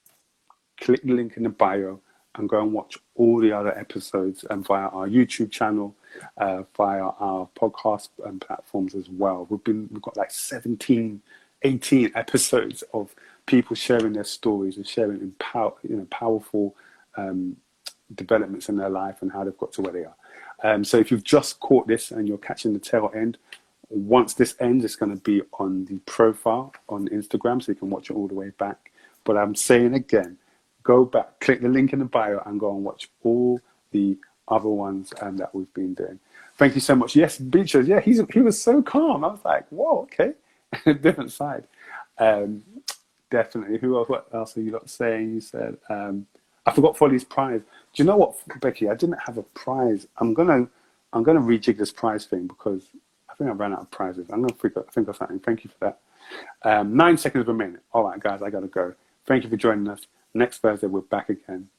click 0.80 1.04
the 1.04 1.12
link 1.12 1.36
in 1.36 1.44
the 1.44 1.50
bio 1.50 2.00
and 2.40 2.50
go 2.50 2.62
and 2.62 2.74
watch 2.74 2.98
all 3.16 3.40
the 3.40 3.52
other 3.52 3.78
episodes 3.78 4.44
and 4.50 4.66
via 4.66 4.88
our 4.88 5.08
YouTube 5.08 5.52
channel, 5.52 5.96
uh, 6.38 6.64
via 6.76 7.04
our 7.20 7.48
podcast 7.56 8.10
um, 8.26 8.40
platforms 8.40 8.96
as 8.96 9.10
well. 9.10 9.46
We've 9.50 9.64
been 9.64 9.90
we've 9.92 10.02
got 10.02 10.18
like 10.18 10.32
17, 10.32 11.22
18 11.62 12.12
episodes 12.16 12.84
of 12.94 13.14
people 13.46 13.76
sharing 13.76 14.14
their 14.14 14.24
stories 14.24 14.78
and 14.78 14.88
sharing 14.88 15.22
empower, 15.22 15.74
you 15.84 15.98
know, 15.98 16.08
powerful 16.10 16.76
um, 17.18 17.58
developments 18.16 18.70
in 18.70 18.78
their 18.78 18.90
life 18.90 19.22
and 19.22 19.32
how 19.32 19.44
they've 19.44 19.58
got 19.58 19.74
to 19.74 19.82
where 19.82 19.94
they 19.94 20.06
are. 20.06 20.16
Um, 20.64 20.84
so 20.84 20.98
if 20.98 21.12
you've 21.12 21.24
just 21.24 21.60
caught 21.60 21.88
this 21.88 22.12
and 22.12 22.28
you're 22.28 22.38
catching 22.38 22.74
the 22.74 22.80
tail 22.80 23.12
end, 23.14 23.38
once 23.90 24.34
this 24.34 24.56
ends, 24.60 24.86
it's 24.86 24.96
going 24.96 25.16
to 25.16 25.22
be 25.22 25.42
on 25.54 25.86
the 25.86 25.98
profile 26.06 26.74
on 26.90 27.08
Instagram, 27.10 27.62
so 27.62 27.72
you 27.72 27.76
can 27.76 27.90
watch 27.90 28.10
it 28.10 28.16
all 28.16 28.28
the 28.28 28.36
way 28.36 28.52
back. 28.52 28.92
But 29.24 29.38
I'm 29.38 29.56
saying 29.56 29.94
again, 29.94 30.38
go 30.84 31.06
back, 31.06 31.40
click 31.40 31.62
the 31.62 31.70
link 31.70 31.94
in 31.94 32.00
the 32.00 32.06
bio, 32.06 32.42
and 32.46 32.60
go 32.60 32.76
and 32.76 32.84
watch 32.84 33.10
all 33.24 33.60
the 33.92 34.18
other 34.48 34.70
ones 34.70 35.14
um, 35.22 35.38
that 35.38 35.54
we've 35.54 35.74
been 35.74 35.94
doing. 35.94 36.20
Thank 36.58 36.76
you 36.76 36.82
so 36.82 36.96
much. 36.96 37.16
Yes, 37.16 37.38
Beatrice. 37.38 37.88
Yeah, 37.88 38.02
he's 38.02 38.22
he 38.34 38.42
was 38.42 38.62
so 38.62 38.82
calm. 38.82 39.24
I 39.24 39.28
was 39.30 39.46
like, 39.46 39.68
whoa, 39.70 40.08
okay, 40.12 40.34
different 41.02 41.32
side. 41.32 41.66
Um, 42.18 42.64
definitely. 43.30 43.78
Who 43.80 43.98
else? 43.98 44.10
What 44.10 44.28
else 44.34 44.58
are 44.58 44.62
you 44.62 44.72
not 44.72 44.90
saying? 44.90 45.34
You 45.36 45.42
said 45.42 45.78
um, 45.90 46.26
I 46.66 46.72
forgot 46.72 46.98
Folly's 46.98 47.24
prize. 47.24 47.62
Do 47.94 48.04
you 48.04 48.06
know 48.06 48.18
what, 48.18 48.36
Becky? 48.62 48.90
I 48.90 48.96
didn't 48.96 49.20
have 49.26 49.38
a 49.38 49.44
prize. 49.44 50.08
I'm 50.18 50.34
gonna 50.34 50.68
I'm 51.14 51.24
gonna 51.24 51.42
rejig 51.42 51.78
this 51.78 51.92
prize 51.92 52.26
thing 52.26 52.48
because 52.48 52.84
I 53.30 53.36
think 53.36 53.50
I 53.50 53.54
ran 53.54 53.74
out 53.74 53.82
of 53.82 53.92
prizes. 53.92 54.28
I'm 54.32 54.42
gonna 54.42 54.54
think 54.54 54.76
of, 54.76 54.88
think 54.90 55.08
of 55.08 55.16
something. 55.16 55.40
Thank 55.40 55.64
you 55.64 55.70
for 55.70 55.86
that. 55.86 56.00
Um, 56.64 56.96
nine 56.96 57.18
seconds 57.18 57.46
per 57.46 57.54
minute. 57.54 57.82
All 57.94 58.04
right, 58.04 58.20
guys, 58.20 58.42
I 58.42 58.50
got 58.50 58.62
to 58.62 58.68
go. 58.68 58.94
Thank 59.26 59.44
you 59.44 59.50
for 59.50 59.58
joining 59.58 59.88
us. 59.88 60.02
Next 60.34 60.60
Thursday, 60.60 60.88
we're 60.88 61.02
back 61.02 61.30
again. 61.30 61.70